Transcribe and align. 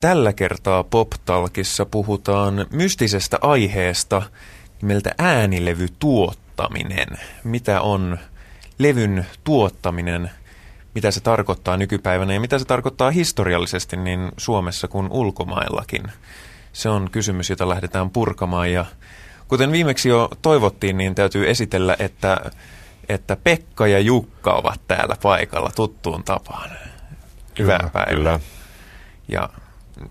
Tällä 0.00 0.32
kertaa 0.32 0.84
PopTalkissa 0.84 1.86
puhutaan 1.86 2.66
mystisestä 2.70 3.38
aiheesta 3.40 4.22
nimeltä 4.82 5.14
äänilevytuottaminen. 5.18 7.08
Mitä 7.44 7.80
on 7.80 8.18
levyn 8.78 9.26
tuottaminen, 9.44 10.30
mitä 10.94 11.10
se 11.10 11.20
tarkoittaa 11.20 11.76
nykypäivänä 11.76 12.34
ja 12.34 12.40
mitä 12.40 12.58
se 12.58 12.64
tarkoittaa 12.64 13.10
historiallisesti 13.10 13.96
niin 13.96 14.32
Suomessa 14.36 14.88
kuin 14.88 15.08
ulkomaillakin. 15.10 16.02
Se 16.72 16.88
on 16.88 17.10
kysymys, 17.10 17.50
jota 17.50 17.68
lähdetään 17.68 18.10
purkamaan 18.10 18.72
ja 18.72 18.86
kuten 19.48 19.72
viimeksi 19.72 20.08
jo 20.08 20.28
toivottiin, 20.42 20.96
niin 20.96 21.14
täytyy 21.14 21.50
esitellä, 21.50 21.96
että, 21.98 22.40
että 23.08 23.36
Pekka 23.44 23.86
ja 23.86 23.98
Jukka 23.98 24.52
ovat 24.52 24.80
täällä 24.88 25.16
paikalla 25.22 25.70
tuttuun 25.76 26.24
tapaan. 26.24 26.70
Hyvää 27.58 27.78
kyllä, 27.78 27.90
päivää. 27.90 28.14
Kyllä. 28.14 28.40
Ja 29.28 29.48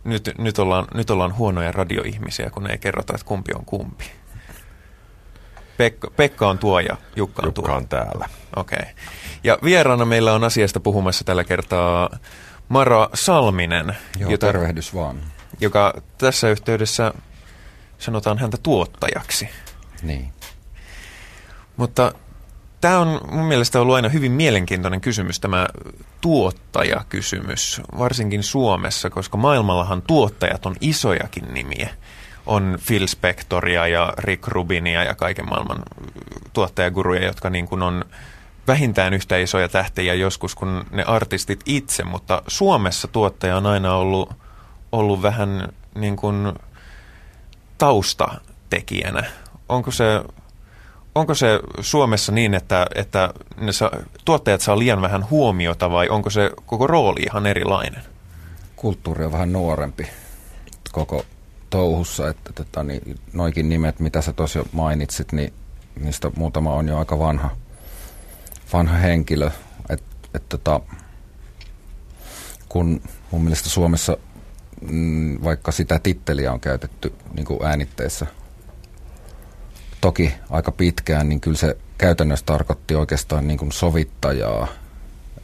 nyt, 0.04 0.31
nyt, 0.38 0.59
ollaan, 0.59 0.88
nyt 0.93 1.09
ollaan 1.09 1.38
huonoja 1.38 1.71
radioihmisiä, 1.71 2.49
kun 2.49 2.71
ei 2.71 2.77
kerrota, 2.77 3.13
että 3.16 3.25
kumpi 3.25 3.52
on 3.55 3.66
kumpi. 3.66 4.11
Pekka, 5.77 6.11
Pekka 6.16 6.49
on 6.49 6.58
tuo 6.58 6.80
ja 6.80 6.98
Jukka 7.16 7.41
on 7.41 7.48
Jukka 7.48 7.61
tuo. 7.61 7.75
on 7.75 7.88
täällä. 7.88 8.30
Okei. 8.55 8.80
Okay. 8.80 8.94
Ja 9.44 9.58
vieraana 9.63 10.05
meillä 10.05 10.34
on 10.34 10.44
asiasta 10.44 10.80
puhumassa 10.80 11.23
tällä 11.23 11.44
kertaa 11.44 12.09
Mara 12.70 13.09
Salminen. 13.13 13.98
Joo, 14.20 14.31
jota, 14.31 14.45
tervehdys 14.45 14.95
vaan. 14.95 15.21
Joka 15.59 15.94
tässä 16.17 16.49
yhteydessä 16.49 17.13
sanotaan 17.97 18.38
häntä 18.38 18.58
tuottajaksi. 18.63 19.49
Niin. 20.02 20.31
Mutta 21.77 22.11
Tämä 22.85 22.99
on 22.99 23.21
mun 23.31 23.45
mielestä 23.45 23.81
ollut 23.81 23.95
aina 23.95 24.09
hyvin 24.09 24.31
mielenkiintoinen 24.31 25.02
kysymys, 25.02 25.39
tämä 25.39 25.67
tuottajakysymys, 26.21 27.81
varsinkin 27.98 28.44
Suomessa, 28.44 29.09
koska 29.09 29.38
maailmallahan 29.38 30.02
tuottajat 30.02 30.66
on 30.66 30.75
isojakin 30.81 31.53
nimiä. 31.53 31.89
On 32.45 32.77
Phil 32.88 33.08
Spectoria 33.08 33.88
ja 33.88 34.13
Rick 34.17 34.47
Rubinia 34.47 35.03
ja 35.03 35.16
kaiken 35.16 35.50
maailman 35.50 35.78
tuottajaguruja, 36.53 37.25
jotka 37.25 37.50
niin 37.50 37.67
kuin 37.67 37.81
on 37.81 38.06
vähintään 38.67 39.13
yhtä 39.13 39.38
isoja 39.38 39.69
tähtejä 39.69 40.13
joskus 40.13 40.56
kuin 40.56 40.83
ne 40.91 41.03
artistit 41.03 41.59
itse, 41.66 42.03
mutta 42.03 42.41
Suomessa 42.47 43.08
tuottaja 43.08 43.58
on 43.58 43.66
aina 43.66 43.95
ollut, 43.95 44.33
ollut 44.91 45.22
vähän 45.22 45.69
niin 45.95 46.16
kuin 46.16 46.53
taustatekijänä. 47.78 49.23
Onko 49.69 49.91
se 49.91 50.22
onko 51.16 51.35
se 51.35 51.59
Suomessa 51.81 52.31
niin, 52.31 52.53
että, 52.53 52.88
että 52.95 53.33
ne 53.58 53.71
sa, 53.71 53.91
tuottajat 54.25 54.61
saa 54.61 54.80
liian 54.80 55.02
vähän 55.02 55.30
huomiota 55.30 55.91
vai 55.91 56.09
onko 56.09 56.30
se 56.30 56.52
koko 56.66 56.88
rooli 56.88 57.22
ihan 57.22 57.45
erilainen? 57.45 58.02
Kulttuuri 58.75 59.25
on 59.25 59.31
vähän 59.31 59.53
nuorempi 59.53 60.07
koko 60.91 61.25
touhussa, 61.69 62.30
että 62.30 62.53
tota, 62.53 62.83
niin, 62.83 63.19
noikin 63.33 63.69
nimet, 63.69 63.99
mitä 63.99 64.22
sä 64.22 64.33
tosiaan 64.33 64.69
mainitsit, 64.72 65.31
niin 65.31 65.53
niistä 65.99 66.31
muutama 66.35 66.73
on 66.73 66.88
jo 66.88 66.97
aika 66.97 67.19
vanha, 67.19 67.50
vanha 68.73 68.97
henkilö. 68.97 69.52
Et, 69.89 70.03
et, 70.33 70.50
tota, 70.50 70.79
kun 72.69 73.02
mun 73.31 73.41
mielestä 73.41 73.69
Suomessa 73.69 74.17
mm, 74.89 75.44
vaikka 75.44 75.72
sitä 75.72 76.00
titteliä 76.00 76.52
on 76.53 76.59
käytetty 76.59 77.13
niin 77.33 77.45
kuin 77.45 77.66
äänitteissä 77.66 78.25
toki 80.01 80.33
aika 80.49 80.71
pitkään, 80.71 81.29
niin 81.29 81.41
kyllä 81.41 81.57
se 81.57 81.77
käytännössä 81.97 82.45
tarkoitti 82.45 82.95
oikeastaan 82.95 83.47
niin 83.47 83.57
kuin 83.57 83.71
sovittajaa, 83.71 84.67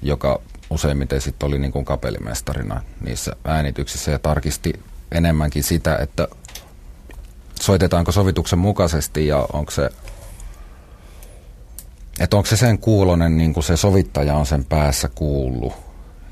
joka 0.01 0.41
useimmiten 0.69 1.21
sitten 1.21 1.47
oli 1.47 1.59
niin 1.59 1.71
kuin 1.71 1.85
kapellimestarina 1.85 2.81
niissä 3.01 3.35
äänityksissä 3.45 4.11
ja 4.11 4.19
tarkisti 4.19 4.73
enemmänkin 5.11 5.63
sitä, 5.63 5.97
että 5.97 6.27
soitetaanko 7.61 8.11
sovituksen 8.11 8.59
mukaisesti 8.59 9.27
ja 9.27 9.47
onko 9.53 9.71
se, 9.71 9.89
että 12.19 12.37
onko 12.37 12.49
se 12.49 12.57
sen 12.57 12.79
kuulonen, 12.79 13.37
niin 13.37 13.53
kuin 13.53 13.63
se 13.63 13.77
sovittaja 13.77 14.35
on 14.35 14.45
sen 14.45 14.65
päässä 14.65 15.09
kuullut. 15.15 15.73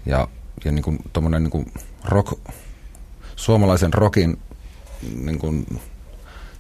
Ja, 0.06 0.28
ja 0.66 0.72
niin 0.72 0.84
kuin, 0.84 1.00
niin 1.40 1.50
kuin 1.50 1.72
rock, 2.06 2.40
suomalaisen 3.36 3.94
rockin 3.94 4.40
niin 5.16 5.40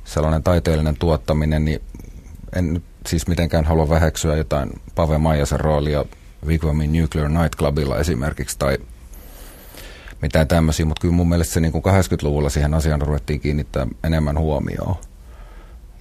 sellainen 0.10 0.44
taiteellinen 0.44 0.98
tuottaminen, 0.98 1.66
niin 1.66 1.82
en 2.56 2.84
siis 3.08 3.28
mitenkään 3.28 3.66
halua 3.66 3.90
väheksyä 3.90 4.36
jotain 4.36 4.70
Pave 4.96 5.18
Maijasen 5.18 5.60
roolia 5.60 6.06
Wigwamin 6.46 7.02
Nuclear 7.02 7.30
Nightclubilla 7.30 7.98
esimerkiksi 7.98 8.60
tai 8.60 8.78
mitään 10.22 10.48
tämmöisiä, 10.48 10.86
mutta 10.86 11.02
kyllä 11.02 11.14
mun 11.14 11.30
mielestä 11.30 11.54
se 11.54 11.60
niin 11.60 11.72
kuin 11.72 11.84
80-luvulla 11.84 12.50
siihen 12.50 12.74
asiaan 12.74 13.02
ruvettiin 13.02 13.40
kiinnittää 13.40 13.88
enemmän 14.04 14.38
huomioon. 14.38 14.96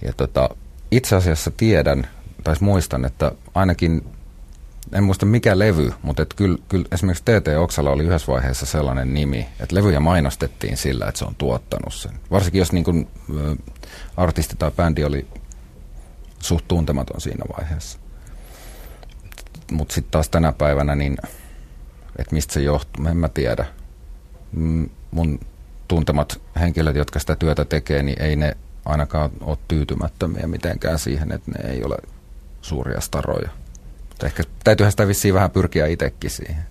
Ja 0.01 0.13
tota, 0.13 0.49
itse 0.91 1.15
asiassa 1.15 1.51
tiedän, 1.51 2.07
tai 2.43 2.55
muistan, 2.59 3.05
että 3.05 3.31
ainakin, 3.55 4.03
en 4.93 5.03
muista 5.03 5.25
mikä 5.25 5.59
levy, 5.59 5.93
mutta 6.01 6.23
et 6.23 6.33
kyllä, 6.33 6.57
kyllä 6.69 6.85
esimerkiksi 6.91 7.23
TT 7.23 7.47
Oksala 7.57 7.91
oli 7.91 8.03
yhdessä 8.03 8.31
vaiheessa 8.31 8.65
sellainen 8.65 9.13
nimi, 9.13 9.47
että 9.59 9.75
levyjä 9.75 9.99
mainostettiin 9.99 10.77
sillä, 10.77 11.07
että 11.07 11.19
se 11.19 11.25
on 11.25 11.35
tuottanut 11.35 11.93
sen. 11.93 12.11
Varsinkin 12.31 12.59
jos 12.59 12.71
niin 12.71 12.83
kuin, 12.83 13.07
artisti 14.17 14.55
tai 14.59 14.71
bändi 14.71 15.03
oli 15.03 15.27
suht 16.39 16.67
tuntematon 16.67 17.21
siinä 17.21 17.45
vaiheessa. 17.57 17.99
Mutta 19.71 19.93
sitten 19.93 20.11
taas 20.11 20.29
tänä 20.29 20.51
päivänä, 20.51 20.95
niin 20.95 21.17
että 22.19 22.35
mistä 22.35 22.53
se 22.53 22.61
johtuu, 22.61 23.07
en 23.07 23.17
mä 23.17 23.29
tiedä. 23.29 23.65
Mun 25.11 25.39
tuntemat 25.87 26.41
henkilöt, 26.59 26.95
jotka 26.95 27.19
sitä 27.19 27.35
työtä 27.35 27.65
tekee, 27.65 28.03
niin 28.03 28.21
ei 28.21 28.35
ne 28.35 28.57
ainakaan 28.85 29.31
ole 29.41 29.57
tyytymättömiä 29.67 30.47
mitenkään 30.47 30.99
siihen, 30.99 31.31
että 31.31 31.51
ne 31.51 31.69
ei 31.69 31.83
ole 31.83 31.97
suuria 32.61 33.01
staroja. 33.01 33.49
Mutta 34.19 34.27
ehkä 34.27 34.43
täytyyhän 34.63 34.91
sitä 34.91 35.07
vissiin 35.07 35.33
vähän 35.33 35.51
pyrkiä 35.51 35.87
itsekin 35.87 36.29
siihen. 36.29 36.63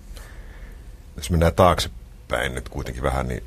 Jos 1.17 1.31
mennään 1.31 1.55
taaksepäin 1.55 2.55
nyt 2.55 2.69
kuitenkin 2.69 3.03
vähän, 3.03 3.27
niin 3.27 3.43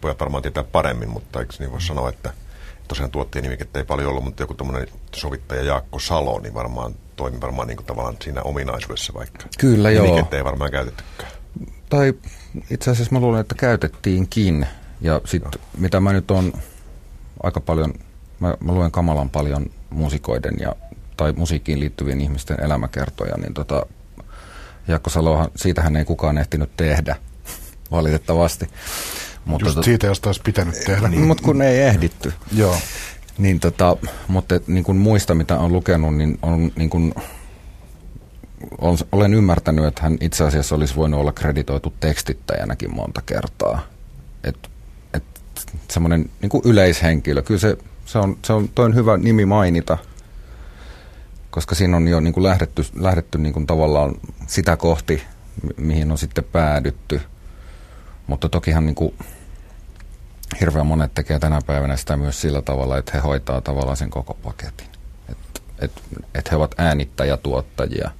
pojat 0.00 0.20
varmaan 0.20 0.42
tietää 0.42 0.64
paremmin, 0.64 1.08
mutta 1.08 1.40
eikö 1.40 1.54
niin 1.58 1.72
voi 1.72 1.80
sanoa, 1.80 2.08
että 2.08 2.32
tosiaan 2.88 3.10
tuotteen 3.10 3.42
nimikettä 3.42 3.78
ei 3.78 3.84
paljon 3.84 4.08
ollut, 4.08 4.24
mutta 4.24 4.42
joku 4.42 4.54
tämmöinen 4.54 4.88
sovittaja 5.14 5.62
Jaakko 5.62 5.98
Salo, 5.98 6.40
niin 6.40 6.54
varmaan 6.54 6.94
toimi 7.16 7.40
varmaan 7.40 7.68
niin 7.68 7.76
kuin 7.76 7.86
tavallaan 7.86 8.16
siinä 8.22 8.42
ominaisuudessa 8.42 9.14
vaikka. 9.14 9.44
Kyllä 9.58 9.90
joo. 9.90 10.04
Nimikettä 10.04 10.36
ei 10.36 10.44
varmaan 10.44 10.70
käytettykään. 10.70 11.32
Tai 11.88 12.14
itse 12.70 12.90
asiassa 12.90 13.12
mä 13.12 13.20
luulen, 13.20 13.40
että 13.40 13.54
käytettiinkin. 13.54 14.66
Ja 15.00 15.20
sitten 15.24 15.60
mitä 15.78 16.00
mä 16.00 16.12
nyt 16.12 16.30
on 16.30 16.52
aika 17.42 17.60
paljon, 17.60 17.94
mä, 18.40 18.54
mä 18.60 18.72
luen 18.72 18.90
kamalan 18.90 19.30
paljon 19.30 19.66
musikoiden 19.90 20.54
ja, 20.60 20.76
tai 21.20 21.32
musiikkiin 21.32 21.80
liittyvien 21.80 22.20
ihmisten 22.20 22.64
elämäkertoja, 22.64 23.36
niin 23.36 23.54
tota, 23.54 23.86
Jaakko 24.88 25.10
Salohan, 25.10 25.50
siitähän 25.56 25.96
ei 25.96 26.04
kukaan 26.04 26.38
ehtinyt 26.38 26.70
tehdä, 26.76 27.16
valitettavasti. 27.90 28.66
Mutta 29.44 29.66
Just 29.66 29.84
siitä, 29.84 30.06
josta 30.06 30.28
olisi 30.28 30.40
pitänyt 30.44 30.74
tehdä. 30.86 31.08
Niin, 31.08 31.22
mutta 31.22 31.42
kun 31.42 31.62
ei 31.62 31.80
ehditty. 31.80 32.32
Joo. 32.52 32.76
Niin 33.38 33.60
tota, 33.60 33.96
mutta 34.28 34.60
niin 34.66 34.84
kuin 34.84 34.98
muista, 34.98 35.34
mitä 35.34 35.58
on 35.58 35.72
lukenut, 35.72 36.16
niin 36.16 36.38
on 36.42 36.72
niin 36.76 36.90
kuin, 36.90 37.14
on, 38.78 38.98
olen 39.12 39.34
ymmärtänyt, 39.34 39.84
että 39.84 40.02
hän 40.02 40.18
itse 40.20 40.44
asiassa 40.44 40.74
olisi 40.74 40.96
voinut 40.96 41.20
olla 41.20 41.32
kreditoitu 41.32 41.94
tekstittäjänäkin 42.00 42.94
monta 42.94 43.22
kertaa. 43.26 43.86
Et, 44.44 44.70
et, 45.14 45.24
semmoinen 45.90 46.30
niin 46.42 46.50
kuin 46.50 46.62
yleishenkilö. 46.64 47.42
Kyllä 47.42 47.60
se, 47.60 47.76
se 48.06 48.18
on, 48.18 48.36
se 48.44 48.52
on, 48.52 48.68
toi 48.68 48.84
on 48.84 48.94
hyvä 48.94 49.16
nimi 49.16 49.44
mainita, 49.44 49.98
koska 51.50 51.74
siinä 51.74 51.96
on 51.96 52.08
jo 52.08 52.20
niin 52.20 52.34
kuin 52.34 52.44
lähdetty, 52.44 52.82
lähdetty 52.94 53.38
niin 53.38 53.52
kuin 53.52 53.66
tavallaan 53.66 54.14
sitä 54.46 54.76
kohti, 54.76 55.22
mihin 55.76 56.12
on 56.12 56.18
sitten 56.18 56.44
päädytty– 56.44 57.20
mutta 58.30 58.48
tokihan 58.48 58.86
niin 58.86 58.94
kuin 58.94 59.14
hirveän 60.60 60.86
monet 60.86 61.14
tekee 61.14 61.38
tänä 61.38 61.60
päivänä 61.66 61.96
sitä 61.96 62.16
myös 62.16 62.40
sillä 62.40 62.62
tavalla, 62.62 62.98
että 62.98 63.12
he 63.14 63.18
hoitaa 63.18 63.60
tavallaan 63.60 63.96
sen 63.96 64.10
koko 64.10 64.34
paketin. 64.34 64.86
Että 65.28 65.60
et, 65.78 65.92
et 66.34 66.50
he 66.50 66.56
ovat 66.56 66.74
äänittäjätuottajia. 66.78 68.10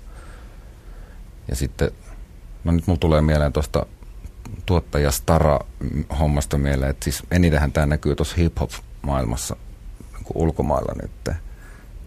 Ja 1.49 1.57
sitten, 1.57 1.91
no 2.65 2.73
nyt 2.73 2.87
mulla 2.87 2.99
tulee 2.99 3.21
mieleen 3.21 3.53
tuosta 3.53 3.87
tuottajastara-hommasta 4.67 6.59
mieleen, 6.59 6.91
että 6.91 7.05
siis 7.05 7.23
enitenhän 7.31 7.73
tämä 7.73 7.87
näkyy 7.87 8.17
tuossa 8.17 8.37
hip-hop-maailmassa 8.37 9.57
niin 10.13 10.27
ulkomailla 10.35 10.95
nyt. 11.03 11.37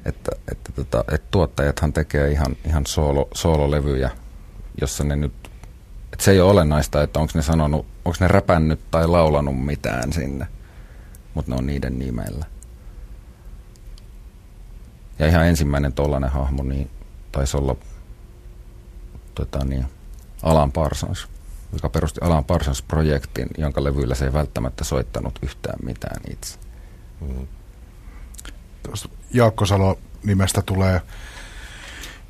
Että, 0.05 0.31
että, 0.51 0.71
tota, 0.71 1.03
että 1.11 1.27
tuottajathan 1.31 1.93
tekee 1.93 2.31
ihan, 2.31 2.55
ihan 2.67 2.85
soolo, 2.85 3.27
soololevyjä, 3.33 4.11
jossa 4.81 5.03
ne 5.03 5.15
nyt 5.15 5.33
et 6.13 6.19
se 6.19 6.31
ei 6.31 6.39
ole 6.41 6.51
olennaista, 6.51 7.03
että 7.03 7.19
onko 7.19 7.31
ne 7.35 7.41
sanonut, 7.41 7.85
onko 8.05 8.17
ne 8.19 8.27
räpännyt 8.27 8.79
tai 8.91 9.07
laulanut 9.07 9.65
mitään 9.65 10.13
sinne, 10.13 10.47
mutta 11.33 11.51
ne 11.51 11.57
on 11.57 11.65
niiden 11.65 11.99
nimellä. 11.99 12.45
Ja 15.19 15.27
ihan 15.27 15.47
ensimmäinen 15.47 15.93
tollainen 15.93 16.29
hahmo, 16.29 16.63
niin 16.63 16.89
taisi 17.31 17.57
olla 17.57 17.75
tota 19.35 19.65
niin, 19.65 19.85
Alan 20.43 20.71
Parsons, 20.71 21.27
joka 21.73 21.89
perusti 21.89 22.19
Alan 22.23 22.45
Parsons-projektin, 22.45 23.47
jonka 23.57 23.83
levyillä 23.83 24.15
se 24.15 24.25
ei 24.25 24.33
välttämättä 24.33 24.83
soittanut 24.83 25.39
yhtään 25.41 25.79
mitään 25.83 26.21
itse. 26.29 26.57
Mm. 27.21 27.47
Jaakko 29.33 29.65
Salo 29.65 29.99
nimestä 30.23 30.61
tulee 30.61 31.01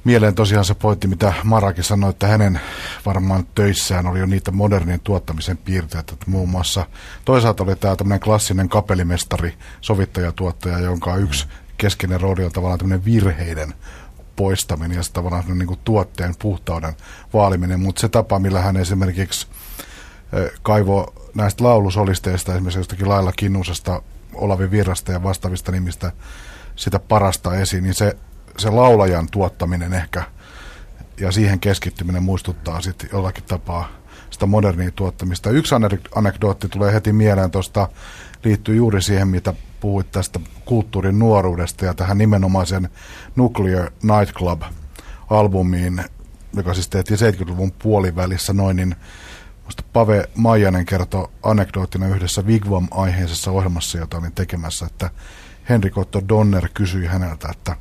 mieleen 0.04 0.36
tosiaan 0.36 0.66
se 0.66 0.74
pointti, 0.74 1.08
mitä 1.08 1.34
Marakin 1.44 1.84
sanoi, 1.84 2.10
että 2.10 2.28
hänen 2.28 2.60
varmaan 3.06 3.48
töissään 3.56 4.08
oli 4.08 4.20
jo 4.20 4.26
niitä 4.26 4.52
modernin 4.52 5.00
tuottamisen 5.00 5.58
piirteitä. 5.58 6.14
Että 6.14 6.32
muun 6.32 6.50
muassa 6.50 6.86
toisaalta 7.26 7.64
oli 7.64 7.76
tämä 7.76 7.96
tämmöinen 7.96 8.20
klassinen 8.20 8.70
kapelimestari, 8.70 9.54
sovittajatuottaja, 9.82 10.80
jonka 10.80 11.16
yksi 11.16 11.48
keskeinen 11.78 12.22
rooli 12.22 12.46
on 12.46 12.52
tavallaan 12.52 12.80
tämmöinen 12.80 13.06
virheiden 13.06 13.74
poistaminen 14.36 14.98
ja 14.98 15.04
tavallaan 15.14 15.58
niin 15.58 15.68
kuin 15.68 15.80
tuotteen 15.84 16.36
puhtauden 16.40 16.94
vaaliminen, 17.34 17.80
mutta 17.80 18.02
se 18.02 18.10
tapa, 18.10 18.40
millä 18.40 18.62
hän 18.62 18.78
esimerkiksi 18.78 19.48
kaivo 20.64 21.14
näistä 21.36 21.64
laulusolisteista, 21.64 22.54
esimerkiksi 22.54 22.80
jostakin 22.80 23.10
Lailla 23.10 23.32
Kinnusesta, 23.32 24.02
Olavi 24.34 24.72
Virrasta 24.72 25.12
ja 25.12 25.24
vastaavista 25.24 25.72
nimistä 25.72 26.12
sitä 26.76 27.00
parasta 27.00 27.56
esiin, 27.56 27.84
niin 27.84 27.94
se, 27.94 28.18
se 28.58 28.70
laulajan 28.70 29.28
tuottaminen 29.32 29.94
ehkä 29.94 30.24
ja 31.20 31.32
siihen 31.32 31.60
keskittyminen 31.60 32.24
muistuttaa 32.24 32.82
sitten 32.82 33.10
jollakin 33.14 33.44
tapaa 33.44 33.90
sitä 34.30 34.46
modernia 34.46 34.92
tuottamista. 34.92 35.50
Yksi 35.50 35.76
anekdootti 36.16 36.70
tulee 36.70 36.94
heti 36.94 37.14
mieleen 37.14 37.52
tuosta, 37.52 37.90
liittyy 38.44 38.76
juuri 38.76 39.02
siihen, 39.02 39.28
mitä 39.28 39.54
puhuit 39.80 40.12
tästä 40.12 40.40
kulttuurin 40.66 41.20
nuoruudesta 41.20 41.86
ja 41.86 41.94
tähän 41.94 42.18
nimenomaisen 42.18 42.90
Nuclear 43.36 43.92
Nightclub-albumiin, 44.04 46.04
joka 46.56 46.74
siis 46.74 46.90
tehtiin 46.90 47.20
70-luvun 47.20 47.72
puolivälissä 47.72 48.54
noin, 48.54 48.76
niin 48.76 48.96
Musta 49.66 49.84
Pave 49.94 50.30
Maijanen 50.36 50.86
kertoi 50.86 51.28
anekdoottina 51.44 52.08
yhdessä 52.08 52.42
Wigwam-aiheisessa 52.42 53.52
ohjelmassa, 53.52 53.98
jota 53.98 54.18
olin 54.18 54.32
tekemässä, 54.32 54.86
että 54.86 55.10
Henrik 55.70 55.98
Otto 55.98 56.22
Donner 56.30 56.70
kysyi 56.74 57.06
häneltä, 57.06 57.48
että 57.52 57.76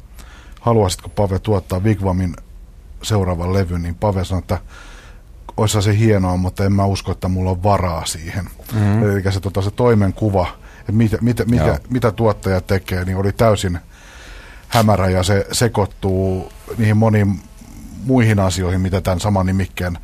haluaisitko 0.60 1.08
Pave 1.08 1.38
tuottaa 1.38 1.80
Wigwamin 1.80 2.36
seuraavan 3.02 3.52
levyn, 3.52 3.82
niin 3.82 3.94
Pave 3.94 4.24
sanoi, 4.24 4.38
että 4.38 4.58
olisi 5.56 5.82
se 5.82 5.98
hienoa, 5.98 6.36
mutta 6.36 6.64
en 6.64 6.72
mä 6.72 6.84
usko, 6.84 7.12
että 7.12 7.28
mulla 7.28 7.50
on 7.50 7.62
varaa 7.62 8.06
siihen. 8.06 8.44
Mm-hmm. 8.72 9.10
Eli 9.10 9.32
se, 9.32 9.40
tota, 9.40 9.62
se 9.62 9.70
toimenkuva, 9.70 10.46
että 10.80 10.92
mitä, 10.92 11.18
mitä, 11.20 11.44
mitä, 11.44 11.80
mitä 11.90 12.12
tuottaja 12.12 12.60
tekee, 12.60 13.04
niin 13.04 13.16
oli 13.16 13.32
täysin 13.32 13.78
hämärä 14.68 15.08
ja 15.08 15.22
se 15.22 15.46
sekoittuu 15.52 16.52
niihin 16.78 16.96
moniin 16.96 17.40
muihin 18.04 18.38
asioihin, 18.38 18.80
mitä 18.80 19.00
tämän 19.00 19.20
saman 19.20 19.46
nimikkeen 19.46 19.98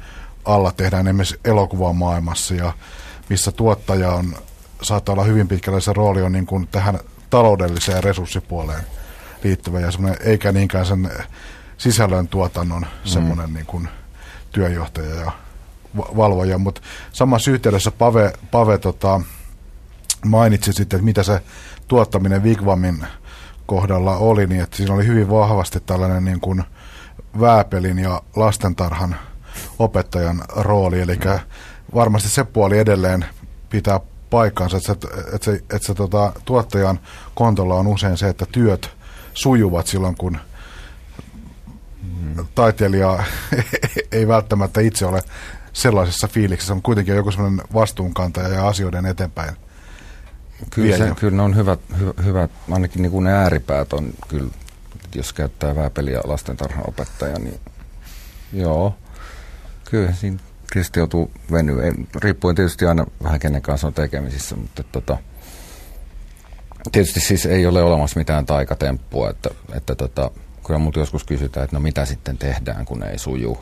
alla 0.44 0.72
tehdään 0.72 1.06
esimerkiksi 1.06 1.40
elokuvan 1.44 1.96
maailmassa 1.96 2.54
ja 2.54 2.72
missä 3.28 3.52
tuottaja 3.52 4.10
on, 4.10 4.36
saattaa 4.82 5.12
olla 5.12 5.24
hyvin 5.24 5.48
pitkälle 5.48 5.80
se 5.80 5.92
rooli 5.92 6.22
on 6.22 6.32
niin 6.32 6.46
kuin 6.46 6.66
tähän 6.66 6.98
taloudelliseen 7.30 8.04
resurssipuoleen 8.04 8.82
liittyvä 9.44 9.80
ja 9.80 9.88
eikä 10.20 10.52
niinkään 10.52 10.86
sen 10.86 11.10
sisällön 11.78 12.28
tuotannon 12.28 12.82
mm. 12.82 12.88
semmoinen 13.04 13.54
niin 13.54 13.66
kuin 13.66 13.88
työjohtaja 14.52 15.14
ja 15.14 15.32
valvoja, 15.96 16.58
mutta 16.58 16.80
samassa 17.12 17.50
yhteydessä 17.50 17.90
Pave, 17.90 18.32
Pave 18.50 18.78
tota, 18.78 19.20
mainitsi 20.24 20.72
sitten, 20.72 20.96
että 20.96 21.04
mitä 21.04 21.22
se 21.22 21.40
tuottaminen 21.88 22.42
Vigvamin 22.42 23.06
kohdalla 23.66 24.16
oli, 24.16 24.46
niin 24.46 24.62
että 24.62 24.76
siinä 24.76 24.94
oli 24.94 25.06
hyvin 25.06 25.30
vahvasti 25.30 25.80
tällainen 25.80 26.24
niin 26.24 26.40
kuin 26.40 26.64
vääpelin 27.40 27.98
ja 27.98 28.22
lastentarhan 28.36 29.16
opettajan 29.78 30.42
rooli, 30.56 31.00
eli 31.00 31.18
varmasti 31.94 32.28
se 32.28 32.44
puoli 32.44 32.78
edelleen 32.78 33.24
pitää 33.70 34.00
paikkansa, 34.30 34.76
että 34.76 34.86
se, 34.86 34.92
että 35.34 35.44
se, 35.44 35.52
että 35.52 35.86
se 35.86 35.94
tota, 35.94 36.32
tuottajan 36.44 37.00
kontolla 37.34 37.74
on 37.74 37.86
usein 37.86 38.16
se, 38.16 38.28
että 38.28 38.46
työt 38.52 38.90
sujuvat 39.34 39.86
silloin, 39.86 40.16
kun 40.16 40.38
taiteilija 42.54 43.24
ei 44.12 44.28
välttämättä 44.28 44.80
itse 44.80 45.06
ole 45.06 45.22
sellaisessa 45.72 46.28
fiiliksessä, 46.28 46.74
on 46.74 46.82
kuitenkin 46.82 47.16
joku 47.16 47.30
sellainen 47.30 47.66
vastuunkantaja 47.74 48.48
ja 48.48 48.68
asioiden 48.68 49.06
eteenpäin. 49.06 49.56
Kyllä, 50.70 50.96
se, 50.96 51.12
kyllä 51.20 51.36
ne 51.36 51.42
on 51.42 51.56
hyvät, 51.56 51.80
hy, 51.98 52.14
hyvät, 52.24 52.50
ainakin 52.70 53.02
niin 53.02 53.12
kuin 53.12 53.24
ne 53.24 53.32
ääripäät 53.32 53.92
on 53.92 54.12
kyllä, 54.28 54.50
jos 55.14 55.32
käyttää 55.32 55.76
vääpeliä 55.76 56.20
lastentarhanopettaja, 56.24 57.38
niin 57.38 57.60
joo, 58.52 58.94
kyllä 59.90 60.12
siinä 60.12 60.38
tietysti 60.72 61.00
joutuu 61.00 61.30
venyä. 61.52 61.92
Riippuen 62.14 62.56
tietysti 62.56 62.86
aina 62.86 63.06
vähän 63.22 63.40
kenen 63.40 63.62
kanssa 63.62 63.86
on 63.86 63.94
tekemisissä, 63.94 64.56
mutta 64.56 64.82
tota, 64.82 65.18
tietysti 66.92 67.20
siis 67.20 67.46
ei 67.46 67.66
ole 67.66 67.82
olemassa 67.82 68.20
mitään 68.20 68.46
taikatemppua, 68.46 69.30
että, 69.30 69.50
että 69.72 69.94
tota, 69.94 70.30
kyllä 70.66 70.78
mut 70.78 70.96
joskus 70.96 71.24
kysytään, 71.24 71.64
että 71.64 71.76
no 71.76 71.80
mitä 71.80 72.04
sitten 72.04 72.38
tehdään, 72.38 72.84
kun 72.84 73.02
ei 73.02 73.18
suju. 73.18 73.58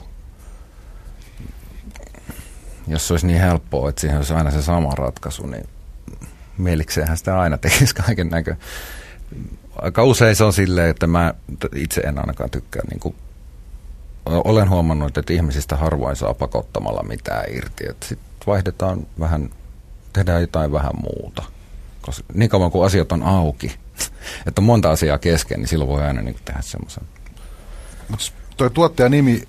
Jos 2.88 3.08
se 3.08 3.12
olisi 3.12 3.26
niin 3.26 3.40
helppoa, 3.40 3.88
että 3.88 4.00
siihen 4.00 4.16
olisi 4.16 4.34
aina 4.34 4.50
se 4.50 4.62
sama 4.62 4.94
ratkaisu, 4.94 5.46
niin 5.46 5.68
mielikseenhän 6.58 7.16
sitä 7.16 7.40
aina 7.40 7.58
tekisi 7.58 7.94
kaiken 7.94 8.28
näkö. 8.28 8.56
Aika 9.76 10.04
usein 10.04 10.36
se 10.36 10.44
on 10.44 10.52
silleen, 10.52 10.90
että 10.90 11.06
mä 11.06 11.34
itse 11.74 12.00
en 12.00 12.18
ainakaan 12.18 12.50
tykkää 12.50 12.82
niin 12.90 13.00
kuin 13.00 13.14
olen 14.26 14.70
huomannut, 14.70 15.18
että 15.18 15.32
ihmisistä 15.32 15.76
harvoin 15.76 16.16
saa 16.16 16.34
pakottamalla 16.34 17.02
mitään 17.02 17.44
irti. 17.50 17.84
Sitten 17.84 18.28
vaihdetaan 18.46 19.06
vähän, 19.20 19.50
tehdään 20.12 20.40
jotain 20.40 20.72
vähän 20.72 20.92
muuta. 21.02 21.42
Koska 22.02 22.24
niin 22.34 22.50
kauan 22.50 22.70
kuin 22.70 22.86
asiat 22.86 23.12
on 23.12 23.22
auki, 23.22 23.66
että 24.46 24.60
on 24.60 24.64
monta 24.64 24.90
asiaa 24.90 25.18
kesken, 25.18 25.60
niin 25.60 25.68
silloin 25.68 25.90
voi 25.90 26.02
aina 26.02 26.22
niin 26.22 26.36
tehdä 26.44 26.62
semmoisen. 26.62 27.02
Tuo 28.56 28.70
tuottajan 28.70 29.10
nimi, 29.10 29.42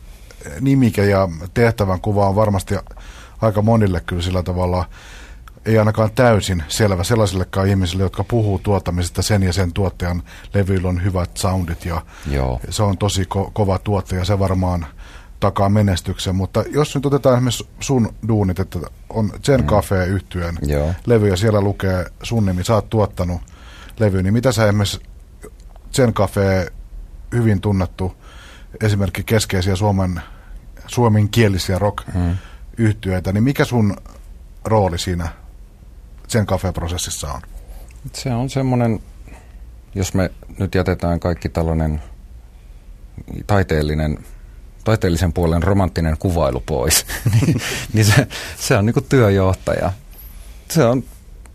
nimike 0.61 1.05
ja 1.05 1.29
tehtävän 1.53 2.01
kuva 2.01 2.29
on 2.29 2.35
varmasti 2.35 2.75
aika 3.41 3.61
monille 3.61 4.01
kyllä 4.05 4.21
sillä 4.21 4.43
tavalla 4.43 4.89
ei 5.67 5.77
ainakaan 5.77 6.11
täysin 6.11 6.63
selvä 6.67 7.03
sellaisillekaan 7.03 7.67
ihmisille, 7.67 8.03
jotka 8.03 8.23
puhuu 8.23 8.59
tuottamisesta 8.59 9.21
sen 9.21 9.43
ja 9.43 9.53
sen 9.53 9.73
tuottajan 9.73 10.23
levyillä 10.53 10.89
on 10.89 11.03
hyvät 11.03 11.37
soundit 11.37 11.85
ja 11.85 12.01
Joo. 12.31 12.59
se 12.69 12.83
on 12.83 12.97
tosi 12.97 13.23
ko- 13.23 13.51
kova 13.53 13.79
tuottaja, 13.79 14.25
se 14.25 14.39
varmaan 14.39 14.85
takaa 15.39 15.69
menestyksen, 15.69 16.35
mutta 16.35 16.63
jos 16.69 16.95
nyt 16.95 17.05
otetaan 17.05 17.35
esimerkiksi 17.35 17.67
sun 17.79 18.13
duunit, 18.27 18.59
että 18.59 18.79
on 19.09 19.31
Zen 19.43 19.61
mm. 19.61 19.67
Cafe 19.67 20.05
yhtyeen 20.05 20.57
levy 21.05 21.29
ja 21.29 21.37
siellä 21.37 21.61
lukee 21.61 22.05
sun 22.23 22.45
nimi, 22.45 22.63
sä 22.63 22.73
oot 22.73 22.89
tuottanut 22.89 23.41
levy, 23.99 24.23
niin 24.23 24.33
mitä 24.33 24.51
sä 24.51 24.65
esimerkiksi 24.65 24.99
Zen 25.93 26.13
Cafe 26.13 26.71
hyvin 27.31 27.61
tunnettu 27.61 28.15
esimerkki 28.83 29.23
keskeisiä 29.23 29.75
suomen, 29.75 30.21
suomenkielisiä 30.87 31.79
rock-yhtyeitä, 31.79 33.29
mm. 33.29 33.33
niin 33.33 33.43
mikä 33.43 33.65
sun 33.65 33.97
rooli 34.65 34.99
siinä 34.99 35.29
sen 36.27 36.45
kafeprosessissa 36.45 37.31
on? 37.31 37.41
Se 38.13 38.33
on 38.33 38.49
semmoinen, 38.49 38.99
jos 39.95 40.13
me 40.13 40.31
nyt 40.59 40.75
jätetään 40.75 41.19
kaikki 41.19 41.49
tällainen 41.49 42.01
taiteellinen, 43.47 44.25
taiteellisen 44.83 45.33
puolen 45.33 45.63
romanttinen 45.63 46.17
kuvailu 46.19 46.63
pois, 46.65 47.05
niin, 47.41 47.61
niin 47.93 48.05
se, 48.05 48.27
se 48.59 48.77
on 48.77 48.85
niin 48.85 49.05
työjohtaja. 49.09 49.91
Se 50.69 50.85
on 50.85 51.03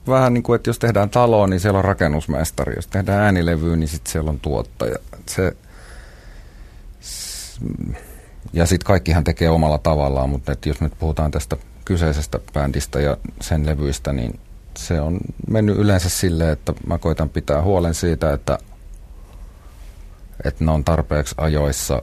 vähän 0.09 0.35
niin 0.35 0.43
kuin, 0.43 0.57
että 0.57 0.71
jos 0.71 0.79
tehdään 0.79 1.11
taloa, 1.11 1.47
niin 1.47 1.61
siellä 1.61 1.79
on 1.79 1.85
rakennusmestari. 1.85 2.75
Jos 2.77 2.87
tehdään 2.87 3.23
äänilevyä, 3.23 3.77
niin 3.77 3.89
sitten 3.89 4.13
siellä 4.13 4.31
on 4.31 4.41
tuottaja. 4.41 4.97
Se, 5.27 5.57
ja 8.53 8.67
sitten 8.67 8.87
kaikkihan 8.87 9.25
tekee 9.25 9.51
omalla 9.51 9.79
tavallaan, 9.79 10.31
mutta 10.31 10.53
että 10.53 10.69
jos 10.69 10.81
nyt 10.81 10.93
puhutaan 10.99 11.31
tästä 11.31 11.57
kyseisestä 11.85 12.41
bändistä 12.53 13.01
ja 13.01 13.17
sen 13.41 13.67
levyistä, 13.67 14.13
niin 14.13 14.41
se 14.77 15.01
on 15.01 15.21
mennyt 15.51 15.77
yleensä 15.77 16.09
silleen, 16.09 16.51
että 16.51 16.73
mä 16.87 16.99
koitan 16.99 17.29
pitää 17.29 17.63
huolen 17.63 17.95
siitä, 17.95 18.33
että, 18.33 18.59
että 20.45 20.65
ne 20.65 20.71
on 20.71 20.85
tarpeeksi 20.85 21.35
ajoissa 21.39 22.03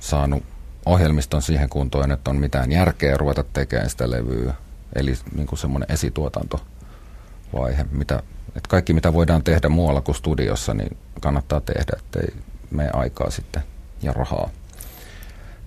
saanut 0.00 0.42
ohjelmiston 0.86 1.42
siihen 1.42 1.68
kuntoon, 1.68 2.12
että 2.12 2.30
on 2.30 2.36
mitään 2.36 2.72
järkeä 2.72 3.16
ruveta 3.16 3.44
tekemään 3.52 3.90
sitä 3.90 4.10
levyä. 4.10 4.54
Eli 4.94 5.14
niin 5.34 5.46
kuin 5.46 5.58
semmoinen 5.58 5.92
esituotantovaihe, 5.92 7.86
mitä, 7.90 8.22
että 8.48 8.68
kaikki 8.68 8.92
mitä 8.92 9.12
voidaan 9.12 9.42
tehdä 9.42 9.68
muualla 9.68 10.00
kuin 10.00 10.14
studiossa, 10.14 10.74
niin 10.74 10.96
kannattaa 11.20 11.60
tehdä, 11.60 11.92
ettei 11.98 12.34
mene 12.70 12.90
aikaa 12.92 13.30
sitten 13.30 13.62
ja 14.02 14.12
rahaa. 14.12 14.50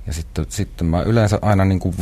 Ja 0.07 0.13
sitten, 0.13 0.45
sitten 0.49 0.87
mä 0.87 1.01
yleensä 1.01 1.39
aina 1.41 1.65
niin 1.65 1.79
kuin 1.79 1.95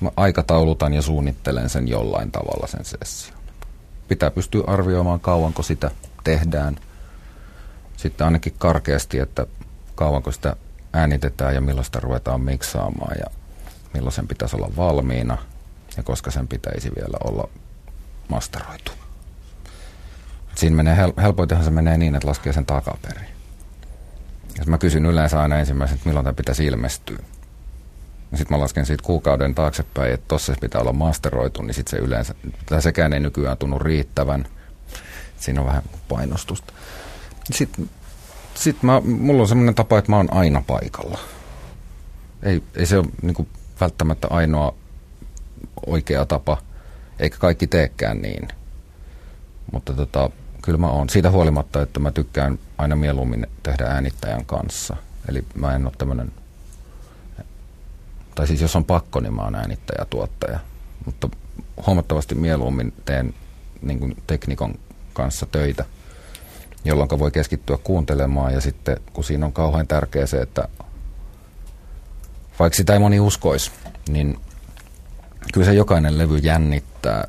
mä 0.00 0.10
aikataulutan 0.16 0.94
ja 0.94 1.02
suunnittelen 1.02 1.68
sen 1.68 1.88
jollain 1.88 2.30
tavalla 2.30 2.66
sen 2.66 2.84
session. 2.84 3.38
Pitää 4.08 4.30
pystyä 4.30 4.64
arvioimaan 4.66 5.20
kauanko 5.20 5.62
sitä 5.62 5.90
tehdään. 6.24 6.76
Sitten 7.96 8.24
ainakin 8.24 8.54
karkeasti, 8.58 9.18
että 9.18 9.46
kauanko 9.94 10.32
sitä 10.32 10.56
äänitetään 10.92 11.54
ja 11.54 11.60
milloin 11.60 11.84
sitä 11.84 12.00
ruvetaan 12.00 12.40
miksaamaan. 12.40 13.16
Ja 13.18 13.26
milloin 13.94 14.12
sen 14.12 14.28
pitäisi 14.28 14.56
olla 14.56 14.76
valmiina 14.76 15.38
ja 15.96 16.02
koska 16.02 16.30
sen 16.30 16.48
pitäisi 16.48 16.90
vielä 16.96 17.18
olla 17.24 17.48
masteroitu. 18.28 18.92
Siinä 20.54 20.76
menee, 20.76 20.96
helpointahan 21.22 21.64
se 21.64 21.70
menee 21.70 21.96
niin, 21.96 22.14
että 22.14 22.28
laskee 22.28 22.52
sen 22.52 22.66
takaperin. 22.66 23.26
Jos 24.58 24.66
mä 24.66 24.78
kysyn 24.78 25.06
yleensä 25.06 25.40
aina 25.40 25.58
ensimmäisen, 25.58 25.94
että 25.96 26.08
milloin 26.08 26.24
tämä 26.24 26.34
pitäisi 26.34 26.66
ilmestyä. 26.66 27.18
Sitten 28.34 28.56
mä 28.56 28.60
lasken 28.60 28.86
siitä 28.86 29.02
kuukauden 29.02 29.54
taaksepäin, 29.54 30.12
että 30.12 30.28
tossa 30.28 30.54
pitää 30.60 30.80
olla 30.80 30.92
masteroitu, 30.92 31.62
niin 31.62 31.74
sitten 31.74 31.90
se 31.90 32.06
yleensä, 32.06 32.34
tai 32.66 32.82
sekään 32.82 33.12
ei 33.12 33.20
nykyään 33.20 33.58
tunnu 33.58 33.78
riittävän. 33.78 34.46
Siinä 35.36 35.60
on 35.60 35.66
vähän 35.66 35.82
painostusta. 36.08 36.72
Sitten 37.52 37.90
sit 38.54 38.82
mä, 38.82 39.00
mulla 39.00 39.42
on 39.42 39.48
semmoinen 39.48 39.74
tapa, 39.74 39.98
että 39.98 40.12
mä 40.12 40.16
oon 40.16 40.32
aina 40.32 40.62
paikalla. 40.66 41.18
Ei, 42.42 42.62
ei 42.76 42.86
se 42.86 42.98
ole 42.98 43.06
niin 43.22 43.48
välttämättä 43.80 44.28
ainoa 44.30 44.74
oikea 45.86 46.26
tapa, 46.26 46.58
eikä 47.18 47.36
kaikki 47.36 47.66
teekään 47.66 48.22
niin. 48.22 48.48
Mutta 49.72 49.92
tota, 49.92 50.30
kyllä 50.62 50.78
mä 50.78 50.88
oon 50.88 51.08
siitä 51.08 51.30
huolimatta, 51.30 51.82
että 51.82 52.00
mä 52.00 52.10
tykkään 52.10 52.58
aina 52.78 52.96
mieluummin 52.96 53.46
tehdä 53.62 53.86
äänittäjän 53.86 54.44
kanssa. 54.44 54.96
Eli 55.28 55.44
mä 55.54 55.74
en 55.74 55.86
ole 55.86 55.92
tämmöinen, 55.98 56.32
tai 58.40 58.46
siis 58.46 58.60
jos 58.60 58.76
on 58.76 58.84
pakko, 58.84 59.20
niin 59.20 59.34
mä 59.34 59.42
oon 59.42 59.54
äänittäjä, 59.54 60.06
tuottaja. 60.10 60.60
Mutta 61.04 61.28
huomattavasti 61.86 62.34
mieluummin 62.34 62.92
teen 63.04 63.34
niin 63.82 63.98
kuin 63.98 64.16
teknikon 64.26 64.74
kanssa 65.12 65.46
töitä, 65.46 65.84
jolloin 66.84 67.08
voi 67.18 67.30
keskittyä 67.30 67.78
kuuntelemaan. 67.84 68.52
Ja 68.52 68.60
sitten 68.60 68.96
kun 69.12 69.24
siinä 69.24 69.46
on 69.46 69.52
kauhean 69.52 69.86
tärkeää 69.86 70.26
se, 70.26 70.40
että 70.40 70.68
vaikka 72.58 72.76
sitä 72.76 72.92
ei 72.92 72.98
moni 72.98 73.20
uskoisi, 73.20 73.70
niin 74.08 74.38
kyllä 75.52 75.64
se 75.64 75.74
jokainen 75.74 76.18
levy 76.18 76.38
jännittää 76.38 77.28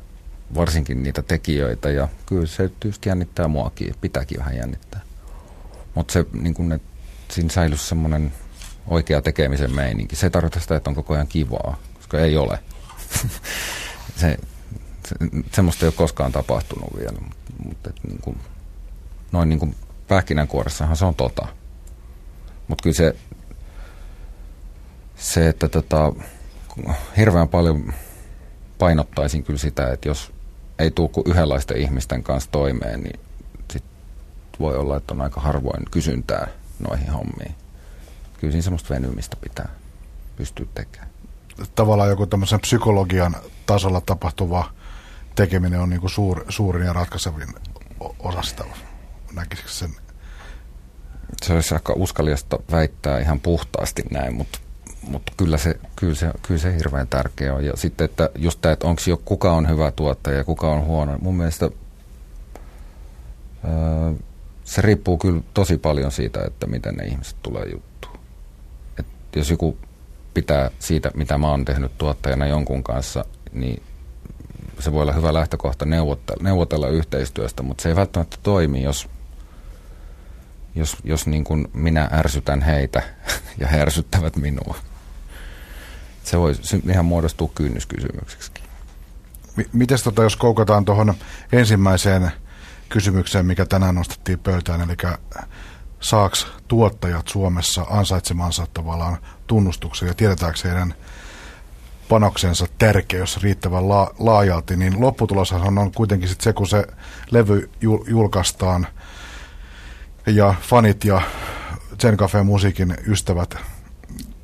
varsinkin 0.54 1.02
niitä 1.02 1.22
tekijöitä 1.22 1.90
ja 1.90 2.08
kyllä 2.26 2.46
se 2.46 2.70
tietysti 2.80 3.08
jännittää 3.08 3.48
muakin, 3.48 3.94
pitääkin 4.00 4.38
vähän 4.38 4.56
jännittää. 4.56 5.00
Mutta 5.94 6.12
se 6.12 6.26
niin 6.32 6.54
kun, 6.54 6.72
että 6.72 6.88
siinä 7.30 7.50
säilyisi 7.50 7.86
semmoinen 7.86 8.32
oikea 8.86 9.22
tekemisen 9.22 9.74
meininki. 9.74 10.16
Se 10.16 10.26
ei 10.26 10.30
tarkoita 10.30 10.60
sitä, 10.60 10.76
että 10.76 10.90
on 10.90 10.96
koko 10.96 11.14
ajan 11.14 11.26
kivaa, 11.26 11.76
koska 11.94 12.20
ei 12.20 12.36
ole. 12.36 12.58
se, 14.20 14.36
se, 15.08 15.16
semmoista 15.52 15.84
ei 15.84 15.88
ole 15.88 15.94
koskaan 15.96 16.32
tapahtunut 16.32 16.98
vielä, 16.98 17.18
mutta 17.64 17.90
niin 18.08 18.18
kuin, 18.20 18.40
noin 19.32 19.48
niin 19.48 19.58
kuin 19.58 19.76
pähkinänkuoressahan 20.08 20.96
se 20.96 21.04
on 21.04 21.14
tota. 21.14 21.46
Mutta 22.68 22.82
kyllä 22.82 22.96
se, 22.96 23.16
se 25.16 25.48
että 25.48 25.68
tota, 25.68 26.12
hirveän 27.16 27.48
paljon 27.48 27.92
painottaisin 28.78 29.42
kyllä 29.42 29.58
sitä, 29.58 29.92
että 29.92 30.08
jos 30.08 30.32
ei 30.78 30.90
tule 30.90 31.08
kuin 31.08 31.26
yhdenlaisten 31.30 31.76
ihmisten 31.76 32.22
kanssa 32.22 32.50
toimeen, 32.50 33.02
niin 33.02 33.20
sit 33.72 33.84
voi 34.60 34.76
olla, 34.76 34.96
että 34.96 35.14
on 35.14 35.20
aika 35.20 35.40
harvoin 35.40 35.84
kysyntää 35.90 36.48
noihin 36.88 37.10
hommiin. 37.10 37.54
Kyllä 38.42 38.52
siinä 38.52 38.62
semmoista 38.62 38.94
venymistä 38.94 39.36
pitää 39.40 39.68
pystyä 40.36 40.66
tekemään. 40.74 41.10
Tavallaan 41.74 42.08
joku 42.08 42.26
tämmöisen 42.26 42.60
psykologian 42.60 43.36
tasolla 43.66 44.00
tapahtuva 44.00 44.70
tekeminen 45.34 45.80
on 45.80 45.90
niin 45.90 46.00
kuin 46.00 46.10
suur, 46.10 46.44
suurin 46.48 46.86
ja 46.86 46.92
ratkaisevin 46.92 47.48
osasta. 48.18 48.64
Näkisikö 49.32 49.70
sen? 49.70 49.90
Se 51.42 51.52
olisi 51.52 51.74
aika 51.74 51.92
uskallista 51.96 52.58
väittää 52.72 53.18
ihan 53.18 53.40
puhtaasti 53.40 54.02
näin, 54.10 54.34
mutta 54.34 54.58
mutta 55.08 55.32
kyllä 55.36 55.58
se, 55.58 55.80
kyllä, 55.96 56.14
se, 56.14 56.30
kyllä 56.42 56.60
se 56.60 56.76
hirveän 56.76 57.08
tärkeä 57.08 57.54
on. 57.54 57.64
Ja 57.64 57.72
sitten, 57.76 58.04
että 58.04 58.30
just 58.38 58.60
tämä, 58.60 58.72
että 58.72 58.86
onko 58.86 59.02
jo, 59.06 59.16
kuka 59.24 59.52
on 59.52 59.68
hyvä 59.68 59.92
tuottaja 59.92 60.36
ja 60.36 60.44
kuka 60.44 60.72
on 60.72 60.84
huono. 60.84 61.18
Mun 61.20 61.36
mielestä 61.36 61.70
öö, 63.64 64.12
se 64.64 64.82
riippuu 64.82 65.18
kyllä 65.18 65.42
tosi 65.54 65.78
paljon 65.78 66.12
siitä, 66.12 66.40
että 66.46 66.66
miten 66.66 66.94
ne 66.94 67.04
ihmiset 67.04 67.36
tulee 67.42 67.64
juttuun. 67.72 68.11
Jos 69.36 69.50
joku 69.50 69.78
pitää 70.34 70.70
siitä, 70.78 71.10
mitä 71.14 71.38
mä 71.38 71.50
oon 71.50 71.64
tehnyt 71.64 71.98
tuottajana 71.98 72.46
jonkun 72.46 72.82
kanssa, 72.82 73.24
niin 73.52 73.82
se 74.78 74.92
voi 74.92 75.02
olla 75.02 75.12
hyvä 75.12 75.34
lähtökohta 75.34 75.84
neuvotella, 75.84 76.42
neuvotella 76.42 76.88
yhteistyöstä, 76.88 77.62
mutta 77.62 77.82
se 77.82 77.88
ei 77.88 77.96
välttämättä 77.96 78.36
toimi, 78.42 78.82
jos, 78.82 79.08
jos, 80.74 80.96
jos 81.04 81.26
niin 81.26 81.44
kuin 81.44 81.68
minä 81.72 82.08
ärsytän 82.12 82.62
heitä 82.62 83.02
ja 83.60 83.66
he 83.66 83.80
ärsyttävät 83.80 84.36
minua 84.36 84.76
se 86.24 86.38
voi 86.38 86.54
ihan 86.90 87.04
muodostua 87.04 87.50
kynnyskysymykseksi. 87.54 88.52
Miten 89.72 89.98
tota, 90.04 90.22
jos 90.22 90.36
koukataan 90.36 90.84
tuohon 90.84 91.14
ensimmäiseen 91.52 92.30
kysymykseen, 92.88 93.46
mikä 93.46 93.66
tänään 93.66 93.94
nostettiin 93.94 94.38
pöytään, 94.38 94.80
eli 94.80 94.96
saaks 96.02 96.46
tuottajat 96.68 97.28
Suomessa 97.28 97.86
ansaitsemansa 97.90 98.66
tavallaan 98.74 99.18
tunnustuksen 99.46 100.08
ja 100.08 100.14
tiedetäänkö 100.14 100.58
heidän 100.64 100.94
panoksensa 102.08 102.66
tärkeys 102.78 103.42
riittävän 103.42 103.88
la- 103.88 104.14
laajalti, 104.18 104.76
niin 104.76 105.00
lopputuloshan 105.00 105.78
on 105.78 105.92
kuitenkin 105.92 106.28
sit 106.28 106.40
se, 106.40 106.52
kun 106.52 106.66
se 106.66 106.86
levy 107.30 107.70
jul- 107.80 108.04
julkaistaan 108.08 108.86
ja 110.26 110.54
fanit 110.62 111.04
ja 111.04 111.20
Zen 112.00 112.16
Cafe 112.16 112.42
musiikin 112.42 112.96
ystävät 113.06 113.56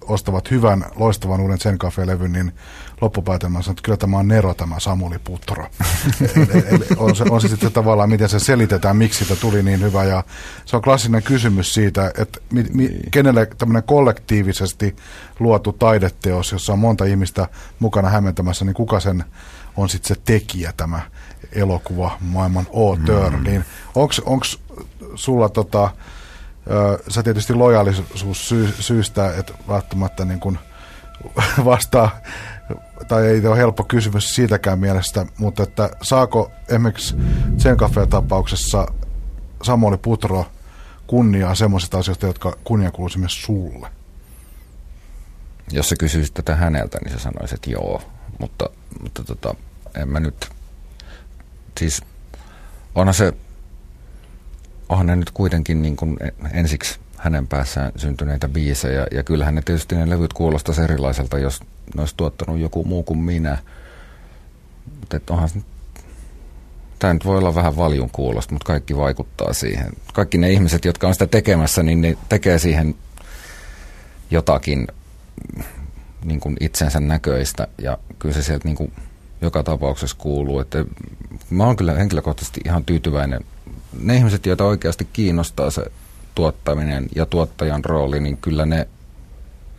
ostavat 0.09 0.51
hyvän, 0.51 0.85
loistavan 0.97 1.41
uuden 1.41 1.59
Zen 1.59 1.79
Cafe-levyn, 1.79 2.33
niin 2.33 2.53
loppupäätelmä 3.01 3.59
on, 3.59 3.65
että 3.71 3.83
kyllä 3.83 3.97
tämä 3.97 4.19
on 4.19 4.29
Nero, 4.29 4.55
tämä 4.55 4.81
Samuli 4.81 5.19
Putro. 5.19 5.67
eli, 6.37 6.65
eli 6.71 6.85
on, 6.97 7.17
se, 7.17 7.25
on 7.31 7.41
se 7.41 7.49
sitten 7.49 7.73
tavallaan, 7.73 8.11
miten 8.11 8.29
se 8.29 8.39
selitetään, 8.39 8.97
miksi 8.97 9.25
sitä 9.25 9.41
tuli 9.41 9.63
niin 9.63 9.81
hyvä. 9.81 10.05
Ja 10.05 10.25
se 10.65 10.77
on 10.77 10.83
klassinen 10.83 11.23
kysymys 11.23 11.75
siitä, 11.75 12.13
että 12.19 12.41
mi, 12.53 12.65
mi, 12.73 12.91
kenelle 13.11 13.47
tämmöinen 13.47 13.83
kollektiivisesti 13.83 14.97
luotu 15.39 15.73
taideteos, 15.73 16.53
jossa 16.53 16.73
on 16.73 16.79
monta 16.79 17.05
ihmistä 17.05 17.49
mukana 17.79 18.09
hämmentämässä, 18.09 18.65
niin 18.65 18.75
kuka 18.75 19.01
sen 19.01 19.25
on 19.77 19.89
sitten 19.89 20.17
se 20.17 20.23
tekijä, 20.25 20.73
tämä 20.77 21.01
elokuva, 21.53 22.19
maailman 22.21 22.67
auteur. 22.77 23.37
Mm. 23.37 23.45
Niin 23.45 23.65
onko 24.25 24.45
sulla 25.15 25.49
tota, 25.49 25.91
sä 27.09 27.23
tietysti 27.23 27.55
lojaalisuus 27.55 28.49
sy- 28.49 28.75
syystä, 28.81 29.35
että 29.35 29.53
välttämättä 29.69 30.25
niin 30.25 30.41
kuin 30.41 30.59
vastaa, 31.65 32.21
tai 33.09 33.27
ei 33.27 33.47
ole 33.47 33.57
helppo 33.57 33.85
kysymys 33.85 34.35
siitäkään 34.35 34.79
mielestä, 34.79 35.27
mutta 35.39 35.63
että 35.63 35.91
saako 36.03 36.51
esimerkiksi 36.69 37.17
sen 37.57 37.77
tapauksessa 38.11 38.87
Samuli 39.63 39.97
Putro 39.97 40.47
kunniaa 41.07 41.55
semmoisista 41.55 41.99
asioista, 41.99 42.27
jotka 42.27 42.57
kunnia 42.65 42.91
kuuluisi 42.91 43.19
myös 43.19 43.43
sulle? 43.43 43.89
Jos 45.71 45.89
sä 45.89 45.97
kysyisit 45.99 46.35
tätä 46.35 46.57
häneltä, 46.57 46.99
niin 47.05 47.13
sä 47.13 47.19
sanoisit, 47.19 47.55
että 47.55 47.71
joo, 47.71 48.03
mutta, 48.39 48.71
mutta 49.03 49.25
tota, 49.25 49.55
en 49.95 50.09
mä 50.09 50.21
nyt, 50.21 50.51
siis 51.79 52.03
onhan 52.95 53.15
se 53.15 53.33
onhan 54.89 55.07
ne 55.07 55.17
nyt 55.17 55.31
kuitenkin 55.31 55.83
niin 55.83 55.97
kuin 55.97 56.17
ensiksi 56.53 56.99
hänen 57.17 57.47
päässään 57.47 57.93
syntyneitä 57.97 58.49
biisejä. 58.49 59.07
Ja 59.11 59.23
kyllähän 59.23 59.55
ne 59.55 59.63
tietysti 59.63 59.95
ne 59.95 60.11
levyt 60.11 60.33
kuulostaisi 60.33 60.83
erilaiselta, 60.83 61.39
jos 61.39 61.61
ne 61.95 62.01
olisi 62.03 62.15
tuottanut 62.17 62.59
joku 62.59 62.85
muu 62.85 63.03
kuin 63.03 63.19
minä. 63.19 63.59
Mutta 65.01 65.35
onhan 65.35 65.49
tämä 66.99 67.13
nyt 67.13 67.25
voi 67.25 67.39
olla 67.39 67.55
vähän 67.55 67.77
valjun 67.77 68.11
kuulosta, 68.11 68.53
mutta 68.53 68.67
kaikki 68.67 68.97
vaikuttaa 68.97 69.53
siihen. 69.53 69.93
Kaikki 70.13 70.39
ne 70.39 70.51
ihmiset, 70.51 70.85
jotka 70.85 71.07
on 71.07 71.15
sitä 71.15 71.27
tekemässä, 71.27 71.83
niin 71.83 72.01
ne 72.01 72.17
tekee 72.29 72.59
siihen 72.59 72.95
jotakin 74.31 74.87
niin 76.25 76.41
kuin 76.41 76.57
itsensä 76.61 77.01
näköistä. 77.01 77.67
Ja 77.79 77.99
kyllä 78.19 78.35
se 78.35 78.43
sieltä 78.43 78.69
niin 78.69 78.77
kuin 78.77 78.93
joka 79.41 79.63
tapauksessa 79.63 80.17
kuuluu. 80.19 80.61
Että 80.61 80.85
mä 81.51 81.65
oon 81.65 81.77
kyllä 81.77 81.95
henkilökohtaisesti 81.95 82.61
ihan 82.65 82.85
tyytyväinen 82.85 83.41
ne 84.01 84.17
ihmiset, 84.17 84.47
joita 84.47 84.65
oikeasti 84.65 85.09
kiinnostaa 85.13 85.71
se 85.71 85.83
tuottaminen 86.35 87.09
ja 87.15 87.27
tuottajan 87.27 87.85
rooli, 87.85 88.21
niin 88.21 88.37
kyllä 88.37 88.67
ne, 88.67 88.89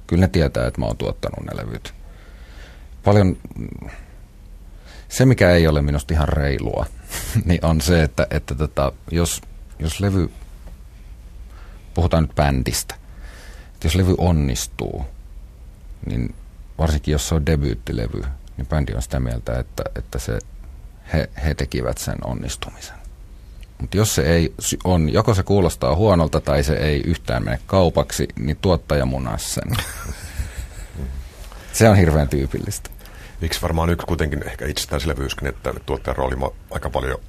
kyllä 0.08 0.22
ne 0.22 0.28
tietää, 0.28 0.68
että 0.68 0.80
mä 0.80 0.86
oon 0.86 0.98
tuottanut 0.98 1.46
ne 1.46 1.58
levyt. 1.58 1.94
Paljon, 3.04 3.38
se 5.10 5.26
mikä 5.26 5.52
ei 5.52 5.68
ole 5.68 5.82
minusta 5.82 6.14
ihan 6.14 6.28
reilua, 6.28 6.86
niin 7.46 7.66
on 7.66 7.82
se, 7.82 8.04
että, 8.04 8.28
että 8.30 8.56
tota, 8.56 8.92
jos, 9.12 9.42
jos 9.80 10.00
levy, 10.00 10.30
puhutaan 11.94 12.24
nyt 12.24 12.36
bändistä, 12.36 12.96
että 13.74 13.88
jos 13.88 13.96
levy 13.96 14.16
onnistuu, 14.18 15.06
niin 16.06 16.36
varsinkin 16.78 17.12
jos 17.12 17.30
se 17.30 17.36
on 17.36 17.46
debyyttilevy, 17.46 18.24
niin 18.58 18.68
bändi 18.68 18.94
on 18.94 19.02
sitä 19.02 19.20
mieltä, 19.20 19.60
että, 19.60 19.84
että 19.96 20.20
se, 20.20 20.40
he, 21.14 21.30
he 21.44 21.56
tekivät 21.56 21.98
sen 21.98 22.18
onnistumisen. 22.24 22.99
Mutta 23.82 23.98
jos 23.98 24.16
se 24.16 24.22
ei 24.22 24.54
on, 24.84 25.14
joko 25.14 25.34
se 25.34 25.44
kuulostaa 25.44 25.96
huonolta 25.96 26.42
tai 26.42 26.64
se 26.64 26.74
ei 26.74 27.02
yhtään 27.06 27.44
mene 27.44 27.60
kaupaksi, 27.66 28.28
niin 28.40 28.58
tuottaja 28.58 29.06
munas 29.06 29.54
sen. 29.54 29.78
Se 31.74 31.90
on 31.90 31.98
hirveän 31.98 32.30
tyypillistä. 32.30 32.90
Miksi 33.42 33.62
varmaan 33.62 33.90
yksi 33.90 34.08
kuitenkin 34.08 34.48
ehkä 34.48 34.66
itsestäänselvyyskin, 34.66 35.48
että 35.48 35.74
tuottajan 35.86 36.18
rooli 36.18 36.36
aika 36.72 36.90
paljon 36.90 37.20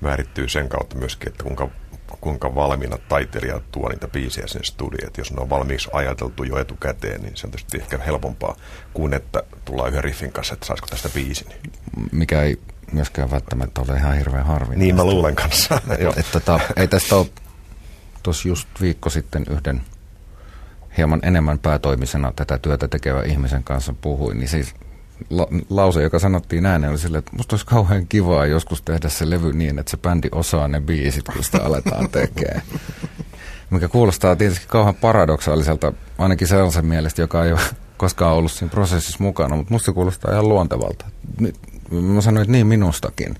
määrittyy 0.00 0.48
sen 0.48 0.68
kautta 0.68 0.96
myöskin, 0.96 1.28
että 1.28 1.44
kuinka, 1.44 1.68
kuinka 2.20 2.54
valmiina 2.54 2.98
taiteilijat 3.08 3.70
tuo 3.72 3.88
niitä 3.88 4.08
biisejä 4.08 4.46
sen 4.46 4.64
studioon. 4.64 5.12
Jos 5.18 5.32
ne 5.32 5.40
on 5.40 5.50
valmiiksi 5.50 5.88
ajateltu 5.92 6.44
jo 6.44 6.58
etukäteen, 6.58 7.22
niin 7.22 7.36
se 7.36 7.46
on 7.46 7.50
tietysti 7.50 7.78
ehkä 7.78 7.98
helpompaa 7.98 8.56
kuin 8.92 9.14
että 9.14 9.42
tullaan 9.64 9.88
yhden 9.88 10.04
riffin 10.04 10.32
kanssa, 10.32 10.54
että 10.54 10.66
saisiko 10.66 10.86
tästä 10.86 11.08
biisin. 11.08 11.46
Mikä 12.12 12.42
ei 12.42 12.58
myöskään 12.92 13.30
välttämättä 13.30 13.80
ole 13.80 13.96
ihan 13.96 14.16
hirveän 14.16 14.46
harvinaista. 14.46 14.78
Niin 14.78 14.96
mä 14.96 15.04
luulen 15.04 15.34
kanssa. 15.34 15.80
Et, 16.16 16.26
tota, 16.32 16.60
ei 16.76 16.88
tästä 16.88 17.16
ole 17.16 17.26
tuossa 18.22 18.48
just 18.48 18.68
viikko 18.80 19.10
sitten 19.10 19.46
yhden 19.50 19.80
hieman 20.96 21.20
enemmän 21.22 21.58
päätoimisena 21.58 22.32
tätä 22.36 22.58
työtä 22.58 22.88
tekevä 22.88 23.22
ihmisen 23.22 23.64
kanssa 23.64 23.94
puhuin, 24.00 24.38
niin 24.38 24.48
siis 24.48 24.74
la, 25.30 25.46
lause, 25.70 26.02
joka 26.02 26.18
sanottiin 26.18 26.66
ääneen, 26.66 26.90
oli 26.90 26.98
silleen, 26.98 27.18
että 27.18 27.36
musta 27.36 27.54
olisi 27.56 27.66
kauhean 27.66 28.06
kivaa 28.06 28.46
joskus 28.46 28.82
tehdä 28.82 29.08
se 29.08 29.30
levy 29.30 29.52
niin, 29.52 29.78
että 29.78 29.90
se 29.90 29.96
bändi 29.96 30.28
osaa 30.32 30.68
ne 30.68 30.80
biisit, 30.80 31.24
kun 31.24 31.44
sitä 31.44 31.64
aletaan 31.64 32.08
tekemään. 32.10 32.62
Mikä 33.70 33.88
kuulostaa 33.88 34.36
tietysti 34.36 34.66
kauhean 34.68 34.94
paradoksaaliselta, 34.94 35.92
ainakin 36.18 36.48
sellaisen 36.48 36.86
mielestä, 36.86 37.22
joka 37.22 37.44
ei 37.44 37.52
ole 37.52 37.60
koskaan 37.96 38.34
ollut 38.34 38.52
siinä 38.52 38.70
prosessissa 38.70 39.22
mukana, 39.22 39.56
mutta 39.56 39.74
musta 39.74 39.92
kuulostaa 39.92 40.32
ihan 40.32 40.48
luontevalta. 40.48 41.04
Mä 41.90 42.20
sanoin, 42.20 42.42
että 42.42 42.52
niin 42.52 42.66
minustakin. 42.66 43.36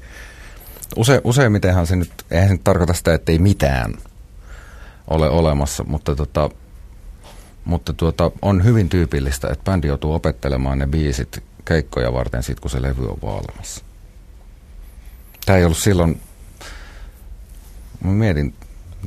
Use, 0.97 1.21
useimmitenhan 1.25 1.87
se 1.87 1.97
nyt, 1.97 2.13
eihän 2.31 2.49
se 2.49 2.55
nyt 2.55 2.65
tarkoita 2.65 2.95
sitä, 2.95 3.15
että 3.15 3.33
ei 3.33 3.39
mitään 3.39 3.95
ole 5.09 5.29
olemassa, 5.29 5.85
mutta 5.85 6.17
tota, 6.17 6.51
mutta 7.65 7.93
tuota, 7.93 8.31
on 8.43 8.65
hyvin 8.65 8.89
tyypillistä, 8.89 9.49
että 9.49 9.65
bändi 9.65 9.89
joutuu 9.89 10.15
opettelemaan 10.15 10.79
ne 10.79 10.87
biisit 10.87 11.43
keikkoja 11.65 12.13
varten 12.13 12.43
sit, 12.43 12.61
kun 12.61 12.71
se 12.71 12.83
levy 12.83 13.09
on 13.09 13.19
valmis. 13.23 13.85
Tämä 15.47 15.59
ei 15.59 15.65
ollut 15.65 15.79
silloin, 15.79 16.21
mä 18.05 18.11
mietin, 18.11 18.55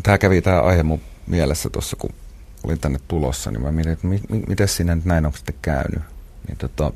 tämä 0.03 0.17
kävi 0.17 0.41
tämä 0.41 0.62
aihe 0.62 0.84
mun 0.84 1.01
mielessä 1.27 1.69
tuossa, 1.69 1.96
kun 1.96 2.13
olin 2.63 2.79
tänne 2.79 3.00
tulossa, 3.08 3.51
niin 3.51 3.62
mä 3.62 3.72
mietin, 3.72 3.93
että 3.93 4.08
mi- 4.08 4.24
mi- 4.29 4.43
miten 4.48 4.67
siinä 4.67 4.96
nyt 4.96 5.05
näin 5.05 5.25
on 5.25 5.34
sitten 5.34 5.55
käynyt. 5.62 6.03
Niin 6.48 6.58
tota, 6.58 6.93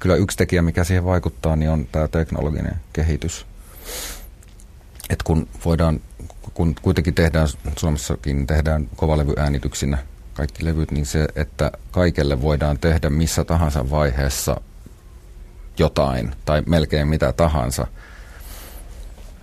kyllä 0.00 0.14
yksi 0.14 0.36
tekijä, 0.36 0.62
mikä 0.62 0.84
siihen 0.84 1.04
vaikuttaa, 1.04 1.56
niin 1.56 1.70
on 1.70 1.86
tämä 1.92 2.08
teknologinen 2.08 2.76
kehitys. 2.92 3.46
että 5.10 5.24
kun 5.24 5.48
voidaan, 5.64 6.00
kun 6.54 6.74
kuitenkin 6.82 7.14
tehdään, 7.14 7.48
Suomessakin 7.76 8.46
tehdään 8.46 8.88
kovalevyäänityksinä 8.96 9.98
kaikki 10.34 10.64
levyt, 10.64 10.90
niin 10.90 11.06
se, 11.06 11.28
että 11.36 11.72
kaikelle 11.90 12.42
voidaan 12.42 12.78
tehdä 12.78 13.10
missä 13.10 13.44
tahansa 13.44 13.90
vaiheessa 13.90 14.60
jotain 15.78 16.32
tai 16.44 16.62
melkein 16.66 17.08
mitä 17.08 17.32
tahansa, 17.32 17.86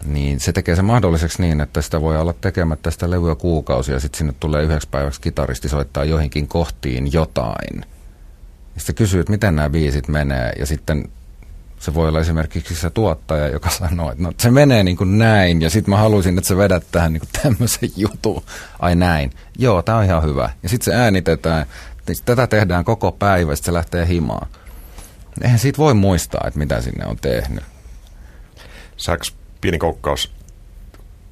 niin 0.06 0.40
se 0.40 0.52
tekee 0.54 0.76
se 0.76 0.82
mahdolliseksi 0.82 1.42
niin, 1.42 1.62
että 1.62 1.82
sitä 1.82 2.02
voi 2.02 2.18
olla 2.18 2.34
tekemättä 2.34 2.92
sitä 2.92 3.10
levyä 3.10 3.36
kuukausia 3.36 3.94
ja 3.94 4.00
sitten 4.00 4.18
sinne 4.18 4.34
tulee 4.40 4.64
yhdeksi 4.64 4.90
päiväksi 4.92 5.22
kitaristi 5.22 5.70
soittaa 5.70 6.06
joihinkin 6.06 6.48
kohtiin 6.48 7.14
jotain. 7.14 7.86
Sitten 8.78 8.96
kysyy, 8.96 9.20
että 9.20 9.32
miten 9.32 9.56
nämä 9.56 9.70
biisit 9.70 10.08
menee 10.08 10.52
ja 10.60 10.66
sitten 10.66 11.10
se 11.80 11.94
voi 11.94 12.08
olla 12.08 12.20
esimerkiksi 12.20 12.76
se 12.76 12.90
tuottaja, 12.90 13.48
joka 13.48 13.70
sanoo, 13.70 14.12
että 14.12 14.24
no, 14.24 14.32
se 14.38 14.52
menee 14.52 14.84
niin 14.84 14.98
kuin 14.98 15.18
näin, 15.18 15.62
ja 15.62 15.70
sitten 15.70 15.90
mä 15.90 15.98
haluaisin, 15.98 16.38
että 16.38 16.48
se 16.48 16.58
vedät 16.58 16.84
tähän 16.92 17.14
niin 17.14 17.22
kuin 17.22 17.30
tämmöisen 17.44 17.90
jutun. 18.12 18.44
Ai 18.80 18.96
näin. 18.96 19.32
Joo, 19.58 19.82
tämä 19.82 19.98
on 19.98 20.04
ihan 20.04 20.24
hyvä. 20.24 20.50
Ja 20.64 20.70
sitten 20.70 20.86
se 20.94 21.00
äänitetään. 21.00 21.66
Tätä 22.26 22.48
tehdään 22.48 22.86
koko 22.86 23.12
päivä, 23.12 23.56
sitten 23.56 23.72
se 23.72 23.74
lähtee 23.74 24.08
himaan. 24.08 24.48
Eihän 25.42 25.60
siitä 25.60 25.78
voi 25.78 25.94
muistaa, 25.94 26.44
että 26.48 26.60
mitä 26.60 26.82
sinne 26.82 27.06
on 27.06 27.18
tehnyt. 27.18 27.64
Saaks 28.98 29.36
pieni 29.62 29.78
koukkaus 29.78 30.32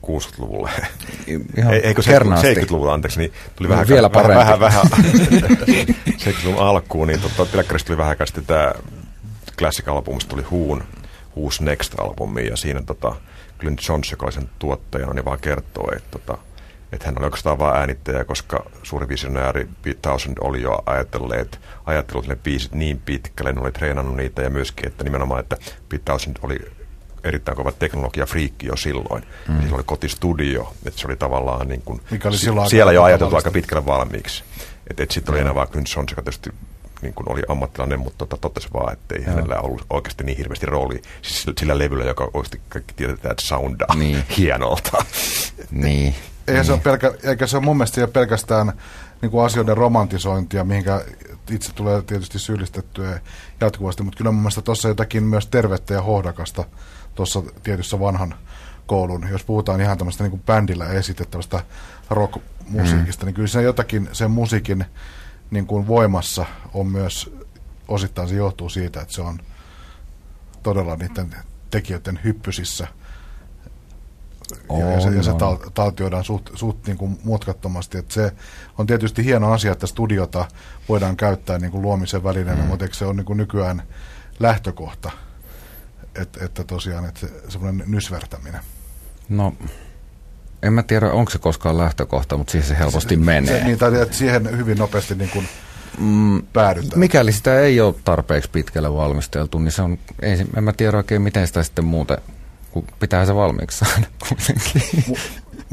60-luvulle? 0.05 0.69
Ihan 1.57 1.73
Eikö 1.73 2.01
70-luvulla, 2.01 2.93
anteeksi, 2.93 3.19
niin 3.19 3.33
tuli 3.55 3.67
no, 3.67 3.71
vähän, 3.71 3.87
vielä 3.87 4.11
vähän, 4.13 4.59
vähän, 4.59 4.59
vähän 4.65 4.85
70-luvun 6.07 6.61
alkuun, 6.61 7.07
niin 7.07 7.19
totta, 7.19 7.45
Telkkarista 7.45 7.87
tuli 7.87 7.97
vähän 7.97 8.17
sitten 8.25 8.45
tämä 8.45 8.73
Classic-albumista 9.57 10.29
tuli 10.29 10.41
Huun 10.41 10.83
uusi 11.35 11.63
Next-albumi, 11.63 12.49
ja 12.49 12.57
siinä 12.57 12.81
tota, 12.81 13.15
Glenn 13.59 13.77
Jones, 13.89 14.11
joka 14.11 14.25
oli 14.25 14.33
sen 14.33 14.49
tuottajana, 14.59 15.13
niin 15.13 15.25
vaan 15.25 15.39
kertoo, 15.39 15.91
että, 15.95 16.11
tota, 16.11 16.37
että 16.91 17.05
hän 17.05 17.17
oli 17.17 17.25
oikeastaan 17.25 17.59
vain 17.59 17.77
äänittäjä, 17.77 18.23
koska 18.23 18.65
suuri 18.83 19.07
visionääri 19.07 19.67
Pete 19.81 19.99
Townsend 20.01 20.37
oli 20.41 20.61
jo 20.61 20.83
ajatelleet, 20.85 21.59
ajatellut 21.85 22.27
ne 22.27 22.35
biisit 22.35 22.71
niin 22.71 23.01
pitkälle, 23.05 23.53
ne 23.53 23.61
oli 23.61 23.71
treenannut 23.71 24.15
niitä, 24.15 24.41
ja 24.41 24.49
myöskin, 24.49 24.87
että 24.87 25.03
nimenomaan, 25.03 25.39
että 25.39 25.57
Pete 25.89 26.03
Townsend 26.05 26.37
oli 26.41 26.59
erittäin 27.25 27.57
kova 27.57 27.71
teknologia-friikki 27.71 28.67
jo 28.67 28.75
silloin. 28.75 29.23
Mm. 29.47 29.61
Sillä 29.61 29.75
oli 29.75 29.83
kotistudio, 29.83 30.73
että 30.85 31.01
se 31.01 31.07
oli 31.07 31.15
tavallaan 31.15 31.67
niin 31.67 31.81
kuin, 31.85 32.01
Mikä 32.11 32.27
oli 32.27 32.37
silloin 32.37 32.69
siellä 32.69 32.91
jo 32.91 33.03
ajateltu 33.03 33.35
aika 33.35 33.51
pitkälle 33.51 33.85
valmiiksi. 33.85 34.43
Että 34.89 35.03
et 35.03 35.11
sitten 35.11 35.33
oli 35.33 35.41
enää 35.41 35.55
vaan 35.55 35.67
Jones, 35.75 35.95
joka 36.11 36.21
tietysti 36.21 36.49
niin 37.01 37.13
kuin 37.13 37.31
oli 37.31 37.41
ammattilainen, 37.47 37.99
mutta 37.99 38.17
tota, 38.17 38.37
totesi 38.37 38.67
vaan, 38.73 38.93
että 38.93 39.15
ei 39.15 39.23
Joo. 39.23 39.35
hänellä 39.35 39.59
ollut 39.59 39.85
oikeasti 39.89 40.23
niin 40.23 40.37
hirveästi 40.37 40.65
rooli 40.65 41.01
siis 41.21 41.41
sillä, 41.41 41.53
sillä 41.59 41.77
levyllä, 41.77 42.05
joka 42.05 42.23
oikeasti 42.33 42.61
kaikki 42.69 42.93
tiedetään, 42.93 43.31
että 43.31 43.47
soundaa 43.47 43.95
Niin. 43.95 44.23
hienolta. 44.37 45.05
Niin. 45.71 46.15
Eihän 46.47 46.65
se 46.65 46.71
ole 46.71 46.81
pelkä, 46.81 47.13
eikä 47.23 47.47
se 47.47 47.57
ole 47.57 47.65
mun 47.65 47.77
mielestä 47.77 48.01
ole 48.01 48.07
pelkästään 48.07 48.73
niin 49.21 49.31
kuin 49.31 49.45
asioiden 49.45 49.77
romantisointia, 49.77 50.63
mihinkä 50.63 51.05
itse 51.51 51.73
tulee 51.73 52.01
tietysti 52.01 52.39
syyllistettyä 52.39 53.19
jatkuvasti, 53.61 54.03
mutta 54.03 54.17
kyllä 54.17 54.31
mun 54.31 54.41
mielestä 54.41 54.61
tuossa 54.61 54.87
jotakin 54.87 55.23
myös 55.23 55.47
tervettä 55.47 55.93
ja 55.93 56.01
hohdakasta 56.01 56.63
tuossa 57.15 57.43
tietyssä 57.63 57.99
vanhan 57.99 58.35
koulun, 58.85 59.27
jos 59.31 59.43
puhutaan 59.43 59.81
ihan 59.81 59.97
tämmöistä 59.97 60.23
niin 60.23 60.31
kuin 60.31 60.43
bändillä 60.45 60.85
esitettävästä 60.85 61.63
rock-musiikista, 62.09 63.23
mm. 63.23 63.25
niin 63.25 63.35
kyllä 63.35 63.47
se 63.47 63.61
jotakin 63.61 64.09
sen 64.11 64.31
musiikin 64.31 64.85
niin 65.51 65.67
kuin 65.67 65.87
voimassa 65.87 66.45
on 66.73 66.87
myös, 66.87 67.33
osittain 67.87 68.29
se 68.29 68.35
johtuu 68.35 68.69
siitä, 68.69 69.01
että 69.01 69.13
se 69.13 69.21
on 69.21 69.39
todella 70.63 70.95
niiden 70.95 71.35
tekijöiden 71.71 72.19
hyppysissä– 72.23 72.87
ja, 74.79 74.91
ja 74.91 75.01
se, 75.01 75.09
ja 75.09 75.23
se 75.23 75.31
On, 75.31 75.37
tal, 75.37 75.51
on. 75.53 75.71
taltioidaan 75.73 76.23
suht, 76.23 76.49
suht 76.53 76.87
niin 76.87 76.97
kuin 76.97 77.19
mutkattomasti. 77.23 77.97
Et 77.97 78.11
se 78.11 78.31
on 78.77 78.87
tietysti 78.87 79.25
hieno 79.25 79.51
asia, 79.51 79.71
että 79.71 79.87
studiota 79.87 80.45
voidaan 80.89 81.17
käyttää 81.17 81.57
niin 81.57 81.71
kuin 81.71 81.81
luomisen 81.81 82.23
välineenä, 82.23 82.61
mm. 82.61 82.67
mutta 82.67 82.85
eikö 82.85 82.95
se 82.95 83.05
on 83.05 83.15
niin 83.15 83.25
kuin 83.25 83.37
nykyään 83.37 83.83
lähtökohta, 84.39 85.11
et, 86.15 86.37
että 86.41 86.63
tosiaan 86.63 87.05
että 87.05 87.19
se, 87.19 87.29
semmoinen 87.49 87.83
nysvertäminen. 87.87 88.61
No, 89.29 89.53
en 90.63 90.73
mä 90.73 90.83
tiedä, 90.83 91.11
onko 91.11 91.31
se 91.31 91.37
koskaan 91.37 91.77
lähtökohta, 91.77 92.37
mutta 92.37 92.51
siihen 92.51 92.67
se 92.67 92.77
helposti 92.77 93.15
menee. 93.17 93.59
Se, 93.59 93.63
niin, 93.65 93.77
tai 93.77 94.01
että 94.01 94.15
siihen 94.15 94.57
hyvin 94.57 94.77
nopeasti 94.77 95.15
niin 95.15 95.29
kuin 95.29 95.47
Mm, 95.99 96.43
päädytään. 96.53 96.99
Mikäli 96.99 97.31
sitä 97.31 97.59
ei 97.59 97.81
ole 97.81 97.95
tarpeeksi 98.03 98.49
pitkälle 98.49 98.93
valmisteltu, 98.93 99.59
niin 99.59 99.71
se 99.71 99.81
on, 99.81 99.97
ei, 100.21 100.37
se- 100.37 100.45
en 100.57 100.63
mä 100.63 100.73
tiedä 100.73 100.97
oikein 100.97 101.21
miten 101.21 101.47
sitä 101.47 101.63
sitten 101.63 101.85
muuten, 101.85 102.17
kun 102.75 102.87
pitää 102.99 103.25
se 103.25 103.35
valmiiksi 103.35 103.77
saada 103.77 104.07
kuitenkin. 104.29 104.81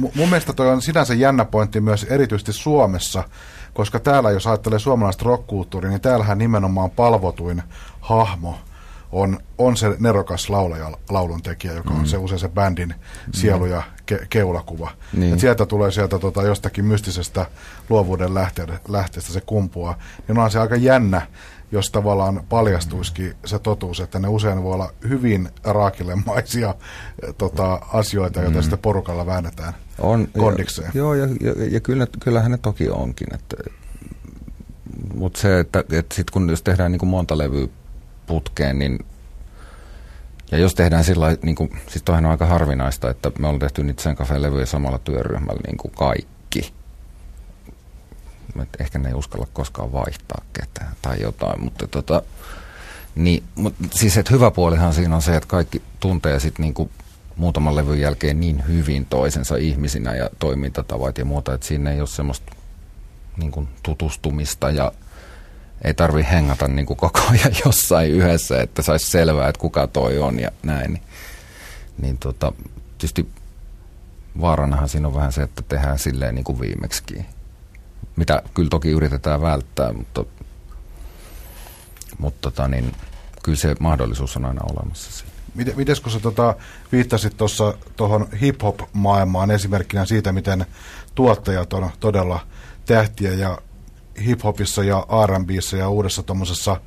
Mu- 0.00 0.10
mun 0.14 0.28
mielestä 0.28 0.52
toi 0.52 0.68
on 0.68 0.82
sinänsä 0.82 1.14
jännä 1.14 1.44
pointti 1.44 1.80
myös 1.80 2.04
erityisesti 2.04 2.52
Suomessa, 2.52 3.24
koska 3.74 4.00
täällä, 4.00 4.30
jos 4.30 4.46
ajattelee 4.46 4.78
suomalaista 4.78 5.24
rockkulttuuria, 5.24 5.90
niin 5.90 6.00
täällähän 6.00 6.38
nimenomaan 6.38 6.90
palvotuin 6.90 7.62
hahmo 8.00 8.58
on, 9.12 9.38
on 9.58 9.76
se 9.76 9.96
nerokas 9.98 10.50
laulaja, 10.50 10.90
lauluntekijä, 11.10 11.72
joka 11.72 11.94
on 11.94 12.06
se 12.06 12.16
usein 12.16 12.38
se 12.38 12.48
bändin 12.48 12.94
sielu 13.34 13.66
ja 13.66 13.82
ke- 14.12 14.26
keulakuva. 14.30 14.90
Niin. 15.12 15.32
Et 15.32 15.40
sieltä 15.40 15.66
tulee 15.66 15.90
sieltä 15.90 16.18
tota, 16.18 16.42
jostakin 16.42 16.84
mystisestä 16.84 17.46
luovuuden 17.88 18.34
lähteestä, 18.34 18.80
lähteestä 18.88 19.32
se 19.32 19.40
kumpua. 19.40 19.98
Niin 20.28 20.38
on 20.38 20.50
se 20.50 20.58
aika 20.58 20.76
jännä, 20.76 21.26
jos 21.72 21.90
tavallaan 21.90 22.42
paljastuisikin 22.48 23.34
se 23.44 23.58
totuus, 23.58 24.00
että 24.00 24.18
ne 24.18 24.28
usein 24.28 24.62
voi 24.62 24.74
olla 24.74 24.92
hyvin 25.08 25.48
raakilemaisia 25.64 26.74
eh, 27.22 27.34
tota, 27.38 27.80
asioita, 27.92 28.40
joita 28.40 28.62
sitten 28.62 28.78
porukalla 28.78 29.26
väännetään 29.26 29.72
On, 29.98 30.28
kondikseen. 30.38 30.90
Ja, 30.94 30.98
joo, 30.98 31.14
ja, 31.14 31.26
ja, 31.40 31.52
ja 31.70 31.80
kyllä, 31.80 32.06
kyllähän 32.20 32.50
ne 32.50 32.58
toki 32.58 32.90
onkin. 32.90 33.34
Että, 33.34 33.56
mutta 35.14 35.40
se, 35.40 35.60
että, 35.60 35.84
että 35.92 36.14
sit 36.14 36.30
kun 36.30 36.50
jos 36.50 36.62
tehdään 36.62 36.92
niin 36.92 37.00
kuin 37.00 37.10
monta 37.10 37.38
levyä 37.38 37.66
putkeen, 38.26 38.78
niin 38.78 38.98
ja 40.50 40.58
jos 40.58 40.74
tehdään 40.74 41.04
sillä 41.04 41.36
niin 41.42 41.54
kuin, 41.54 41.70
siis 41.88 42.02
toihan 42.02 42.24
on 42.24 42.30
aika 42.30 42.46
harvinaista, 42.46 43.10
että 43.10 43.30
me 43.38 43.46
ollaan 43.46 43.58
tehty 43.60 43.84
niitä 43.84 44.02
sen 44.02 44.42
levyjä 44.42 44.66
samalla 44.66 44.98
työryhmällä 44.98 45.60
niin 45.66 45.76
kuin 45.76 45.92
kaikki. 45.98 46.72
Et 48.62 48.80
ehkä 48.80 48.98
ne 48.98 49.08
ei 49.08 49.14
uskalla 49.14 49.48
koskaan 49.52 49.92
vaihtaa 49.92 50.44
ketään 50.52 50.92
tai 51.02 51.20
jotain, 51.20 51.64
mutta 51.64 51.86
tota, 51.86 52.22
niin, 53.14 53.42
mut, 53.54 53.74
siis 53.90 54.16
että 54.16 54.34
hyvä 54.34 54.50
puolihan 54.50 54.94
siinä 54.94 55.16
on 55.16 55.22
se, 55.22 55.36
että 55.36 55.48
kaikki 55.48 55.82
tuntee 56.00 56.40
sitten 56.40 56.62
niinku 56.62 56.90
muutaman 57.36 57.76
levyn 57.76 58.00
jälkeen 58.00 58.40
niin 58.40 58.64
hyvin 58.68 59.06
toisensa 59.06 59.56
ihmisinä 59.56 60.14
ja 60.14 60.30
toimintatavat 60.38 61.18
ja 61.18 61.24
muuta, 61.24 61.54
että 61.54 61.66
siinä 61.66 61.90
ei 61.90 62.00
ole 62.00 62.08
semmoista 62.08 62.52
niin 63.36 63.52
kuin 63.52 63.68
tutustumista 63.82 64.70
ja 64.70 64.92
ei 65.84 65.94
tarvi 65.94 66.26
hengata 66.30 66.68
niin 66.68 66.86
kuin 66.86 66.96
koko 66.96 67.20
ajan 67.30 67.56
jossain 67.64 68.10
yhdessä, 68.10 68.62
että 68.62 68.82
saisi 68.82 69.10
selvää, 69.10 69.48
että 69.48 69.60
kuka 69.60 69.86
toi 69.86 70.18
on 70.18 70.40
ja 70.40 70.50
näin. 70.62 70.92
Niin, 70.92 71.02
niin 71.98 72.18
tota, 72.18 72.52
tietysti 72.98 73.28
vaaranahan 74.40 74.88
siinä 74.88 75.08
on 75.08 75.14
vähän 75.14 75.32
se, 75.32 75.42
että 75.42 75.62
tehdään 75.68 75.98
silleen 75.98 76.34
niin 76.34 76.44
kuin 76.44 76.60
viimeksi. 76.60 77.26
Mitä 78.16 78.42
kyllä 78.54 78.68
toki 78.68 78.90
yritetään 78.90 79.42
välttää, 79.42 79.92
mutta, 79.92 80.24
mutta 82.18 82.50
tota, 82.50 82.68
niin, 82.68 82.92
kyllä 83.42 83.58
se 83.58 83.74
mahdollisuus 83.80 84.36
on 84.36 84.44
aina 84.44 84.60
olemassa 84.76 85.12
siinä. 85.12 85.32
Miten, 85.54 85.76
miten 85.76 85.96
kun 86.02 86.12
sä 86.12 86.20
tota, 86.20 86.54
viittasit 86.92 87.36
tuossa 87.36 87.74
tuohon 87.96 88.28
hip-hop-maailmaan 88.40 89.50
esimerkkinä 89.50 90.04
siitä, 90.04 90.32
miten 90.32 90.66
tuottajat 91.14 91.72
on 91.72 91.90
todella 92.00 92.40
tähtiä 92.86 93.32
ja 93.32 93.58
hip-hopissa 94.26 94.84
ja 94.84 95.06
R&Bissa 95.26 95.76
ja 95.76 95.88
uudessa 95.88 96.22
tuommoisessa 96.22 96.80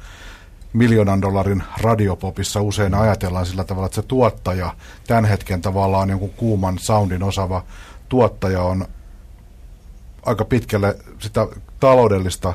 miljoonan 0.73 1.21
dollarin 1.21 1.63
radiopopissa 1.81 2.61
usein 2.61 2.93
ajatellaan 2.93 3.45
sillä 3.45 3.63
tavalla, 3.63 3.85
että 3.85 3.95
se 3.95 4.01
tuottaja, 4.01 4.75
tämän 5.07 5.25
hetken 5.25 5.61
tavallaan 5.61 6.09
jonkun 6.09 6.29
kuuman 6.29 6.79
soundin 6.79 7.23
osaava 7.23 7.63
tuottaja 8.09 8.61
on 8.61 8.85
aika 10.25 10.45
pitkälle 10.45 10.97
sitä 11.19 11.47
taloudellista 11.79 12.53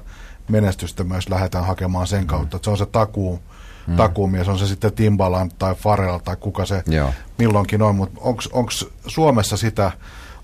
menestystä 0.48 1.04
myös 1.04 1.28
lähdetään 1.28 1.66
hakemaan 1.66 2.06
sen 2.06 2.26
kautta, 2.26 2.56
että 2.56 2.64
se 2.64 2.70
on 2.70 2.78
se 2.78 2.86
takuu, 2.86 3.42
mm. 3.86 3.96
takuumies, 3.96 4.48
on 4.48 4.58
se 4.58 4.66
sitten 4.66 4.92
Timbaland 4.92 5.50
tai 5.58 5.74
Farrell 5.74 6.18
tai 6.18 6.36
kuka 6.36 6.66
se 6.66 6.82
Joo. 6.86 7.14
milloinkin 7.38 7.82
on, 7.82 7.94
mutta 7.94 8.20
onko 8.52 8.70
Suomessa 9.06 9.56
sitä 9.56 9.92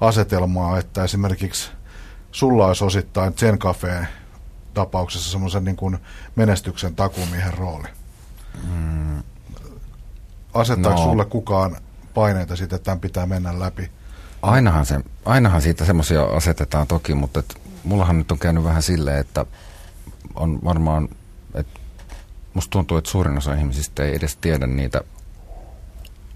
asetelmaa, 0.01 0.79
että 0.79 1.05
esimerkiksi 1.05 1.71
sulla 2.33 2.67
olisi 2.67 2.85
osittain 2.85 3.35
Zen 3.35 3.59
Cafeen 3.59 4.09
tapauksessa 4.75 5.31
semmoisen 5.31 5.65
niin 5.65 5.77
kuin 5.77 5.99
menestyksen 6.37 6.95
takumiehen 6.95 7.55
rooli? 7.55 7.89
Mm. 8.73 9.23
Asettaako 10.55 11.01
no. 11.01 11.05
sulle 11.05 11.25
kukaan 11.25 11.77
paineita 12.15 12.57
siitä, 12.57 12.77
että 12.77 12.85
tämän 12.85 13.01
pitää 13.01 13.27
mennä 13.27 13.59
läpi? 13.59 13.91
Ainahan, 14.43 14.87
se, 14.87 15.01
ainahan 15.25 15.63
siitä 15.63 15.85
semmoisia 15.85 16.23
asetetaan 16.23 16.87
toki, 16.87 17.15
mutta 17.15 17.41
et, 17.41 17.61
mullahan 17.85 18.19
nyt 18.19 18.33
on 18.33 18.39
käynyt 18.39 18.65
vähän 18.65 18.83
silleen, 18.83 19.19
että 19.19 19.47
on 20.35 20.59
varmaan, 20.65 21.09
että 21.55 21.81
musta 22.55 22.71
tuntuu, 22.71 22.97
että 22.97 23.11
suurin 23.11 23.39
osa 23.39 23.55
ihmisistä 23.55 24.05
ei 24.05 24.17
edes 24.17 24.37
tiedä 24.37 24.67
niitä, 24.67 25.01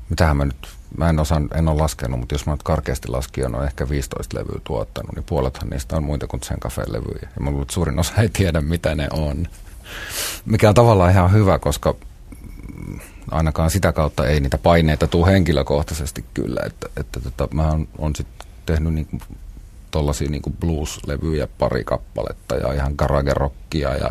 mitähän 0.09 0.37
mä 0.37 0.45
nyt 0.45 0.81
mä 0.99 1.09
en, 1.09 1.19
osaa, 1.19 1.41
en 1.55 1.69
ole 1.69 1.83
laskenut, 1.83 2.21
mutta 2.21 2.35
jos 2.35 2.47
mä 2.47 2.53
nyt 2.53 2.63
karkeasti 2.63 3.09
laskin, 3.09 3.57
on 3.57 3.65
ehkä 3.65 3.89
15 3.89 4.39
levyä 4.39 4.61
tuottanut, 4.65 5.15
niin 5.15 5.25
puolethan 5.25 5.71
niistä 5.71 5.97
on 5.97 6.05
muita 6.05 6.27
kuin 6.27 6.43
sen 6.43 6.61
kafeen 6.61 6.93
levyjä. 6.93 7.29
Ja 7.37 7.41
mä 7.41 7.51
luulen, 7.51 7.63
että 7.63 7.75
suurin 7.75 7.99
osa 7.99 8.13
ei 8.17 8.29
tiedä, 8.29 8.61
mitä 8.61 8.95
ne 8.95 9.09
on. 9.13 9.47
Mikä 10.45 10.69
on 10.69 10.75
tavallaan 10.75 11.11
ihan 11.11 11.33
hyvä, 11.33 11.59
koska 11.59 11.95
ainakaan 13.31 13.71
sitä 13.71 13.93
kautta 13.93 14.27
ei 14.27 14.41
niitä 14.41 14.59
paineita 14.59 15.07
tule 15.07 15.33
henkilökohtaisesti 15.33 16.25
kyllä. 16.35 16.61
Että, 16.67 16.89
että 16.97 17.21
tota, 17.21 17.49
mä 17.55 17.71
oon, 17.71 17.89
on 17.99 18.17
sitten 18.17 18.47
tehnyt 18.67 18.95
niinku 18.95 19.19
tollasia 19.91 20.31
niinku 20.31 20.51
blues-levyjä 20.61 21.49
pari 21.59 21.85
kappaletta 21.85 22.55
ja 22.55 22.73
ihan 22.73 22.95
garage-rockia 22.99 23.97
ja 23.97 24.11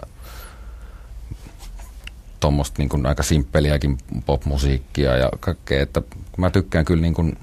tuommoista 2.40 2.76
niin 2.78 3.06
aika 3.06 3.24
simppeliäkin 3.24 3.98
popmusiikkia 4.26 5.18
ja 5.18 5.30
kaikkea, 5.40 5.82
että 5.82 6.02
mä 6.38 6.50
tykkään 6.50 6.86
kyllä 6.86 7.02
niin 7.02 7.14
kuin 7.14 7.38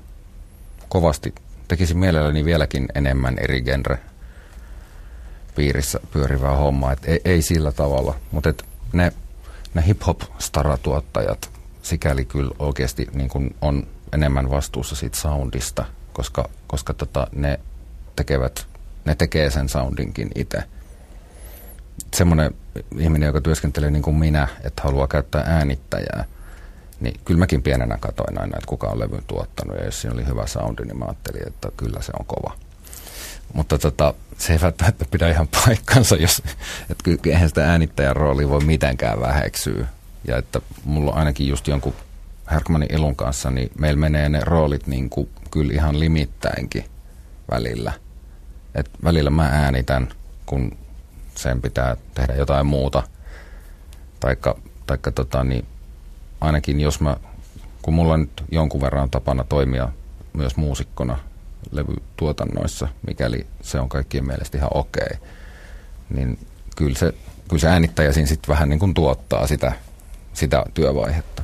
kovasti, 0.88 1.34
tekisin 1.68 1.98
mielelläni 1.98 2.44
vieläkin 2.44 2.88
enemmän 2.94 3.36
eri 3.38 3.62
genre 3.62 3.98
piirissä 5.56 6.00
pyörivää 6.12 6.56
hommaa, 6.56 6.92
että 6.92 7.10
ei, 7.10 7.20
ei 7.24 7.42
sillä 7.42 7.72
tavalla, 7.72 8.14
mutta 8.30 8.48
et 8.50 8.64
ne, 8.92 9.12
ne 9.74 9.84
hip-hop 9.86 10.20
staratuottajat 10.38 11.55
sikäli 11.87 12.25
kyllä 12.25 12.51
oikeasti 12.59 13.07
niin 13.12 13.29
kuin 13.29 13.57
on 13.61 13.87
enemmän 14.12 14.51
vastuussa 14.51 14.96
siitä 14.96 15.16
soundista, 15.16 15.85
koska, 16.12 16.49
koska 16.66 16.94
tota, 16.94 17.27
ne 17.33 17.61
tekevät, 18.16 18.66
ne 19.05 19.14
tekee 19.14 19.51
sen 19.51 19.68
soundinkin 19.68 20.31
itse 20.35 20.62
semmoinen 22.14 22.55
ihminen, 22.99 23.27
joka 23.27 23.40
työskentelee 23.40 23.90
niin 23.90 24.03
kuin 24.03 24.16
minä, 24.16 24.49
että 24.64 24.83
haluaa 24.83 25.09
käyttää 25.09 25.42
äänittäjää, 25.46 26.25
niin 27.01 27.20
kyllä 27.25 27.38
mäkin 27.38 27.62
pienenä 27.62 27.99
katoin 28.01 28.40
aina, 28.40 28.57
että 28.57 28.68
kuka 28.68 28.87
on 28.87 29.01
levyn 29.01 29.25
tuottanut, 29.27 29.77
ja 29.77 29.85
jos 29.85 30.01
siinä 30.01 30.14
oli 30.14 30.27
hyvä 30.27 30.46
soundi, 30.46 30.85
niin 30.85 30.99
mä 30.99 31.05
ajattelin, 31.05 31.49
että 31.49 31.68
kyllä 31.77 32.03
se 32.03 32.12
on 32.18 32.27
kova. 32.27 32.57
Mutta 33.53 33.79
tota, 33.79 34.14
se 34.38 34.53
ei 34.53 34.59
välttämättä 34.62 35.05
pidä 35.11 35.29
ihan 35.29 35.49
paikkansa, 35.49 36.16
jos, 36.16 36.42
että 36.90 37.11
eihän 37.27 37.49
sitä 37.49 37.70
äänittäjän 37.70 38.16
roolia 38.16 38.49
voi 38.49 38.64
mitenkään 38.64 39.20
väheksyä. 39.20 39.87
Ja 40.28 40.36
että 40.36 40.60
mulla 40.84 41.10
ainakin 41.12 41.48
just 41.48 41.68
jonkun 41.68 41.94
Herkmanin 42.50 42.94
Ilun 42.94 43.16
kanssa, 43.16 43.50
niin 43.50 43.70
meillä 43.78 44.00
menee 44.00 44.28
ne 44.28 44.40
roolit 44.44 44.86
niin 44.86 45.10
kuin 45.10 45.28
kyllä 45.50 45.72
ihan 45.72 46.00
limittäinkin 46.00 46.84
välillä. 47.50 47.92
Et 48.74 48.90
välillä 49.04 49.30
mä 49.30 49.48
äänitän, 49.52 50.08
kun 50.46 50.76
sen 51.34 51.62
pitää 51.62 51.96
tehdä 52.14 52.34
jotain 52.34 52.66
muuta. 52.66 53.02
Taikka, 54.20 54.58
taikka 54.86 55.10
tota, 55.10 55.44
niin 55.44 55.66
ainakin 56.40 56.80
jos 56.80 57.00
mä, 57.00 57.16
kun 57.82 57.94
mulla 57.94 58.16
nyt 58.16 58.44
jonkun 58.52 58.80
verran 58.80 59.10
tapana 59.10 59.44
toimia 59.44 59.88
myös 60.32 60.56
muusikkona 60.56 61.18
levytuotannoissa, 61.70 62.88
mikäli 63.06 63.46
se 63.62 63.80
on 63.80 63.88
kaikkien 63.88 64.26
mielestä 64.26 64.58
ihan 64.58 64.70
okei, 64.74 65.02
okay, 65.06 65.28
niin 66.10 66.38
kyllä 66.76 66.98
se, 66.98 67.14
kyllä 67.48 67.60
se 67.60 67.68
äänittäjä 67.68 68.12
siinä 68.12 68.28
sitten 68.28 68.52
vähän 68.52 68.68
niin 68.68 68.78
kuin 68.78 68.94
tuottaa 68.94 69.46
sitä, 69.46 69.72
sitä 70.37 70.64
työvaihetta. 70.75 71.42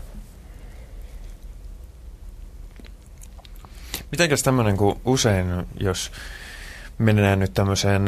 Mitenkäs 4.10 4.42
tämmöinen, 4.42 4.76
kuin 4.76 5.00
usein, 5.04 5.46
jos 5.80 6.12
mennään 6.98 7.38
nyt 7.38 7.54
tämmöiseen 7.54 8.02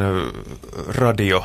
radio 0.89 1.45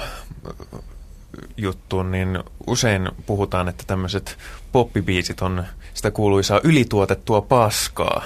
juttuun, 1.58 2.12
niin 2.12 2.44
usein 2.68 3.10
puhutaan, 3.26 3.68
että 3.68 3.84
tämmöiset 3.88 4.38
poppibiisit 4.72 5.42
on 5.42 5.64
sitä 5.94 6.12
kuuluisaa 6.12 6.62
ylituotettua 6.64 7.42
paskaa. 7.42 8.24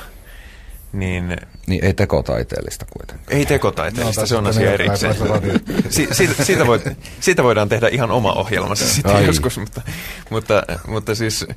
Niin, 0.94 1.38
niin 1.68 1.86
ei 1.86 1.94
tekotaiteellista 1.94 2.86
kuitenkaan. 2.98 3.38
Ei 3.38 3.46
tekotaiteellista, 3.46 4.22
no, 4.22 4.28
se 4.28 4.36
on 4.36 4.48
asia 4.48 4.74
erikseen. 4.74 5.16
si- 5.90 6.08
siitä, 6.12 6.44
siitä, 6.44 6.68
voi, 6.68 6.82
siitä 7.20 7.44
voidaan 7.44 7.70
tehdä 7.70 7.88
ihan 7.88 8.12
oma 8.12 8.34
ohjelmassa 8.34 8.88
sitten 8.88 9.16
Ai. 9.16 9.26
joskus, 9.26 9.58
mutta, 9.58 9.82
mutta, 10.30 10.64
mutta 10.88 11.16
siis 11.16 11.48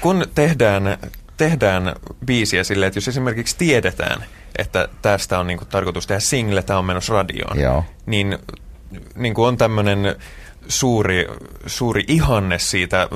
kun 0.00 0.26
tehdään, 0.34 0.98
tehdään 1.36 1.94
biisiä 2.26 2.64
silleen, 2.64 2.86
että 2.88 2.98
jos 2.98 3.08
esimerkiksi 3.08 3.56
tiedetään, 3.58 4.24
että 4.58 4.88
tästä 5.02 5.38
on 5.38 5.46
niinku 5.46 5.64
tarkoitus 5.64 6.06
tehdä 6.06 6.20
single, 6.20 6.62
tämä 6.62 6.78
on 6.78 6.84
menossa 6.84 7.12
radioon, 7.12 7.60
Joo. 7.60 7.84
niin, 8.06 8.38
niin 9.14 9.34
kuin 9.34 9.48
on 9.48 9.56
tämmöinen 9.56 10.16
suuri, 10.68 11.26
suuri 11.66 12.04
ihanne 12.08 12.58
siitä 12.58 13.08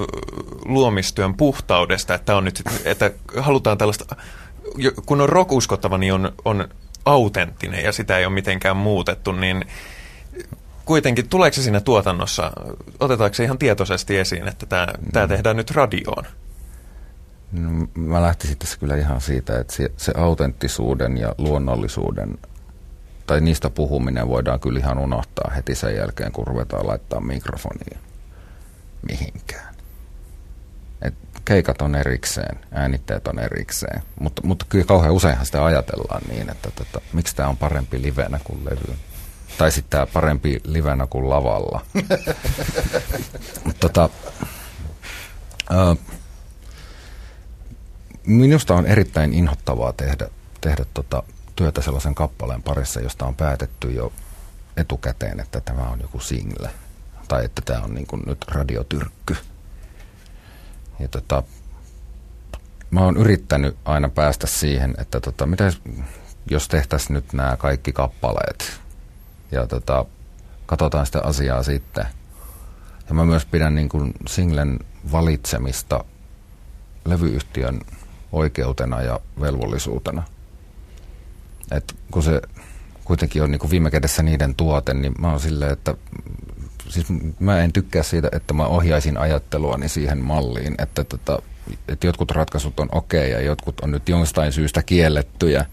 luomistyön 0.65 1.35
puhtaudesta, 1.35 2.15
että, 2.15 2.37
on 2.37 2.45
nyt, 2.45 2.63
että 2.85 3.11
halutaan 3.37 3.79
tällaista, 3.79 4.17
kun 5.07 5.21
on 5.21 5.29
rock 5.29 5.53
uskottava, 5.53 5.99
niin 5.99 6.13
on, 6.13 6.33
on 6.45 6.69
autenttinen 7.05 7.85
ja 7.85 7.93
sitä 7.93 8.19
ei 8.19 8.27
ole 8.27 8.35
mitenkään 8.35 8.77
muutettu, 8.77 9.33
niin 9.33 9.65
kuitenkin 10.85 11.29
tuleeko 11.29 11.55
se 11.55 11.63
siinä 11.63 11.81
tuotannossa, 11.81 12.53
otetaanko 13.01 13.35
se 13.35 13.45
ihan 13.45 13.59
tietoisesti 13.59 14.19
esiin, 14.19 14.49
että 14.49 14.67
tämä, 14.67 14.87
mm. 14.87 15.13
tämä 15.13 15.27
tehdään 15.27 15.57
nyt 15.57 15.71
radioon? 15.71 16.25
No, 17.53 17.71
mä 17.95 18.23
lähtisin 18.23 18.59
tässä 18.59 18.79
kyllä 18.79 18.97
ihan 18.97 19.21
siitä, 19.21 19.59
että 19.59 19.73
se, 19.73 19.91
se 19.97 20.13
autenttisuuden 20.17 21.19
ja 21.19 21.35
luonnollisuuden 21.39 22.39
tai 23.27 23.41
niistä 23.41 23.71
puhuminen 23.71 24.29
voidaan 24.29 24.61
kyllä 24.61 24.79
ihan 24.79 24.99
unohtaa 24.99 25.51
heti 25.57 25.75
sen 25.75 25.97
jälkeen, 25.97 26.33
kun 26.33 26.47
ruvetaan 26.47 26.87
laittaa 26.87 27.21
mikrofonia 27.21 27.99
mihinkään. 29.09 29.74
Keikat 31.45 31.83
on 31.83 31.95
erikseen, 31.95 32.59
äänitteet 32.73 33.29
on 33.29 33.39
erikseen, 33.39 34.03
mutta, 34.21 34.43
mutta 34.45 34.67
kyllä 34.69 34.85
kauhean 34.85 35.13
useinhan 35.13 35.47
sitä 35.47 35.65
ajatellaan 35.65 36.23
niin, 36.29 36.51
että 36.51 36.71
tota, 36.71 37.01
miksi 37.13 37.37
tämä 37.37 37.49
on 37.49 37.57
parempi 37.57 38.03
livenä 38.03 38.41
kuin 38.45 38.65
levy. 38.65 38.95
Tai 39.59 39.73
sitten 39.73 39.91
tämä 39.91 40.07
parempi 40.07 40.61
livenä 40.65 41.07
kuin 41.07 41.31
lavalla. 41.31 41.87
tota, 43.81 44.09
ö, 45.71 45.97
minusta 48.27 48.75
on 48.75 48.87
erittäin 48.87 49.35
inhottavaa 49.35 49.93
tehdä, 49.93 50.29
tehdä 50.61 50.85
tota, 50.95 51.23
työtä 51.57 51.83
sellaisen 51.83 52.15
kappaleen 52.15 52.63
parissa, 52.63 53.01
josta 53.01 53.27
on 53.27 53.35
päätetty 53.35 53.91
jo 53.91 54.13
etukäteen, 54.77 55.41
että 55.41 55.61
tämä 55.61 55.83
on 55.83 56.01
joku 56.01 56.21
single. 56.21 56.71
Tai 57.29 57.45
että 57.45 57.63
tämä 57.65 57.81
on 57.81 57.95
niin 57.95 58.07
kuin 58.07 58.23
nyt 58.27 58.45
radiotyrkky. 58.49 59.37
Ja 60.99 61.09
tota, 61.09 61.43
mä 62.91 63.01
oon 63.01 63.17
yrittänyt 63.17 63.77
aina 63.85 64.09
päästä 64.09 64.47
siihen, 64.47 64.95
että 64.99 65.21
tota, 65.21 65.47
mitä 65.47 65.73
jos 66.51 66.69
tehtäisiin 66.69 67.15
nyt 67.15 67.33
nämä 67.33 67.57
kaikki 67.57 67.93
kappaleet 67.93 68.81
ja 69.53 69.67
tota, 69.67 70.05
katsotaan 70.67 71.07
sitä 71.07 71.21
asiaa 71.21 71.63
sitten 71.63 72.07
Ja 73.09 73.15
mä 73.15 73.25
myös 73.25 73.45
pidän 73.47 73.75
niin 73.75 73.89
kuin 73.89 74.13
singlen 74.27 74.79
valitsemista 75.13 76.05
levyyhtiön 77.05 77.81
oikeutena 78.33 79.03
ja 79.03 79.21
velvollisuutena. 79.41 80.23
Et 81.71 81.97
kun 82.11 82.23
se 82.23 82.41
kuitenkin 83.05 83.43
on 83.43 83.51
niin 83.51 83.59
kuin 83.59 83.71
viime 83.71 83.91
kädessä 83.91 84.23
niiden 84.23 84.55
tuote, 84.55 84.95
niin 84.95 85.15
mä 85.19 85.31
oon 85.31 85.41
silleen, 85.41 85.73
että 85.73 85.95
siis 86.89 87.07
mä 87.41 87.61
en 87.61 87.73
tykkää 87.73 88.03
siitä, 88.03 88.29
että 88.33 88.55
mä 88.55 88.67
ohjaisin 88.67 89.19
ajatteluani 89.19 89.89
siihen 89.89 90.25
malliin, 90.25 90.75
että, 90.79 91.05
tota, 91.05 91.43
että 91.89 92.07
jotkut 92.07 92.31
ratkaisut 92.31 92.81
on 92.81 92.89
okei 92.93 93.31
ja 93.31 93.41
jotkut 93.41 93.81
on 93.81 93.91
nyt 93.91 94.09
jostain 94.09 94.53
syystä 94.53 94.83
kiellettyjä. 94.83 95.67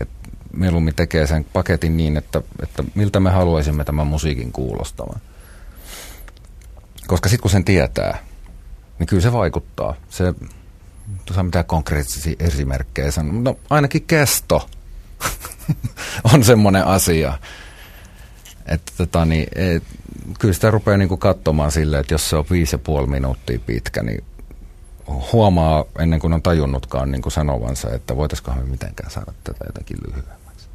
Et 0.00 0.08
mieluummin 0.52 0.94
tekee 0.94 1.26
sen 1.26 1.44
paketin 1.52 1.96
niin, 1.96 2.16
että, 2.16 2.42
että 2.62 2.84
miltä 2.94 3.20
me 3.20 3.30
haluaisimme 3.30 3.84
tämän 3.84 4.06
musiikin 4.06 4.52
kuulostavan. 4.52 5.20
Koska 7.06 7.28
sitten 7.28 7.42
kun 7.42 7.50
sen 7.50 7.64
tietää, 7.64 8.18
niin 8.98 9.06
kyllä 9.06 9.22
se 9.22 9.32
vaikuttaa. 9.32 9.94
Se, 10.08 10.34
tuossa 11.24 11.42
mitään 11.42 11.64
konkreettisia 11.64 12.36
esimerkkejä 12.38 13.10
sanoa. 13.10 13.40
No 13.40 13.56
ainakin 13.70 14.02
kesto 14.02 14.68
on 16.34 16.44
semmoinen 16.44 16.86
asia. 16.86 17.38
Että 18.66 18.92
tota, 18.96 19.24
niin, 19.24 19.46
et, 19.54 19.82
kyllä 20.38 20.54
sitä 20.54 20.70
rupeaa 20.70 20.96
niinku 20.96 21.16
katsomaan 21.16 21.72
silleen, 21.72 22.00
että 22.00 22.14
jos 22.14 22.30
se 22.30 22.36
on 22.36 22.44
viisi 22.50 22.74
ja 22.74 22.78
puoli 22.78 23.06
minuuttia 23.06 23.58
pitkä, 23.66 24.02
niin 24.02 24.24
huomaa 25.06 25.84
ennen 25.98 26.20
kuin 26.20 26.32
on 26.32 26.42
tajunnutkaan 26.42 27.10
niin 27.10 27.22
kuin 27.22 27.32
sanovansa, 27.32 27.90
että 27.90 28.16
voitaisikohan 28.16 28.58
me 28.58 28.70
mitenkään 28.70 29.10
saada 29.10 29.32
tätä 29.44 29.64
jotenkin 29.66 29.96
lyhyemmäksi. 30.06 30.68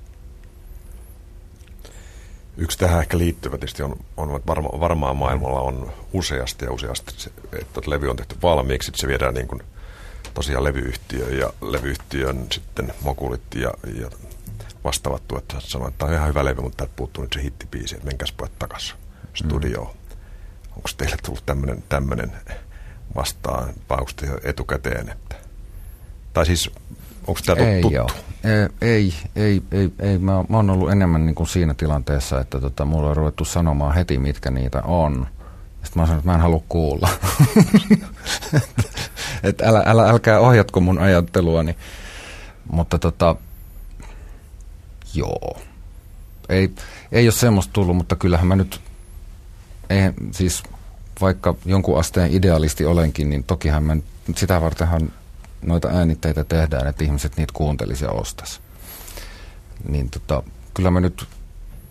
Yksi 2.57 2.77
tähän 2.77 2.99
ehkä 2.99 3.17
liittyvä 3.17 3.57
tietysti 3.57 3.83
on, 3.83 3.97
on 4.17 4.35
että 4.35 4.47
varma, 4.47 4.69
varmaan 4.79 5.17
maailmalla 5.17 5.62
on 5.62 5.91
useasti 6.13 6.65
ja 6.65 6.71
useasti, 6.71 7.13
se, 7.17 7.31
että 7.59 7.81
levy 7.88 8.09
on 8.09 8.15
tehty 8.15 8.35
valmiiksi, 8.41 8.89
että 8.89 9.01
se 9.01 9.07
viedään 9.07 9.33
niin 9.33 9.47
kuin 9.47 9.62
tosiaan 10.33 10.63
levyyhtiöön 10.63 11.38
ja 11.38 11.53
levyyhtiön 11.62 12.47
sitten 12.51 12.93
mokulit 13.01 13.55
ja, 13.55 13.71
ja 14.01 14.09
vastaavat 14.83 15.27
tuottajat 15.27 15.63
sanoivat, 15.63 15.93
että 15.93 15.99
tämä 15.99 16.09
on 16.09 16.15
ihan 16.15 16.27
hyvä 16.29 16.45
levy, 16.45 16.62
mutta 16.62 16.77
täältä 16.77 16.93
puuttuu 16.95 17.23
nyt 17.23 17.33
se 17.33 17.41
hittipiisi, 17.41 17.95
että 17.95 18.07
menkääs 18.07 18.31
pojat 18.31 18.59
takaisin 18.59 18.98
studioon. 19.34 19.88
Mm. 19.88 20.00
Onko 20.76 20.89
teille 20.98 21.15
tullut 21.26 21.44
tämmöinen 21.89 22.32
vastaan, 23.15 23.74
vai 23.89 23.98
onko 23.98 24.12
etukäteen? 24.44 25.10
Että... 25.10 25.36
Tai 26.34 26.46
siis, 26.46 26.72
onko 27.28 27.39
tämä 27.46 27.68
ei 27.68 27.82
tuttu? 27.82 27.96
Joo. 27.96 28.10
Ei, 28.82 29.13
ei, 29.36 29.62
ei, 29.72 29.92
ei. 30.00 30.18
Mä, 30.18 30.32
mä 30.50 30.58
oon 30.58 30.70
ollut 30.70 30.92
enemmän 30.92 31.26
niin 31.26 31.36
kuin 31.36 31.48
siinä 31.48 31.74
tilanteessa, 31.74 32.39
että 32.39 32.60
tota, 32.60 32.86
mulla 32.86 33.10
on 33.10 33.18
ruvettu 33.18 33.46
sanomaan 33.46 33.96
heti, 33.96 34.18
mitkä 34.18 34.52
niitä 34.52 34.82
on. 34.82 35.28
Sitten 35.84 35.92
mä 35.96 36.02
oon 36.02 36.08
sanonut, 36.08 36.18
että 36.18 36.30
mä 36.30 36.36
en 36.36 36.42
halua 36.42 36.63
kuulla. 36.70 37.10
että 39.44 39.70
älä, 39.70 39.84
älä, 39.86 40.10
älkää 40.10 40.39
ohjatko 40.39 40.80
mun 40.80 41.00
ajatteluani. 41.00 41.76
Mutta 42.72 43.00
tota, 43.00 43.36
joo. 45.13 45.60
Ei, 46.50 46.72
ei 47.12 47.26
ole 47.26 47.32
semmoista 47.32 47.74
tullut, 47.74 47.96
mutta 47.96 48.15
kyllähän 48.15 48.48
mä 48.48 48.56
nyt, 48.56 48.82
ei, 49.89 50.12
siis 50.32 50.63
vaikka 51.21 51.56
jonkun 51.65 51.99
asteen 51.99 52.32
idealisti 52.32 52.86
olenkin, 52.86 53.30
niin 53.30 53.43
tokihan 53.43 53.84
mä 53.84 53.97
sitä 54.36 54.62
vartenhan 54.62 55.12
noita 55.62 55.88
äänitteitä 55.88 56.43
tehdään, 56.43 56.88
että 56.88 57.04
ihmiset 57.04 57.38
niitä 57.38 57.54
kuuntelisi 57.54 58.06
ja 58.06 58.12
ostaisi. 58.12 58.60
Niin 59.88 60.10
tota, 60.10 60.43
kyllä 60.73 60.91
mä 60.91 60.99
nyt 60.99 61.28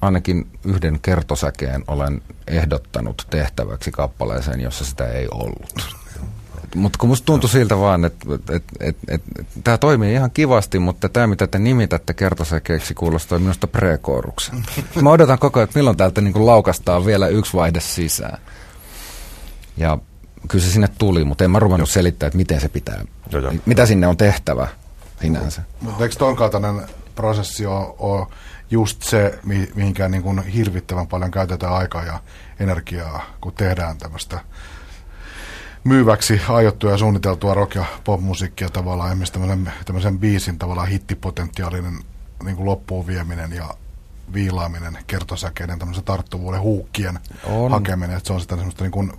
ainakin 0.00 0.46
yhden 0.64 1.00
kertosäkeen 1.00 1.84
olen 1.86 2.22
ehdottanut 2.46 3.26
tehtäväksi 3.30 3.90
kappaleeseen, 3.90 4.60
jossa 4.60 4.84
sitä 4.84 5.08
ei 5.08 5.28
ollut. 5.30 5.96
Mutta 6.74 6.98
kun 6.98 7.08
musta 7.08 7.24
tuntui 7.24 7.50
siltä 7.50 7.78
vaan, 7.78 8.04
että 8.04 8.34
et, 8.34 8.50
et, 8.50 8.64
et, 9.08 9.22
et, 9.38 9.46
tämä 9.64 9.78
toimii 9.78 10.12
ihan 10.12 10.30
kivasti, 10.30 10.78
mutta 10.78 11.08
tämä 11.08 11.26
mitä 11.26 11.46
te 11.46 11.58
nimitätte 11.58 12.14
kertosäkeeksi 12.14 12.94
kuulostaa 12.94 13.38
minusta 13.38 13.66
prekooruksen. 13.66 14.64
Mä 15.02 15.10
odotan 15.10 15.38
koko 15.38 15.58
ajan, 15.58 15.64
että 15.64 15.78
milloin 15.78 15.96
täältä 15.96 16.20
niin 16.20 16.46
laukastaa 16.46 17.06
vielä 17.06 17.28
yksi 17.28 17.54
vaihde 17.54 17.80
sisään. 17.80 18.38
Ja 19.76 19.98
kyllä 20.48 20.64
se 20.64 20.70
sinne 20.70 20.88
tuli, 20.98 21.24
mutta 21.24 21.44
en 21.44 21.50
mä 21.50 21.58
ruvennut 21.58 21.90
selittää, 21.90 22.26
että 22.26 22.36
miten 22.36 22.60
se 22.60 22.68
pitää, 22.68 23.04
jo, 23.32 23.38
jo. 23.38 23.52
mitä 23.66 23.86
sinne 23.86 24.06
on 24.06 24.16
tehtävä 24.16 24.68
sinänsä. 25.20 25.62
Mutta 25.80 26.02
eikö 26.04 26.16
ton 26.16 26.36
kaltainen 26.36 26.82
prosessi 27.14 27.66
ole, 27.66 27.94
ole 27.98 28.26
just 28.70 29.02
se, 29.02 29.38
mihinkään 29.74 30.10
niin 30.10 30.22
kuin 30.22 30.42
hirvittävän 30.42 31.06
paljon 31.06 31.30
käytetään 31.30 31.72
aikaa 31.72 32.04
ja 32.04 32.20
energiaa, 32.60 33.22
kun 33.40 33.52
tehdään 33.52 33.98
tämmöistä 33.98 34.40
myyväksi 35.84 36.40
aiottua 36.48 36.90
ja 36.90 36.98
suunniteltua 36.98 37.54
rock- 37.54 37.74
ja 37.74 37.84
popmusiikkia 38.04 38.68
tavallaan, 38.68 39.08
esimerkiksi 39.08 39.32
tämmöisen, 39.32 39.72
tämmöisen 39.84 40.18
biisin 40.18 40.58
tavallaan 40.58 40.88
hittipotentiaalinen 40.88 41.98
niin 42.44 42.56
kuin 42.56 42.66
loppuun 42.66 43.06
vieminen 43.06 43.52
ja 43.52 43.74
viilaaminen, 44.32 44.98
kertosäkeiden, 45.06 45.78
tämmöisen 45.78 46.04
tarttuvuuden 46.04 46.60
huukkien 46.60 47.18
on. 47.44 47.70
hakeminen, 47.70 48.16
että 48.16 48.26
se 48.26 48.32
on 48.32 48.40
sitä 48.40 48.56
semmoista 48.56 48.84
niin 48.84 48.92
kuin 48.92 49.12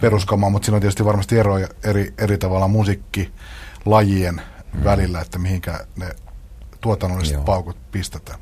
peruskamaa, 0.00 0.50
mutta 0.50 0.66
siinä 0.66 0.76
on 0.76 0.80
tietysti 0.80 1.04
varmasti 1.04 1.38
eroja 1.38 1.68
eri, 1.84 2.14
eri 2.18 2.38
tavalla 2.38 2.68
musiikkilajien 2.68 4.34
mm. 4.72 4.84
välillä, 4.84 5.20
että 5.20 5.38
mihinkä 5.38 5.86
ne 5.96 6.10
tuotannolliset 6.80 7.34
Joo. 7.34 7.44
paukut 7.44 7.76
pistetään. 7.92 8.38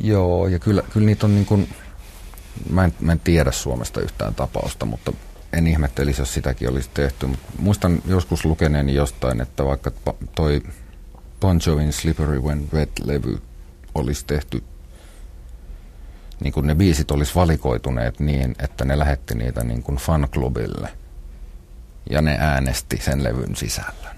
Joo, 0.00 0.48
ja 0.48 0.58
kyllä, 0.58 0.82
kyllä 0.92 1.06
niitä 1.06 1.26
on 1.26 1.34
niin 1.34 1.46
kuin, 1.46 1.68
mä 2.70 2.84
en, 2.84 2.94
mä 3.00 3.12
en 3.12 3.20
tiedä 3.20 3.52
Suomesta 3.52 4.00
yhtään 4.00 4.34
tapausta, 4.34 4.86
mutta 4.86 5.12
en 5.52 5.66
ihmettelisi, 5.66 6.20
jos 6.20 6.34
sitäkin 6.34 6.70
olisi 6.70 6.90
tehty. 6.94 7.26
Mutta 7.26 7.48
muistan 7.58 8.02
joskus 8.06 8.44
lukeneeni 8.44 8.94
jostain, 8.94 9.40
että 9.40 9.64
vaikka 9.64 9.90
toi 10.34 10.62
Bon 11.40 11.60
Jovin 11.66 11.92
Slippery 11.92 12.40
When 12.40 12.68
Wet-levy 12.74 13.42
olisi 13.94 14.24
tehty 14.26 14.62
niin 16.42 16.52
kuin 16.52 16.66
ne 16.66 16.74
biisit 16.74 17.10
olisi 17.10 17.34
valikoituneet 17.34 18.20
niin, 18.20 18.54
että 18.58 18.84
ne 18.84 18.98
lähetti 18.98 19.34
niitä 19.34 19.64
niin 19.64 19.82
kuin 19.82 19.98
fanklubille 19.98 20.88
ja 22.10 22.22
ne 22.22 22.36
äänesti 22.40 22.96
sen 22.96 23.24
levyn 23.24 23.56
sisällön. 23.56 24.16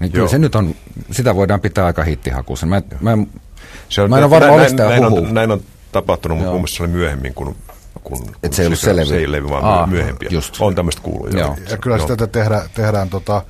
Niin 0.00 0.12
kyllä 0.12 0.28
se 0.28 0.38
nyt 0.38 0.54
on, 0.54 0.74
sitä 1.10 1.34
voidaan 1.34 1.60
pitää 1.60 1.86
aika 1.86 2.04
hittihakuisen. 2.04 2.68
Mä, 2.68 2.82
mä, 3.00 3.18
se 3.88 4.02
on, 4.02 4.10
mä 4.10 4.18
en 4.18 4.24
ole 4.24 4.30
varma, 4.30 4.56
näin, 4.56 4.76
näin, 4.76 5.04
on, 5.04 5.34
näin 5.34 5.50
on 5.50 5.60
tapahtunut, 5.92 6.38
mutta 6.38 6.50
mun 6.50 6.60
mielestä 6.60 6.76
se 6.76 6.82
oli 6.82 6.92
myöhemmin, 6.92 7.34
kun 7.34 7.56
kun, 8.04 8.34
Et 8.42 8.52
se 8.52 8.62
ei 8.62 8.76
se, 8.76 8.96
levy. 8.96 9.06
Se 9.06 9.16
ei 9.16 9.32
levy, 9.32 9.48
vaan 9.48 9.64
Aa, 9.64 9.86
myöhempiä. 9.86 10.28
Just. 10.32 10.56
On 10.60 10.74
tämmöistä 10.74 11.02
kuuluu. 11.02 11.28
Joo. 11.28 11.56
Ja 11.70 11.76
kyllä 11.76 11.98
sitä 11.98 12.26
tehdään, 12.26 12.62
tehdään 12.74 13.10
tota, 13.10 13.42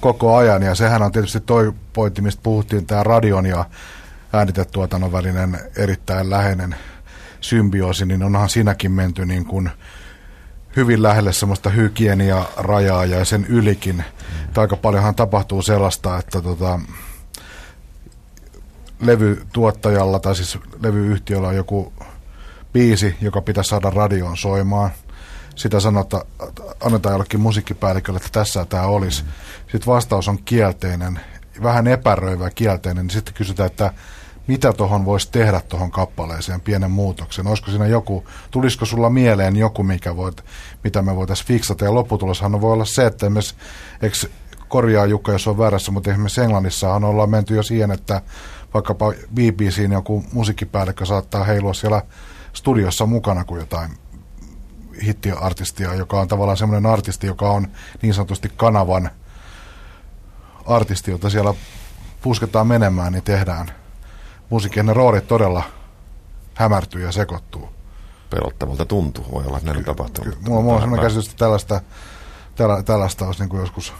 koko 0.00 0.36
ajan, 0.36 0.62
ja 0.62 0.74
sehän 0.74 1.02
on 1.02 1.12
tietysti 1.12 1.40
toi 1.40 1.72
pointti, 1.92 2.22
mistä 2.22 2.42
puhuttiin, 2.42 2.86
tämä 2.86 3.02
radion 3.02 3.46
ja 3.46 3.64
äänitetuotannon 4.32 5.12
välinen 5.12 5.58
erittäin 5.76 6.30
läheinen 6.30 6.76
symbioosi, 7.40 8.06
niin 8.06 8.22
onhan 8.22 8.48
siinäkin 8.48 8.92
menty 8.92 9.26
niin 9.26 9.44
kuin 9.44 9.70
hyvin 10.76 11.02
lähelle 11.02 11.32
semmoista 11.32 11.70
hygienia-rajaa 11.70 13.04
ja 13.04 13.24
sen 13.24 13.46
ylikin. 13.48 13.96
Mm. 13.96 14.60
Aika 14.60 14.76
paljonhan 14.76 15.14
tapahtuu 15.14 15.62
sellaista, 15.62 16.18
että 16.18 16.40
tota, 16.40 16.80
levytuottajalla 19.00 20.18
tai 20.18 20.36
siis 20.36 20.58
levyyhtiöllä 20.82 21.48
on 21.48 21.56
joku 21.56 21.92
biisi, 22.72 23.16
joka 23.20 23.40
pitäisi 23.40 23.70
saada 23.70 23.90
radioon 23.90 24.36
soimaan. 24.36 24.90
Sitä 25.54 25.80
sanota, 25.80 26.24
annetaan 26.80 27.12
jollekin 27.12 27.40
musiikkipäällikölle, 27.40 28.16
että 28.16 28.28
tässä 28.32 28.64
tämä 28.64 28.82
olisi. 28.82 29.22
Mm. 29.22 29.28
Sitten 29.60 29.86
vastaus 29.86 30.28
on 30.28 30.38
kielteinen, 30.44 31.20
vähän 31.62 31.86
epäröivä 31.86 32.50
kielteinen, 32.50 33.06
niin 33.06 33.10
sitten 33.12 33.34
kysytään, 33.34 33.66
että 33.66 33.92
mitä 34.46 34.72
tuohon 34.72 35.04
voisi 35.04 35.30
tehdä 35.32 35.60
tuohon 35.68 35.90
kappaleeseen, 35.90 36.60
pienen 36.60 36.90
muutoksen. 36.90 37.46
Olisiko 37.46 37.70
siinä 37.70 37.86
joku, 37.86 38.24
tulisiko 38.50 38.84
sulla 38.84 39.10
mieleen 39.10 39.56
joku, 39.56 39.82
mikä 39.82 40.16
voit, 40.16 40.44
mitä 40.84 41.02
me 41.02 41.16
voitaisiin 41.16 41.46
fiksata. 41.46 41.84
Ja 41.84 41.94
lopputuloshan 41.94 42.60
voi 42.60 42.72
olla 42.72 42.84
se, 42.84 43.06
että 43.06 43.26
esimerkiksi, 43.26 44.30
korjaa 44.68 45.06
Jukka, 45.06 45.32
jos 45.32 45.48
on 45.48 45.58
väärässä, 45.58 45.92
mutta 45.92 46.10
esimerkiksi 46.10 46.40
Englannissahan 46.40 47.04
ollaan 47.04 47.30
menty 47.30 47.54
jo 47.54 47.62
siihen, 47.62 47.90
että 47.90 48.22
vaikkapa 48.74 49.12
BBCin 49.34 49.92
joku 49.92 50.24
musiikkipäällikkö 50.32 51.06
saattaa 51.06 51.44
heilua 51.44 51.74
siellä 51.74 52.02
studiossa 52.58 53.06
mukana 53.06 53.44
kuin 53.44 53.60
jotain 53.60 53.90
hittiartistia, 55.02 55.94
joka 55.94 56.20
on 56.20 56.28
tavallaan 56.28 56.56
semmoinen 56.56 56.90
artisti, 56.90 57.26
joka 57.26 57.50
on 57.50 57.68
niin 58.02 58.14
sanotusti 58.14 58.52
kanavan 58.56 59.10
artisti, 60.66 61.10
jota 61.10 61.30
siellä 61.30 61.54
pusketaan 62.22 62.66
menemään, 62.66 63.12
niin 63.12 63.22
tehdään 63.22 63.70
musiikin 64.50 64.86
ne 64.86 64.92
roolit 64.94 65.26
todella 65.26 65.62
hämärtyy 66.54 67.02
ja 67.02 67.12
sekoittuu. 67.12 67.68
Pelottavalta 68.30 68.84
tuntuu, 68.84 69.24
voi 69.32 69.44
olla, 69.46 69.56
että 69.56 69.66
näin 69.66 69.78
on 69.78 69.84
tapahtunut. 69.84 70.34
Ky- 70.34 70.40
mulla, 70.48 70.62
mulla 70.62 70.74
on 70.74 70.80
sellainen 70.80 71.06
käsitys, 71.06 71.26
että 71.26 71.38
tällaista, 71.38 71.80
tällä, 72.54 72.82
tällaista 72.82 73.26
olisi 73.26 73.40
niin 73.40 73.48
kuin 73.48 73.60
joskus... 73.60 73.92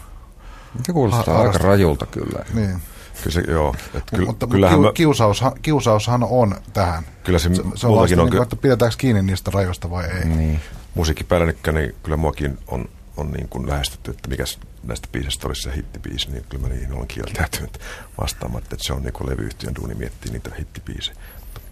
Se 0.83 0.93
kuulostaa 0.93 1.37
ha- 1.37 1.41
aika 1.41 1.57
rajulta 1.57 2.05
kyllä. 2.05 2.45
Niin. 2.53 2.81
Kyllä 3.23 3.33
se, 3.33 3.51
joo. 3.51 3.75
Et 3.93 4.03
ky, 4.15 4.25
mutta 4.25 4.47
kyllähän 4.47 4.79
kiu, 4.79 4.91
kiusaushan, 4.93 5.51
kiusaushan 5.61 6.23
on 6.23 6.55
tähän. 6.73 7.03
Kyllä 7.23 7.39
se, 7.39 7.55
se, 7.55 7.63
se 7.75 7.87
on 7.87 7.95
vasta 7.95 8.21
on, 8.21 8.29
niin, 8.29 8.43
että 8.43 8.55
pidetäänkö 8.55 8.95
kiinni 8.99 9.21
niistä 9.21 9.51
rajoista 9.53 9.89
vai 9.89 10.05
ei. 10.05 10.25
Niin. 10.25 10.59
Musiikkipäällikkä, 10.95 11.71
niin 11.71 11.95
kyllä 12.03 12.17
muakin 12.17 12.57
on, 12.67 12.89
on 13.17 13.31
niin 13.31 13.49
kuin 13.49 13.69
lähestytty, 13.69 14.11
että 14.11 14.29
mikä 14.29 14.43
näistä 14.83 15.07
biisistä 15.11 15.47
olisi 15.47 15.61
se 15.61 15.75
hittibiisi, 15.75 16.31
niin 16.31 16.45
kyllä 16.49 16.67
mä 16.67 16.73
niihin 16.73 16.93
olen 16.93 17.07
kieltäytynyt 17.07 17.79
vastaamaan, 18.21 18.63
että 18.63 18.75
se 18.79 18.93
on 18.93 19.03
niin 19.03 19.13
kuin 19.13 19.29
levyyhtiön 19.29 19.75
duuni 19.75 19.95
miettiä 19.95 20.31
niitä 20.31 20.51
hittibiisejä 20.59 21.17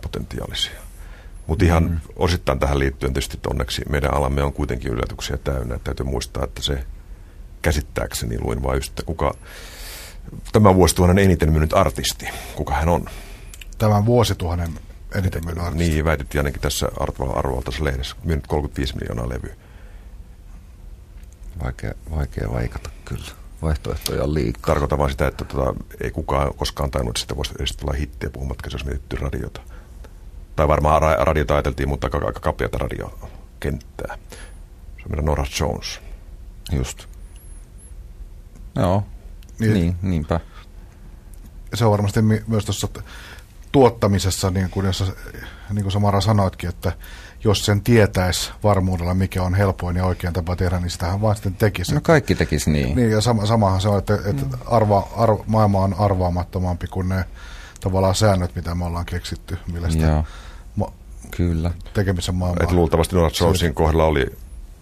potentiaalisia. 0.02 0.80
Mutta 1.48 1.66
ihan 1.66 1.84
mm. 1.84 2.00
osittain 2.16 2.60
tähän 2.60 2.80
liittyen 2.80 3.14
tietysti 3.14 3.40
onneksi 3.50 3.82
meidän 3.90 4.14
alamme 4.14 4.44
on 4.44 4.54
kuitenkin 4.54 4.92
yllätyksiä 4.92 5.38
täynnä. 5.38 5.80
Täytyy 5.84 6.06
muistaa, 6.06 6.44
että 6.44 6.62
se 6.62 6.84
käsittääkseni 7.62 8.40
luin 8.40 8.64
vain 8.64 8.78
just, 8.78 8.90
että 8.90 9.04
kuka 9.04 9.36
tämän 10.52 10.76
vuosituhannen 10.76 11.26
eniten 11.26 11.52
myynyt 11.52 11.74
artisti, 11.74 12.28
kuka 12.56 12.74
hän 12.74 12.90
on. 12.90 13.06
Tämän 13.78 14.06
vuosituhannen 14.06 14.80
eniten 15.16 15.46
myynyt 15.46 15.64
artisti. 15.64 15.90
Niin, 15.90 16.06
väitettiin 16.06 16.40
ainakin 16.40 16.62
tässä 16.62 16.88
arvovaltaisessa 17.36 17.84
lehdessä, 17.86 18.16
myynyt 18.24 18.48
35 18.48 18.96
miljoonaa 18.96 19.30
levyä. 19.30 19.56
Vaikea, 21.64 21.94
vaikea 22.12 22.52
vaikata 22.52 22.90
kyllä. 23.06 23.32
Vaihtoehtoja 23.62 24.24
on 24.24 24.34
liikaa. 24.34 24.62
Tarkoitan 24.66 25.00
vaan 25.00 25.12
sitä, 25.12 25.28
että 25.28 25.46
tota, 25.46 25.74
ei 26.02 26.12
kukaan 26.12 26.54
koskaan 26.54 26.92
tainnut, 26.92 27.12
että 27.12 27.22
sitä 27.22 27.36
voisi 27.36 27.54
edes 27.60 27.78
tulla 27.78 27.94
hittiä 27.94 28.30
puhumatta, 28.30 28.70
jos 28.74 28.86
mietitty 28.86 29.16
radiota. 29.16 29.62
Tai 30.56 30.68
varmaan 30.68 31.02
ra- 31.02 31.24
radiota 31.24 31.54
ajateltiin, 31.54 31.90
mutta 31.90 32.08
aika, 32.08 32.18
aika 32.18 32.40
kapeata 32.40 32.78
radiokenttää. 32.78 34.18
Se 34.32 35.04
on 35.04 35.10
meidän 35.10 35.26
Nora 35.26 35.46
Jones. 35.60 36.00
Just. 36.72 37.06
Joo, 38.76 39.04
niin, 39.60 39.74
niin 39.74 39.96
niinpä. 40.02 40.40
Se 41.74 41.86
on 41.86 41.92
varmasti 41.92 42.22
myös 42.22 42.66
tuossa 42.66 42.88
tuottamisessa, 43.72 44.52
niin 44.52 44.70
kuin, 44.70 44.86
jos, 44.86 45.14
niin 45.74 45.84
kuin 45.84 45.92
Samara 45.92 46.22
sanoitkin, 46.22 46.70
että 46.70 46.92
jos 47.44 47.66
sen 47.66 47.82
tietäisi 47.82 48.52
varmuudella, 48.64 49.14
mikä 49.14 49.44
on 49.44 49.54
helpoin 49.54 49.96
ja 49.96 50.06
oikein 50.06 50.34
tapa 50.34 50.56
tehdä, 50.56 50.80
niin 50.80 50.90
sitähän 50.90 51.22
vaan 51.22 51.36
sitten 51.36 51.56
tekisi. 51.56 51.94
No 51.94 52.02
kaikki 52.02 52.36
tekisi 52.36 52.72
niin. 52.72 52.96
Niin, 52.96 53.12
ja 53.12 53.22
sama, 53.22 53.46
samahan 53.46 53.82
se 53.82 53.90
on, 53.90 53.98
että, 53.98 54.16
että 54.16 54.46
mm. 54.46 54.52
arva, 54.66 55.08
arva, 55.16 55.44
maailma 55.48 55.80
on 55.80 55.94
arvaamattomampi 55.94 56.88
kuin 56.88 57.10
ne 57.10 57.26
tavallaan 57.82 58.16
säännöt, 58.16 58.56
mitä 58.56 58.76
me 58.76 58.86
ollaan 58.86 59.06
keksitty, 59.06 59.58
millä 59.72 59.90
sitä 59.90 60.06
Joo. 60.06 60.24
Ma- 60.76 60.92
Kyllä. 61.32 61.72
tekemisen 61.94 62.36
maailmaa. 62.36 62.64
Et 62.64 62.72
luultavasti 62.72 63.16
Donald 63.16 63.32
Jonesin 63.42 63.74
kohdalla 63.74 64.06
oli 64.06 64.26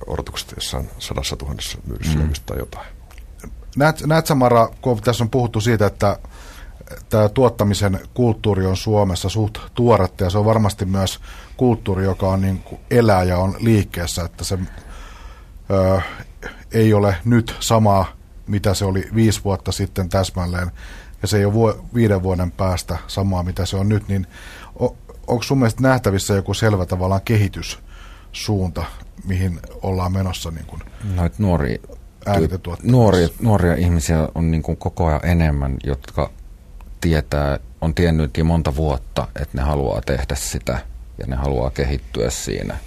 odotukset 0.08 0.54
jossain 0.56 0.90
sadassa 1.00 1.36
tuhannessa 1.36 1.78
myydyssä 1.88 2.20
mm. 2.20 2.30
tai 2.46 2.58
jotain. 2.58 2.95
Näet, 3.76 4.06
näet 4.06 4.26
Samara, 4.26 4.70
kun 4.82 5.02
tässä 5.02 5.24
on 5.24 5.30
puhuttu 5.30 5.62
siitä, 5.62 5.86
että 5.86 6.20
tämä 7.10 7.30
tuottamisen 7.30 8.00
kulttuuri 8.14 8.66
on 8.66 8.78
Suomessa 8.78 9.30
suht 9.30 9.58
tuoretta 9.74 10.24
ja 10.24 10.30
se 10.30 10.38
on 10.38 10.46
varmasti 10.46 10.86
myös 10.86 11.20
kulttuuri, 11.58 12.04
joka 12.04 12.28
on 12.28 12.42
niin 12.42 12.60
kuin 12.60 12.82
elää 12.92 13.24
ja 13.24 13.38
on 13.38 13.56
liikkeessä, 13.60 14.24
että 14.24 14.44
se 14.44 14.58
ö, 15.72 16.02
ei 16.72 16.94
ole 16.94 17.18
nyt 17.26 17.56
samaa, 17.60 18.06
mitä 18.48 18.74
se 18.74 18.86
oli 18.86 19.10
viisi 19.16 19.42
vuotta 19.44 19.72
sitten 19.72 20.10
täsmälleen 20.10 20.72
ja 21.22 21.28
se 21.28 21.38
ei 21.38 21.46
ole 21.46 21.54
vuo, 21.54 21.86
viiden 21.94 22.24
vuoden 22.24 22.52
päästä 22.52 22.98
samaa, 23.08 23.44
mitä 23.44 23.66
se 23.66 23.78
on 23.78 23.90
nyt, 23.90 24.08
niin 24.08 24.28
on, 24.76 24.98
onko 25.28 25.44
sun 25.44 25.58
mielestä 25.58 25.82
nähtävissä 25.82 26.34
joku 26.34 26.54
selvä 26.54 26.86
tavallaan 26.86 27.22
kehityssuunta, 27.26 28.84
mihin 29.28 29.60
ollaan 29.82 30.12
menossa? 30.12 30.52
Niin 30.52 30.66
kuin? 30.66 30.82
Noit 31.16 31.40
nuoria 31.40 31.78
nuoria, 32.84 33.28
nuoria 33.42 33.76
ihmisiä 33.76 34.30
on 34.36 34.52
niin 34.52 34.62
kuin 34.62 34.78
koko 34.78 35.06
ajan 35.06 35.26
enemmän, 35.26 35.78
jotka 35.84 36.30
tietää, 37.02 37.60
on 37.82 37.94
tiennyt 37.94 38.38
jo 38.38 38.46
monta 38.46 38.76
vuotta, 38.76 39.28
että 39.42 39.58
ne 39.58 39.64
haluaa 39.64 40.02
tehdä 40.02 40.36
sitä 40.36 40.80
ja 41.18 41.26
ne 41.28 41.36
haluaa 41.36 41.70
kehittyä 41.70 42.30
siinä. 42.30 42.78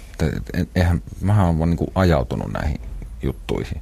Eihän, 0.75 1.01
mähän 1.21 1.45
olen 1.45 1.69
niin 1.69 1.77
kuin 1.77 1.91
ajautunut 1.95 2.53
näihin 2.53 2.81
juttuihin. 3.23 3.81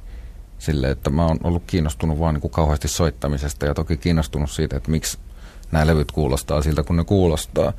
Sille, 0.58 0.90
että 0.90 1.10
mä 1.10 1.26
oon 1.26 1.38
ollut 1.44 1.62
kiinnostunut 1.66 2.18
vaan 2.18 2.34
niin 2.34 2.40
kuin 2.40 2.50
kauheasti 2.50 2.88
soittamisesta 2.88 3.66
ja 3.66 3.74
toki 3.74 3.96
kiinnostunut 3.96 4.50
siitä, 4.50 4.76
että 4.76 4.90
miksi 4.90 5.18
nämä 5.72 5.86
levyt 5.86 6.12
kuulostaa 6.12 6.62
siltä, 6.62 6.82
kun 6.82 6.96
ne 6.96 7.04
kuulostaa. 7.04 7.72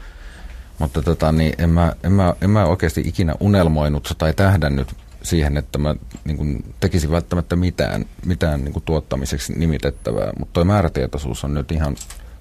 Mutta 0.80 1.02
tota, 1.02 1.32
niin 1.32 1.54
en, 1.58 1.70
mä, 1.70 1.94
en, 2.04 2.12
mä, 2.12 2.34
en 2.42 2.50
mä 2.50 2.66
oikeasti 2.66 3.02
ikinä 3.06 3.36
unelmoinut 3.40 4.14
tai 4.18 4.34
tähdännyt 4.34 4.96
siihen, 5.24 5.58
että 5.58 5.78
mä 5.78 5.96
niin 6.26 6.38
kuin, 6.38 6.76
tekisin 6.80 7.12
välttämättä 7.12 7.56
mitään, 7.56 8.06
mitään 8.26 8.64
niin 8.64 8.74
kuin, 8.74 8.84
tuottamiseksi 8.84 9.54
nimitettävää, 9.54 10.32
mutta 10.40 10.54
tuo 10.54 10.66
määrätietoisuus 10.66 11.44
on 11.44 11.54
nyt 11.54 11.72
ihan 11.72 11.96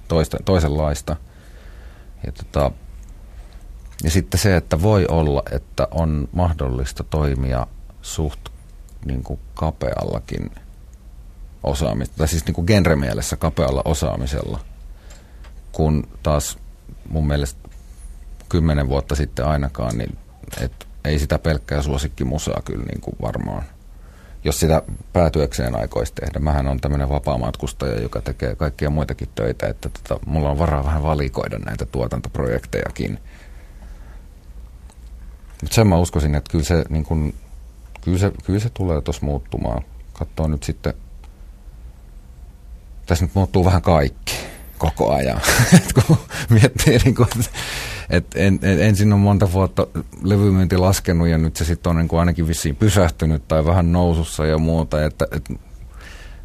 toista, 0.08 0.36
toisenlaista. 0.44 1.16
Ja, 2.26 2.32
tota, 2.32 2.70
ja 4.04 4.10
sitten 4.10 4.40
se, 4.40 4.56
että 4.56 4.82
voi 4.82 5.06
olla, 5.08 5.42
että 5.52 5.88
on 5.90 6.28
mahdollista 6.32 7.04
toimia 7.04 7.66
suht 8.02 8.40
niin 9.04 9.22
kuin, 9.22 9.40
kapeallakin 9.54 10.50
osaamisella, 11.62 12.18
tai 12.18 12.28
siis 12.28 12.46
niin 12.46 12.54
kuin 12.54 12.66
genremielessä 12.66 13.36
kapealla 13.36 13.82
osaamisella, 13.84 14.60
kun 15.72 16.08
taas 16.22 16.58
mun 17.08 17.26
mielestä 17.26 17.68
kymmenen 18.48 18.88
vuotta 18.88 19.14
sitten 19.14 19.46
ainakaan, 19.46 19.98
niin 19.98 20.18
että 20.60 20.86
ei 21.08 21.18
sitä 21.18 21.38
pelkkää 21.38 21.82
suosikkimusaa 21.82 22.62
kyllä 22.64 22.84
niin 22.84 23.00
kuin 23.00 23.16
varmaan, 23.22 23.62
jos 24.44 24.60
sitä 24.60 24.82
päätyökseen 25.12 25.76
aikoisi 25.76 26.12
tehdä. 26.14 26.38
Mähän 26.38 26.68
on 26.68 26.80
tämmöinen 26.80 27.08
vapaamatkustaja, 27.08 28.00
joka 28.00 28.20
tekee 28.20 28.54
kaikkia 28.54 28.90
muitakin 28.90 29.28
töitä, 29.34 29.66
että 29.66 29.88
tota, 29.88 30.20
mulla 30.26 30.50
on 30.50 30.58
varaa 30.58 30.84
vähän 30.84 31.02
valikoida 31.02 31.58
näitä 31.58 31.86
tuotantoprojektejakin. 31.86 33.18
Mutta 35.62 35.74
sen 35.74 35.86
mä 35.86 35.96
uskoisin, 35.96 36.34
että 36.34 36.50
kyllä 36.50 36.64
se, 36.64 36.84
niin 36.88 37.04
kun, 37.04 37.34
kyllä 38.00 38.18
se, 38.18 38.32
kyllä 38.44 38.60
se 38.60 38.70
tulee 38.70 39.00
tuossa 39.00 39.26
muuttumaan. 39.26 39.82
Katsoo 40.12 40.46
nyt 40.46 40.62
sitten, 40.62 40.94
tässä 43.06 43.24
nyt 43.24 43.34
muuttuu 43.34 43.64
vähän 43.64 43.82
kaikki 43.82 44.36
koko 44.78 45.14
ajan. 45.14 45.40
kun 46.06 46.18
miettii, 46.50 46.98
niin 46.98 47.14
kun, 47.14 47.26
et 48.10 48.26
en, 48.34 48.58
en, 48.62 48.82
ensin 48.82 49.12
on 49.12 49.20
monta 49.20 49.52
vuotta 49.52 49.86
levymyynti 50.22 50.76
laskenut 50.76 51.28
ja 51.28 51.38
nyt 51.38 51.56
se 51.56 51.64
sitten 51.64 51.90
on 51.90 51.96
niin 51.96 52.08
kuin 52.08 52.20
ainakin 52.20 52.48
vissiin 52.48 52.76
pysähtynyt 52.76 53.48
tai 53.48 53.66
vähän 53.66 53.92
nousussa 53.92 54.46
ja 54.46 54.58
muuta. 54.58 55.04
Että, 55.04 55.26
et, 55.32 55.50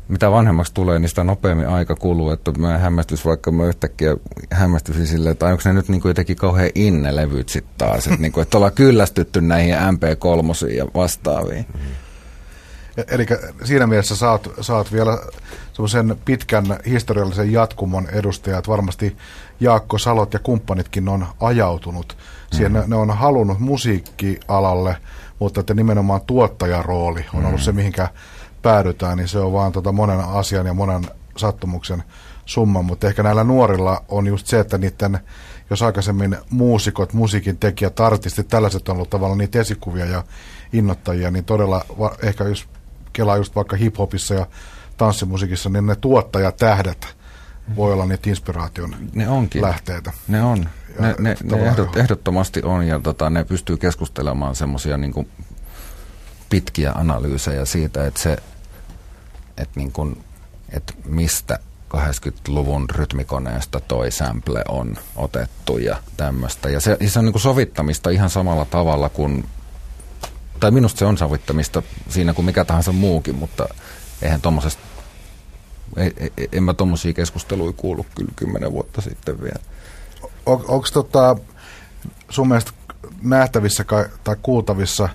mitä 0.07 0.31
vanhemmaksi 0.31 0.73
tulee, 0.73 0.99
niin 0.99 1.09
sitä 1.09 1.23
nopeammin 1.23 1.67
aika 1.67 1.95
kuluu, 1.95 2.29
että 2.29 2.51
mä 2.51 2.77
hämmästys 2.77 3.25
vaikka 3.25 3.51
mä 3.51 3.65
yhtäkkiä 3.65 4.17
hämmästyisin 4.51 5.07
silleen, 5.07 5.31
että 5.31 5.45
onko 5.45 5.61
ne 5.65 5.73
nyt 5.73 5.89
niin 5.89 6.01
kuin 6.01 6.09
jotenkin 6.09 6.35
kauhean 6.35 6.69
inne 6.75 7.15
levyt 7.15 7.49
sitten 7.49 7.73
taas, 7.77 8.07
että, 8.07 8.21
niin 8.21 8.31
kuin, 8.31 8.41
että 8.41 8.57
ollaan 8.57 8.73
kyllästytty 8.73 9.41
näihin 9.41 9.75
MP3 9.75 10.73
ja 10.75 10.87
vastaaviin. 10.95 11.65
Mm-hmm. 11.73 12.02
Eli 13.07 13.25
siinä 13.63 13.87
mielessä 13.87 14.15
saat, 14.15 14.49
saat 14.61 14.91
vielä 14.91 15.17
semmoisen 15.73 16.17
pitkän 16.25 16.65
historiallisen 16.85 17.51
jatkumon 17.51 18.07
edustajat. 18.09 18.67
Varmasti 18.67 19.17
Jaakko 19.59 19.97
Salot 19.97 20.33
ja 20.33 20.39
kumppanitkin 20.39 21.09
on 21.09 21.27
ajautunut. 21.39 22.17
Siihen 22.51 22.71
mm-hmm. 22.71 22.89
ne, 22.89 22.95
ne 22.95 23.01
on 23.01 23.17
halunnut 23.17 23.59
musiikkialalle, 23.59 24.97
mutta 25.39 25.59
että 25.59 25.73
nimenomaan 25.73 26.21
tuottajarooli 26.21 27.19
on 27.19 27.25
mm-hmm. 27.33 27.47
ollut 27.47 27.61
se, 27.61 27.71
mihinkä 27.71 28.09
päädytään, 28.61 29.17
niin 29.17 29.27
se 29.27 29.39
on 29.39 29.53
vaan 29.53 29.71
tota 29.71 29.91
monen 29.91 30.19
asian 30.19 30.65
ja 30.65 30.73
monen 30.73 31.03
sattumuksen 31.37 32.03
summa. 32.45 32.81
Mutta 32.81 33.07
ehkä 33.07 33.23
näillä 33.23 33.43
nuorilla 33.43 34.03
on 34.07 34.27
just 34.27 34.47
se, 34.47 34.59
että 34.59 34.77
niiden, 34.77 35.19
jos 35.69 35.81
aikaisemmin 35.81 36.37
muusikot, 36.49 37.13
musiikin 37.13 37.57
tekijät, 37.57 37.99
artistit, 37.99 38.47
tällaiset 38.47 38.89
on 38.89 38.95
ollut 38.95 39.09
tavallaan 39.09 39.37
niitä 39.37 39.59
esikuvia 39.59 40.05
ja 40.05 40.23
innottajia, 40.73 41.31
niin 41.31 41.45
todella 41.45 41.85
ehkä 42.23 42.43
jos 42.43 42.67
kelaa 43.13 43.37
just 43.37 43.55
vaikka 43.55 43.75
hiphopissa 43.75 44.33
ja 44.33 44.47
tanssimusiikissa, 44.97 45.69
niin 45.69 45.85
ne 45.85 45.95
tuottajatähdet 45.95 47.17
voi 47.75 47.93
olla 47.93 48.05
niitä 48.05 48.29
inspiraation 48.29 48.95
ne 49.13 49.29
onkin. 49.29 49.61
lähteitä. 49.61 50.11
Ne 50.27 50.43
on. 50.43 50.69
ne, 50.99 51.15
ne, 51.19 51.37
ne 51.43 51.67
ehdot, 51.67 51.97
ehdottomasti 51.97 52.61
on 52.63 52.87
ja 52.87 52.99
tota, 52.99 53.29
ne 53.29 53.43
pystyy 53.43 53.77
keskustelemaan 53.77 54.55
semmoisia 54.55 54.97
niin 54.97 55.27
pitkiä 56.49 56.91
analyysejä 56.91 57.65
siitä, 57.65 58.07
että 58.07 58.19
se, 58.19 58.37
että 59.57 59.79
niin 59.79 59.91
kuin, 59.91 60.23
että 60.69 60.93
mistä 61.05 61.59
80-luvun 61.97 62.89
rytmikoneesta 62.89 63.79
toi 63.79 64.11
sample 64.11 64.63
on 64.67 64.97
otettu 65.15 65.77
ja 65.77 65.97
tämmöistä. 66.17 66.69
Ja 66.69 66.79
se, 66.79 66.97
se 67.07 67.19
on 67.19 67.25
niin 67.25 67.33
kuin 67.33 67.41
sovittamista 67.41 68.09
ihan 68.09 68.29
samalla 68.29 68.65
tavalla 68.65 69.09
kuin 69.09 69.45
tai 70.63 70.71
minusta 70.71 70.99
se 70.99 71.05
on 71.05 71.17
sovittamista 71.17 71.81
siinä 72.09 72.33
kuin 72.33 72.45
mikä 72.45 72.65
tahansa 72.65 72.91
muukin, 72.91 73.35
mutta 73.35 73.67
eihän 74.21 74.41
tuommoisesta, 74.41 74.81
ei, 75.97 76.13
ei, 76.17 76.49
en 76.51 76.63
mä 76.63 76.73
tuommoisia 76.73 77.13
keskusteluja 77.13 77.73
kuullut 77.73 78.07
kyllä 78.15 78.31
kymmenen 78.35 78.71
vuotta 78.71 79.01
sitten 79.01 79.41
vielä. 79.41 79.59
On, 80.45 80.65
Onko 80.67 80.87
tota, 80.93 81.35
sun 82.29 82.47
mielestä 82.47 82.71
nähtävissä 83.21 83.85
tai 84.23 84.35
kuultavissa 84.41 85.09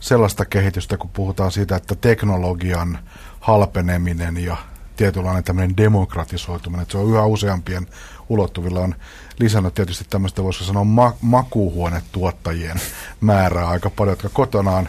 sellaista 0.00 0.44
kehitystä, 0.44 0.96
kun 0.96 1.10
puhutaan 1.10 1.52
siitä, 1.52 1.76
että 1.76 1.94
teknologian 1.94 2.98
halpeneminen 3.40 4.36
ja 4.36 4.56
tietynlainen 4.96 5.44
tämmöinen 5.44 5.76
demokratisoituminen, 5.76 6.82
että 6.82 6.92
se 6.92 6.98
on 6.98 7.10
yhä 7.10 7.24
useampien 7.24 7.86
ulottuvilla 8.28 8.80
on 8.80 8.94
lisännyt 9.38 9.74
tietysti 9.74 10.04
tämmöistä, 10.10 10.42
voisiko 10.42 10.64
sanoa, 10.64 10.84
ma- 10.84 11.16
makuuhuonetuottajien 11.20 12.80
määrää 13.20 13.68
aika 13.68 13.90
paljon, 13.90 14.12
jotka 14.12 14.28
kotonaan 14.28 14.88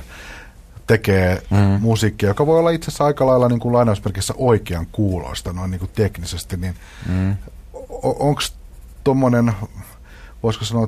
tekee 0.88 1.44
mm. 1.50 1.58
musiikkia, 1.82 2.30
joka 2.30 2.46
voi 2.46 2.60
olla 2.60 2.70
itse 2.70 2.90
asiassa 2.90 3.06
aika 3.06 3.26
lailla 3.26 3.50
niin 3.50 3.60
kuin 3.60 3.74
lainausmerkissä 3.74 4.34
oikean 4.38 4.88
kuuloista 4.92 5.54
noin 5.54 5.72
niin 5.72 5.80
kuin 5.80 5.92
teknisesti, 5.96 6.58
niin 6.58 6.76
mm. 7.10 7.36
onko 8.04 8.42
tuommoinen, 9.04 9.54
voisiko 10.44 10.66
sanoa, 10.66 10.88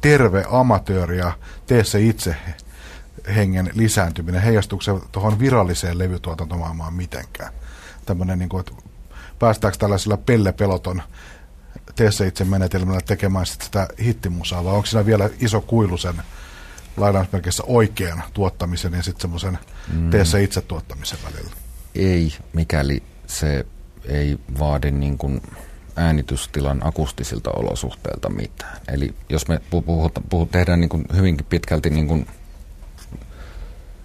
terve 0.00 0.44
amatööri 0.50 1.18
ja 1.18 1.32
tee 1.66 1.84
se 1.84 2.00
itse 2.00 2.36
hengen 3.34 3.70
lisääntyminen, 3.74 4.42
heijastuuko 4.42 4.82
se 4.82 4.92
tuohon 5.12 5.38
viralliseen 5.38 5.98
levytuotantomaailmaan 5.98 6.94
mitenkään? 6.94 7.52
Tämmöinen, 8.06 8.38
niin 8.38 8.48
kuin, 8.48 8.60
että 8.60 8.72
päästäänkö 9.38 9.78
tällaisilla 9.78 10.16
pellepeloton 10.16 11.02
tee 11.98 12.12
se 12.12 12.26
itse 12.26 12.44
menetelmällä 12.44 13.00
tekemään 13.00 13.46
sit 13.46 13.62
sitä 13.62 13.88
hittimusaa, 14.02 14.64
vai 14.64 14.74
onko 14.74 14.86
siinä 14.86 15.06
vielä 15.06 15.30
iso 15.40 15.60
kuilu 15.60 15.98
sen 15.98 16.14
lainausmerkissä 16.96 17.62
oikean 17.66 18.22
tuottamisen 18.34 18.92
ja 18.92 19.02
sitten 19.02 19.20
semmoisen 19.20 19.58
mm. 19.92 20.10
tee 20.10 20.24
se 20.24 20.42
itse 20.42 20.60
tuottamisen 20.60 21.18
välillä? 21.24 21.50
Ei, 21.94 22.34
mikäli 22.52 23.02
se 23.26 23.66
ei 24.04 24.38
vaadi 24.58 24.90
niin 24.90 25.18
kuin 25.18 25.42
äänitystilan 25.96 26.86
akustisilta 26.86 27.50
olosuhteilta 27.50 28.28
mitään. 28.28 28.78
Eli 28.88 29.14
jos 29.28 29.48
me 29.48 29.60
puhut, 29.70 30.12
puhut, 30.30 30.50
tehdään 30.50 30.80
niin 30.80 30.88
kuin 30.88 31.04
hyvinkin 31.16 31.46
pitkälti, 31.46 31.90
niin 31.90 32.08
kuin, 32.08 32.26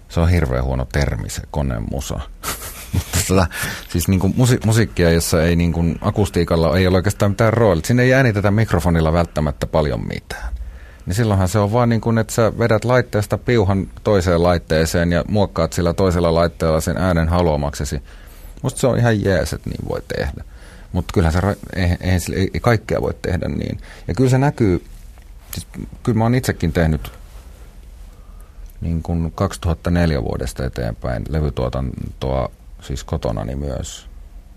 se 0.08 0.20
on 0.20 0.28
hirveän 0.28 0.64
huono 0.64 0.86
termi 0.92 1.30
se 1.30 1.42
konemusa. 1.50 2.20
Tota, 3.28 3.46
siis 3.88 4.08
niin 4.08 4.20
kuin 4.20 4.34
musi, 4.36 4.58
musiikkia, 4.64 5.10
jossa 5.10 5.42
ei 5.42 5.56
niin 5.56 5.72
kuin 5.72 5.98
akustiikalla 6.00 6.78
ei 6.78 6.86
ole 6.86 6.96
oikeastaan 6.96 7.30
mitään 7.30 7.52
roolia. 7.52 7.84
Sinne 7.84 8.02
ei 8.02 8.14
äänitetä 8.14 8.50
mikrofonilla 8.50 9.12
välttämättä 9.12 9.66
paljon 9.66 10.06
mitään. 10.06 10.54
Niin 11.06 11.14
silloinhan 11.14 11.48
se 11.48 11.58
on 11.58 11.72
vaan 11.72 11.88
niin 11.88 12.00
kuin, 12.00 12.18
että 12.18 12.32
sä 12.32 12.52
vedät 12.58 12.84
laitteesta 12.84 13.38
piuhan 13.38 13.86
toiseen 14.04 14.42
laitteeseen 14.42 15.12
ja 15.12 15.24
muokkaat 15.28 15.72
sillä 15.72 15.92
toisella 15.92 16.34
laitteella 16.34 16.80
sen 16.80 16.96
äänen 16.96 17.28
haluamaksesi. 17.28 18.02
Musta 18.62 18.80
se 18.80 18.86
on 18.86 18.98
ihan 18.98 19.24
jees, 19.24 19.52
että 19.52 19.70
niin 19.70 19.88
voi 19.88 20.02
tehdä. 20.16 20.44
Mutta 20.92 21.12
kyllähän 21.14 21.32
se, 21.32 21.56
eihän, 21.76 21.98
eihän 22.00 22.20
sille, 22.20 22.36
ei, 22.38 22.60
kaikkea 22.60 23.02
voi 23.02 23.14
tehdä 23.22 23.48
niin. 23.48 23.78
Ja 24.08 24.14
kyllä 24.14 24.30
se 24.30 24.38
näkyy, 24.38 24.84
siis 25.52 25.66
kyllä 26.02 26.18
mä 26.18 26.24
oon 26.24 26.34
itsekin 26.34 26.72
tehnyt 26.72 27.12
niin 28.80 29.02
kuin 29.02 29.32
2004 29.34 30.22
vuodesta 30.22 30.64
eteenpäin 30.64 31.24
levytuotantoa 31.28 32.50
siis 32.84 33.04
kotonani 33.04 33.56
myös. 33.56 34.08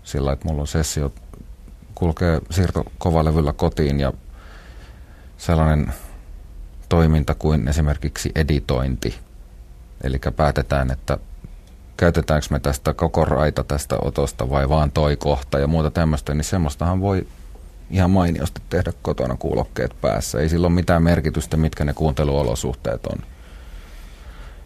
Sillä, 0.02 0.32
että 0.32 0.48
mulla 0.48 0.60
on 0.60 0.66
sessio, 0.66 1.12
kulkee 1.94 2.40
siirto 2.50 2.84
kovalevyllä 2.98 3.52
kotiin 3.52 4.00
ja 4.00 4.12
sellainen 5.36 5.92
toiminta 6.88 7.34
kuin 7.34 7.68
esimerkiksi 7.68 8.32
editointi. 8.34 9.18
Eli 10.04 10.20
päätetään, 10.36 10.90
että 10.90 11.18
käytetäänkö 11.96 12.46
me 12.50 12.60
tästä 12.60 12.94
koko 12.94 13.24
raita 13.24 13.64
tästä 13.64 13.96
otosta 14.02 14.50
vai 14.50 14.68
vaan 14.68 14.92
toi 14.92 15.16
kohta 15.16 15.58
ja 15.58 15.66
muuta 15.66 15.90
tämmöistä, 15.90 16.34
niin 16.34 16.44
semmoistahan 16.44 17.00
voi 17.00 17.26
ihan 17.90 18.10
mainiosti 18.10 18.62
tehdä 18.68 18.92
kotona 19.02 19.36
kuulokkeet 19.36 20.00
päässä. 20.00 20.38
Ei 20.38 20.48
sillä 20.48 20.66
ole 20.66 20.74
mitään 20.74 21.02
merkitystä, 21.02 21.56
mitkä 21.56 21.84
ne 21.84 21.94
kuunteluolosuhteet 21.94 23.06
on. 23.06 23.18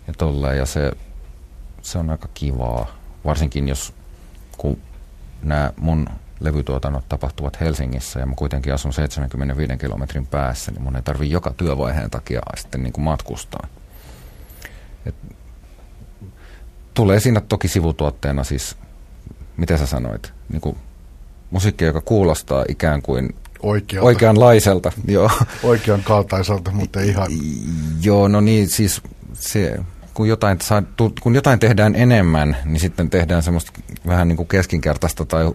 Ja 0.07 0.13
tolleen, 0.19 0.59
ja 0.59 0.67
se, 0.67 0.93
se 1.83 1.99
on 1.99 2.11
aika 2.11 2.29
kivaa. 2.35 3.02
Varsinkin 3.25 3.69
jos, 3.69 3.95
kun 4.59 4.79
nämä 5.43 5.73
mun 5.77 6.07
levytuotannot 6.41 7.09
tapahtuvat 7.09 7.61
Helsingissä 7.61 8.21
ja 8.21 8.27
mä 8.27 8.35
kuitenkin 8.37 8.75
asun 8.75 8.93
75 8.93 9.77
kilometrin 9.77 10.27
päässä, 10.27 10.73
niin 10.73 10.83
mun 10.83 10.97
ei 10.97 11.03
tarvi 11.03 11.31
joka 11.31 11.53
työvaiheen 11.57 12.11
takia 12.11 12.41
sitten 12.57 12.83
niin 12.83 12.93
kuin 12.93 13.05
matkustaa. 13.05 13.67
Et 15.07 15.15
tulee 16.95 17.21
siinä 17.21 17.41
toki 17.41 17.69
sivutuotteena 17.69 18.45
siis, 18.45 18.77
mitä 19.57 19.77
sä 19.79 19.87
sanoit, 19.87 20.33
niin 20.49 20.61
kuin 20.61 20.77
musiikki, 21.51 21.85
joka 21.85 22.01
kuulostaa 22.01 22.65
ikään 22.69 23.03
kuin 23.03 23.35
Oikealta. 23.63 24.07
oikeanlaiselta. 24.07 24.93
Joo. 25.09 25.31
Oikean 25.63 26.03
kaltaiselta, 26.03 26.71
mutta 26.71 27.01
ei 27.01 27.09
ihan. 27.09 27.29
Joo, 28.03 28.29
no 28.29 28.41
niin, 28.41 28.69
siis 28.69 29.03
se, 29.33 29.79
kun 30.15 30.29
jotain, 30.29 30.61
saa, 30.61 30.83
kun 31.21 31.35
jotain 31.35 31.59
tehdään 31.59 31.95
enemmän, 31.95 32.57
niin 32.65 32.81
sitten 32.81 33.11
tehdään 33.11 33.43
semmoista 33.43 33.73
vähän 34.07 34.29
niin 34.29 34.37
kuin 34.37 34.49
keskinkertaista 34.49 35.25
tai 35.25 35.53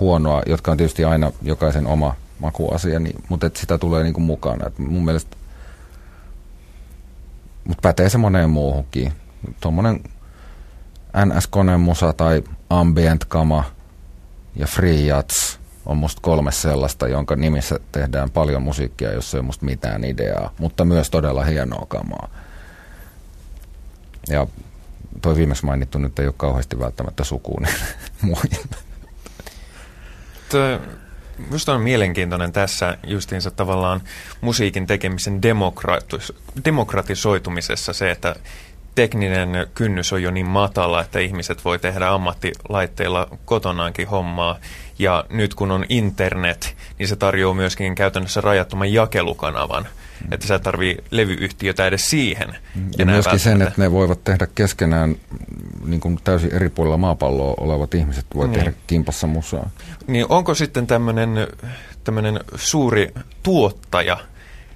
huonoa, 0.00 0.42
jotka 0.46 0.70
on 0.70 0.76
tietysti 0.76 1.04
aina 1.04 1.32
jokaisen 1.42 1.86
oma 1.86 2.14
makuasia, 2.38 2.98
niin, 2.98 3.16
mutta 3.28 3.46
että 3.46 3.60
sitä 3.60 3.78
tulee 3.78 4.02
niin 4.02 4.14
kuin 4.14 4.24
mukana. 4.24 4.66
Et 4.66 4.78
mun 4.78 5.04
mielestä, 5.04 5.36
mutta 7.64 7.82
pätee 7.82 8.08
se 8.08 8.18
moneen 8.18 8.50
muuhunkin. 8.50 9.12
Tuommoinen 9.60 10.00
NS-konemusa 11.24 12.12
tai 12.12 12.44
ambient-kama 12.70 13.64
ja 14.56 14.66
free 14.66 15.00
jats 15.00 15.60
on 15.86 15.96
musta 15.96 16.22
kolme 16.22 16.52
sellaista, 16.52 17.08
jonka 17.08 17.36
nimissä 17.36 17.80
tehdään 17.92 18.30
paljon 18.30 18.62
musiikkia, 18.62 19.12
jos 19.12 19.34
ei 19.34 19.42
musta 19.42 19.64
mitään 19.64 20.04
ideaa, 20.04 20.50
mutta 20.58 20.84
myös 20.84 21.10
todella 21.10 21.44
hienoa 21.44 21.86
kamaa. 21.88 22.28
Ja 24.28 24.46
toi 25.22 25.36
viimeksi 25.36 25.66
mainittu 25.66 25.98
nyt 25.98 26.18
ei 26.18 26.26
ole 26.26 26.34
kauheasti 26.36 26.78
välttämättä 26.78 27.24
sukuun 27.24 27.66
muihin. 28.22 28.70
Minusta 31.38 31.74
on 31.74 31.80
mielenkiintoinen 31.80 32.52
tässä 32.52 32.98
justiinsa 33.06 33.50
tavallaan 33.50 34.00
musiikin 34.40 34.86
tekemisen 34.86 35.40
demokratis- 35.42 36.32
demokratisoitumisessa 36.64 37.92
se, 37.92 38.10
että 38.10 38.36
tekninen 38.94 39.66
kynnys 39.74 40.12
on 40.12 40.22
jo 40.22 40.30
niin 40.30 40.46
matala, 40.46 41.00
että 41.00 41.18
ihmiset 41.18 41.64
voi 41.64 41.78
tehdä 41.78 42.08
ammattilaitteilla 42.08 43.28
kotonaankin 43.44 44.08
hommaa. 44.08 44.58
Ja 44.98 45.24
nyt 45.30 45.54
kun 45.54 45.70
on 45.70 45.84
internet, 45.88 46.76
niin 46.98 47.08
se 47.08 47.16
tarjoaa 47.16 47.54
myöskin 47.54 47.94
käytännössä 47.94 48.40
rajattoman 48.40 48.92
jakelukanavan. 48.92 49.86
Mm. 50.24 50.32
Että 50.32 50.46
sä 50.46 50.58
tarvii 50.58 50.96
levyyhtiötä 51.10 51.86
edes 51.86 52.10
siihen. 52.10 52.48
Mm. 52.74 52.90
Ja 52.98 53.06
myöskin 53.06 53.38
sen, 53.38 53.62
että 53.62 53.82
ne 53.82 53.92
voivat 53.92 54.24
tehdä 54.24 54.46
keskenään 54.54 55.16
niin 55.84 56.00
kuin 56.00 56.18
täysin 56.24 56.54
eri 56.54 56.68
puolilla 56.68 56.96
maapalloa 56.96 57.54
olevat 57.60 57.94
ihmiset 57.94 58.26
voi 58.34 58.48
niin. 58.48 58.54
tehdä 58.54 58.72
kimpassa 58.86 59.26
musaa. 59.26 59.70
Niin 60.06 60.26
onko 60.28 60.54
sitten 60.54 60.86
tämmöinen 62.04 62.40
suuri 62.54 63.12
tuottaja 63.42 64.16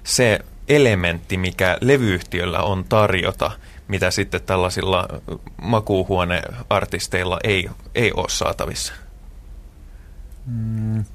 se 0.03 0.39
elementti, 0.67 1.37
mikä 1.37 1.77
levyyhtiöllä 1.81 2.59
on 2.59 2.85
tarjota– 2.89 3.51
mitä 3.91 4.11
sitten 4.11 4.41
tällaisilla 4.41 5.07
makuuhuoneartisteilla 5.61 7.39
ei, 7.43 7.69
ei 7.95 8.11
ole 8.13 8.29
saatavissa. 8.29 8.93
Mm, 10.45 11.05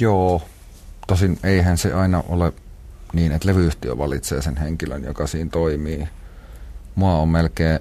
joo, 0.00 0.42
tosin 1.06 1.38
eihän 1.44 1.78
se 1.78 1.92
aina 1.92 2.22
ole 2.28 2.52
niin, 3.12 3.32
että 3.32 3.48
levyyhtiö 3.48 3.98
valitsee 3.98 4.42
sen 4.42 4.56
henkilön, 4.56 5.04
joka 5.04 5.26
siinä 5.26 5.50
toimii. 5.50 6.08
Mua 6.94 7.14
on 7.14 7.28
melkein 7.28 7.80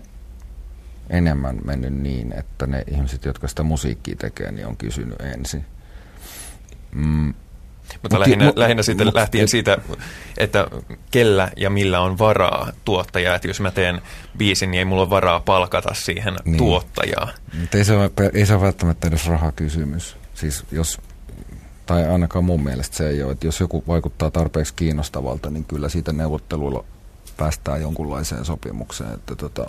enemmän 1.10 1.60
mennyt 1.66 1.94
niin, 1.94 2.34
että 2.34 2.68
ne 2.68 2.84
ihmiset, 2.88 3.26
jotka 3.26 3.48
sitä 3.48 3.64
musiikkia 3.64 4.16
tekee, 4.16 4.52
niin 4.52 4.68
on 4.68 4.78
kysynyt 4.78 5.22
ensin. 5.22 5.66
Mm, 6.92 7.34
mutta 8.02 8.18
mut, 8.18 8.20
lähinnä, 8.20 8.46
mut, 8.46 8.58
lähinnä 8.58 8.84
sitten 8.84 9.08
mut, 9.08 9.14
lähtien 9.14 9.48
siitä, 9.48 9.78
että 10.38 10.68
kellä 11.12 11.52
ja 11.58 11.70
millä 11.70 12.00
on 12.00 12.18
varaa 12.18 12.72
tuottajaa. 12.86 13.36
Että 13.36 13.48
jos 13.48 13.60
mä 13.60 13.72
teen 13.72 14.02
biisin, 14.38 14.72
niin 14.72 14.80
ei 14.80 14.86
mulla 14.86 15.02
ole 15.02 15.10
varaa 15.10 15.40
palkata 15.40 15.94
siihen 15.94 16.36
niin. 16.46 16.58
tuottajaa. 16.58 17.30
Ei 17.74 17.86
se, 17.86 17.96
ole, 17.96 18.12
ei 18.34 18.46
se 18.46 18.54
ole 18.54 18.62
välttämättä 18.62 19.08
edes 19.08 19.28
rahakysymys. 19.28 20.18
Siis 20.34 20.64
jos, 20.72 21.02
tai 21.92 22.08
ainakaan 22.08 22.46
mun 22.46 22.64
mielestä 22.64 22.98
se 22.98 23.10
ei 23.10 23.24
ole, 23.24 23.32
että 23.32 23.48
jos 23.48 23.60
joku 23.60 23.84
vaikuttaa 23.88 24.32
tarpeeksi 24.32 24.74
kiinnostavalta, 24.74 25.50
niin 25.50 25.66
kyllä 25.66 25.90
siitä 25.90 26.14
neuvotteluilla 26.14 26.84
päästään 27.38 27.82
jonkunlaiseen 27.82 28.46
sopimukseen. 28.46 29.14
Että 29.14 29.36
tota, 29.36 29.66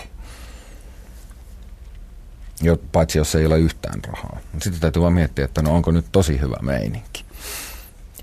jo, 2.60 2.76
paitsi 2.92 3.18
jos 3.18 3.34
ei 3.34 3.46
ole 3.46 3.58
yhtään 3.58 4.00
rahaa. 4.04 4.38
Sitten 4.52 4.80
täytyy 4.80 5.02
vaan 5.02 5.12
miettiä, 5.12 5.44
että 5.44 5.62
no 5.62 5.74
onko 5.74 5.90
nyt 5.90 6.06
tosi 6.12 6.40
hyvä 6.40 6.56
meininki 6.62 7.24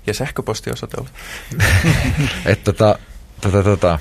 ja 0.06 0.14
sähköpostiosoite 0.14 0.96
oli. 1.00 1.08
että 2.52 2.72
tota, 2.72 2.98
tota, 3.40 3.62
tota, 3.62 3.98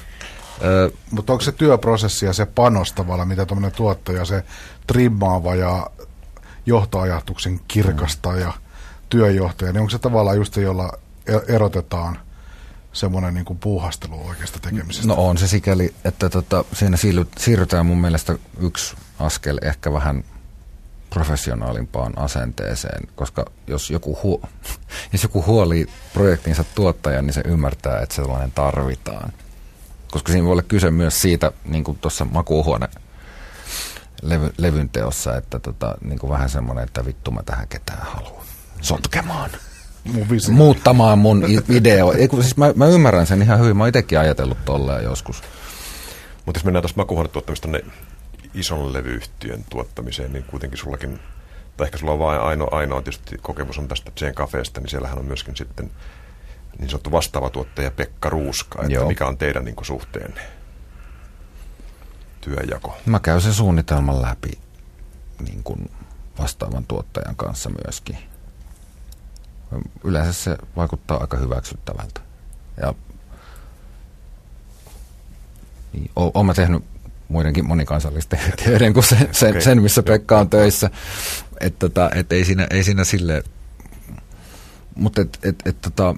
Mutta 1.11 1.33
onko 1.33 1.43
se 1.43 1.51
työprosessi 1.51 2.25
ja 2.25 2.33
se 2.33 2.45
panostavalla, 2.45 3.25
mitä 3.25 3.45
tuommoinen 3.45 3.77
tuottaja, 3.77 4.25
se 4.25 4.43
trimmaava 4.87 5.55
ja 5.55 5.89
johtoajatuksen 6.65 7.59
kirkasta 7.67 8.35
ja 8.35 8.53
työjohtaja, 9.09 9.73
niin 9.73 9.79
onko 9.79 9.89
se 9.89 9.99
tavallaan 9.99 10.37
just 10.37 10.53
se, 10.53 10.61
jolla 10.61 10.93
e- 11.27 11.55
erotetaan 11.55 12.19
semmoinen 12.93 13.33
niin 13.33 13.45
kuin 13.45 13.59
puuhastelu 13.59 14.27
oikeasta 14.27 14.59
tekemisestä? 14.59 15.07
No 15.07 15.27
on 15.27 15.37
se 15.37 15.47
sikäli, 15.47 15.93
että 16.05 16.29
tota, 16.29 16.65
siinä 16.73 16.97
siirrytään 17.37 17.85
mun 17.85 18.01
mielestä 18.01 18.35
yksi 18.59 18.95
askel 19.19 19.59
ehkä 19.61 19.93
vähän 19.93 20.23
professionaalimpaan 21.09 22.17
asenteeseen, 22.17 23.07
koska 23.15 23.45
jos 23.67 23.89
joku, 23.89 24.17
huo, 24.23 24.41
jos 25.13 25.23
joku 25.23 25.45
huoli 25.45 25.87
projektinsa 26.13 26.63
tuottajan, 26.75 27.25
niin 27.25 27.33
se 27.33 27.41
ymmärtää, 27.45 27.99
että 28.01 28.15
sellainen 28.15 28.51
tarvitaan. 28.51 29.33
Koska 30.11 30.31
siinä 30.31 30.45
voi 30.45 30.51
olla 30.51 30.61
kyse 30.61 30.91
myös 30.91 31.21
siitä, 31.21 31.51
niin 31.65 31.83
kuin 31.83 31.97
tuossa 31.97 32.25
makuuhuone 32.25 32.87
levy, 34.21 34.53
levyn 34.57 34.89
teossa, 34.89 35.37
että 35.37 35.59
tota, 35.59 35.95
niin 36.01 36.19
kuin 36.19 36.29
vähän 36.29 36.49
semmoinen, 36.49 36.83
että 36.83 37.05
vittu 37.05 37.31
mä 37.31 37.43
tähän 37.43 37.67
ketään 37.67 38.05
haluan 38.05 38.45
sotkemaan. 38.81 39.49
Mun 40.03 40.29
visio. 40.29 40.53
Muuttamaan 40.53 41.19
mun 41.19 41.45
video. 41.69 42.13
Eiku, 42.13 42.41
siis 42.41 42.57
mä, 42.57 42.73
mä, 42.75 42.87
ymmärrän 42.87 43.27
sen 43.27 43.41
ihan 43.41 43.59
hyvin. 43.59 43.77
Mä 43.77 43.83
oon 43.83 43.89
itsekin 43.89 44.19
ajatellut 44.19 44.65
tolleen 44.65 45.03
joskus. 45.03 45.43
Mutta 46.45 46.59
jos 46.59 46.65
mennään 46.65 46.83
tuosta 46.83 46.97
makuuhuonetuottamista 46.97 47.67
tuonne 47.67 47.85
ison 48.53 48.93
levyyhtiön 48.93 49.65
tuottamiseen, 49.69 50.33
niin 50.33 50.43
kuitenkin 50.43 50.79
sullakin, 50.79 51.19
tai 51.77 51.85
ehkä 51.85 51.97
sulla 51.97 52.13
on 52.13 52.19
vain 52.19 52.41
ainoa, 52.41 52.69
ainoa 52.71 53.01
tietysti 53.01 53.37
kokemus 53.37 53.77
on 53.77 53.87
tästä 53.87 54.11
Jen 54.21 54.35
Cafeesta, 54.35 54.81
niin 54.81 54.89
siellähän 54.89 55.19
on 55.19 55.25
myöskin 55.25 55.55
sitten 55.55 55.91
niin 56.79 56.89
sanottu 56.89 57.11
vastaava 57.11 57.49
tuottaja 57.49 57.91
Pekka 57.91 58.29
Ruuska, 58.29 58.81
että 58.81 58.93
Joo. 58.93 59.07
mikä 59.07 59.25
on 59.25 59.37
teidän 59.37 59.65
niin 59.65 59.75
suhteenne 59.81 60.41
työjako? 62.41 62.97
Mä 63.05 63.19
käyn 63.19 63.41
sen 63.41 63.53
suunnitelman 63.53 64.21
läpi 64.21 64.51
niin 65.39 65.63
kuin 65.63 65.91
vastaavan 66.39 66.85
tuottajan 66.87 67.35
kanssa 67.35 67.69
myöskin. 67.85 68.17
Yleensä 70.03 70.33
se 70.33 70.57
vaikuttaa 70.75 71.21
aika 71.21 71.37
hyväksyttävältä. 71.37 72.21
Ja 72.81 72.93
niin, 75.93 76.11
olen 76.15 76.45
mä 76.45 76.53
tehnyt 76.53 76.83
muidenkin 77.27 77.67
monikansallisten 77.67 78.39
yhtiöiden 78.47 78.93
kuin 78.93 79.03
sen, 79.03 79.29
sen, 79.31 79.49
okay. 79.49 79.61
sen 79.61 79.81
missä 79.81 80.03
Pekka 80.03 80.39
on 80.39 80.49
töissä. 80.49 80.89
Että 81.59 81.79
tota, 81.79 82.09
et 82.15 82.31
ei, 82.31 82.45
siinä, 82.45 82.67
ei 82.69 82.83
siinä 82.83 83.03
sille, 83.03 83.43
mutta 84.95 85.21
et, 85.21 85.39
et, 85.43 85.55
et, 85.65 85.81
tota, 85.81 86.15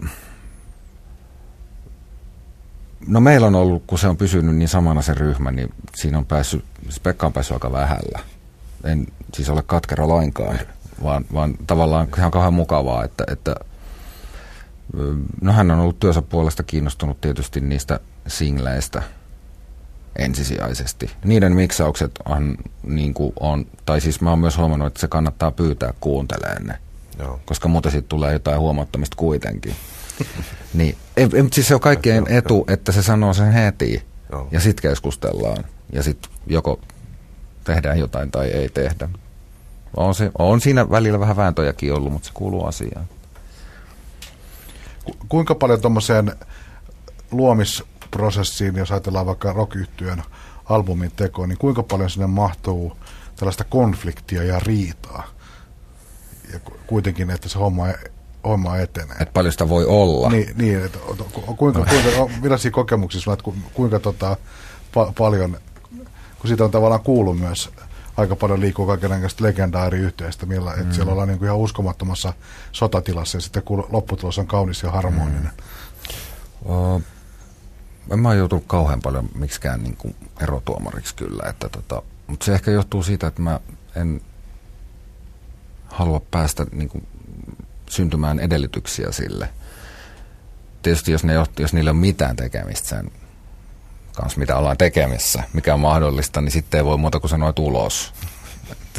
no 3.08 3.20
meillä 3.20 3.48
on 3.48 3.56
ollut, 3.56 3.84
kun 3.88 4.00
se 4.00 4.08
on 4.08 4.18
pysynyt 4.18 4.56
niin 4.56 4.70
samana 4.70 5.02
se 5.02 5.14
ryhmä, 5.14 5.52
niin 5.52 5.74
siinä 5.96 6.18
on 6.18 6.26
päässyt, 6.26 6.66
siis 6.84 7.00
Pekka 7.00 7.26
on 7.26 7.34
päässyt 7.34 7.54
aika 7.54 7.72
vähällä. 7.72 8.20
En 8.84 9.08
siis 9.34 9.50
ole 9.50 9.64
katkera 9.64 10.08
lainkaan, 10.08 10.60
vaan, 11.04 11.26
vaan 11.34 11.54
tavallaan 11.68 12.08
ihan 12.18 12.32
kauhean 12.32 12.54
mukavaa, 12.54 13.04
että, 13.04 13.24
että 13.28 13.56
no 15.42 15.52
hän 15.52 15.72
on 15.72 15.80
ollut 15.80 16.00
työnsä 16.00 16.22
puolesta 16.22 16.64
kiinnostunut 16.64 17.22
tietysti 17.22 17.62
niistä 17.62 18.00
singleistä– 18.28 19.04
ensisijaisesti. 20.16 21.12
Niiden 21.24 21.56
miksaukset 21.56 22.12
on, 22.26 22.58
niin 22.84 23.14
kuin 23.14 23.34
on, 23.40 23.66
tai 23.86 24.02
siis 24.02 24.22
mä 24.22 24.30
oon 24.30 24.40
myös 24.40 24.58
huomannut, 24.58 24.88
että 24.88 25.00
se 25.00 25.08
kannattaa 25.08 25.52
pyytää 25.52 25.94
kuunteleen 26.00 26.66
ne, 26.66 26.78
Joo. 27.20 27.40
koska 27.46 27.68
muuten 27.68 27.92
siitä 27.92 28.08
tulee 28.08 28.34
jotain 28.34 28.60
huomattamista 28.60 29.16
kuitenkin. 29.18 29.76
niin, 30.74 30.98
ei, 31.18 31.28
ei, 31.34 31.44
siis 31.54 31.68
se 31.68 31.76
on 31.76 31.82
kaikkien 31.82 32.26
etu, 32.30 32.66
että 32.68 32.92
se 32.92 33.04
sanoo 33.04 33.34
sen 33.34 33.52
heti 33.52 34.04
Joo. 34.32 34.48
ja 34.52 34.60
sitten 34.60 34.92
keskustellaan 34.92 35.66
ja 35.94 36.04
sitten 36.04 36.32
joko 36.48 36.80
tehdään 37.64 38.00
jotain 38.00 38.32
tai 38.32 38.48
ei 38.48 38.70
tehdä. 38.70 39.10
On, 39.98 40.16
se, 40.16 40.32
on 40.40 40.62
siinä 40.62 40.90
välillä 40.90 41.20
vähän 41.20 41.36
vääntöjäkin 41.36 41.94
ollut, 41.94 42.12
mutta 42.12 42.28
se 42.28 42.34
kuuluu 42.34 42.66
asiaan. 42.66 43.06
Ku, 45.06 45.16
kuinka 45.30 45.56
paljon 45.56 45.82
tuommoiseen 45.82 46.36
luomis 47.32 47.84
prosessiin, 48.12 48.76
jos 48.76 48.92
ajatellaan 48.92 49.26
vaikka 49.26 49.54
rock 49.54 49.76
albumin 50.66 51.12
tekoa, 51.16 51.48
niin 51.48 51.58
kuinka 51.58 51.84
paljon 51.84 52.10
sinne 52.10 52.28
mahtuu 52.28 52.98
tällaista 53.36 53.64
konfliktia 53.64 54.44
ja 54.44 54.60
riitaa? 54.60 55.28
Ja 56.54 56.60
kuitenkin, 56.88 57.30
että 57.30 57.50
se 57.50 57.60
homma, 57.60 57.86
homma 58.44 58.78
etenee. 58.78 59.16
Että 59.20 59.34
paljon 59.34 59.52
sitä 59.52 59.70
voi 59.70 59.86
olla. 59.86 60.30
Niin, 60.30 60.54
niin 60.58 60.86
että 60.86 61.00
kuinka, 61.58 61.86
kuinka, 61.86 61.86
millaisia 62.42 62.72
kokemuksia 62.72 63.22
sulla, 63.22 63.38
kuinka, 63.38 63.70
kuinka 63.74 64.00
tota, 64.00 64.38
pa, 64.94 65.14
paljon, 65.18 65.58
kun 66.40 66.48
siitä 66.48 66.64
on 66.64 66.72
tavallaan 66.72 67.04
kuullut 67.04 67.40
myös 67.40 67.70
aika 68.18 68.36
paljon 68.36 68.60
liikkuu 68.62 68.88
kaikenlaista 68.88 69.44
legendaariyhteistä, 69.44 70.46
millä 70.46 70.74
mm. 70.74 70.82
että 70.82 70.96
siellä 70.96 71.12
ollaan 71.12 71.28
niin 71.28 71.40
kuin 71.40 71.48
ihan 71.48 71.58
uskomattomassa 71.58 72.34
sotatilassa 72.72 73.38
ja 73.38 73.42
sitten 73.42 73.64
kun 73.64 73.88
lopputulos 73.90 74.40
on 74.40 74.48
kaunis 74.48 74.84
ja 74.84 74.92
harmoninen. 74.92 75.52
Mm. 76.66 76.72
Uh, 76.72 77.02
en 78.12 78.20
mä 78.20 78.34
joutunut 78.34 78.64
kauhean 78.68 79.02
paljon 79.02 79.30
miksikään 79.36 79.84
niin 79.84 79.98
kuin 79.98 80.16
erotuomariksi 80.42 81.16
kyllä, 81.16 81.50
että 81.50 81.70
tota, 81.70 82.02
mutta 82.28 82.46
se 82.46 82.54
ehkä 82.54 82.72
johtuu 82.72 83.04
siitä, 83.04 83.28
että 83.28 83.42
mä 83.42 83.60
en 83.96 84.22
halua 85.86 86.22
päästä 86.32 86.66
niin 86.72 86.90
kuin, 86.90 87.08
syntymään 87.90 88.40
edellytyksiä 88.40 89.12
sille. 89.12 89.50
Tietysti 90.82 91.12
jos, 91.12 91.24
ne, 91.24 91.34
jos 91.60 91.74
niillä 91.74 91.90
on 91.90 91.96
mitään 91.96 92.36
tekemistä 92.36 92.90
sen 92.90 93.12
kanssa, 94.16 94.40
mitä 94.40 94.58
ollaan 94.58 94.78
tekemissä, 94.78 95.44
mikä 95.54 95.74
on 95.74 95.80
mahdollista, 95.80 96.42
niin 96.42 96.52
sitten 96.52 96.78
ei 96.78 96.86
voi 96.86 96.98
muuta 96.98 97.20
kuin 97.20 97.30
sanoa 97.30 97.54
tulos. 97.54 98.14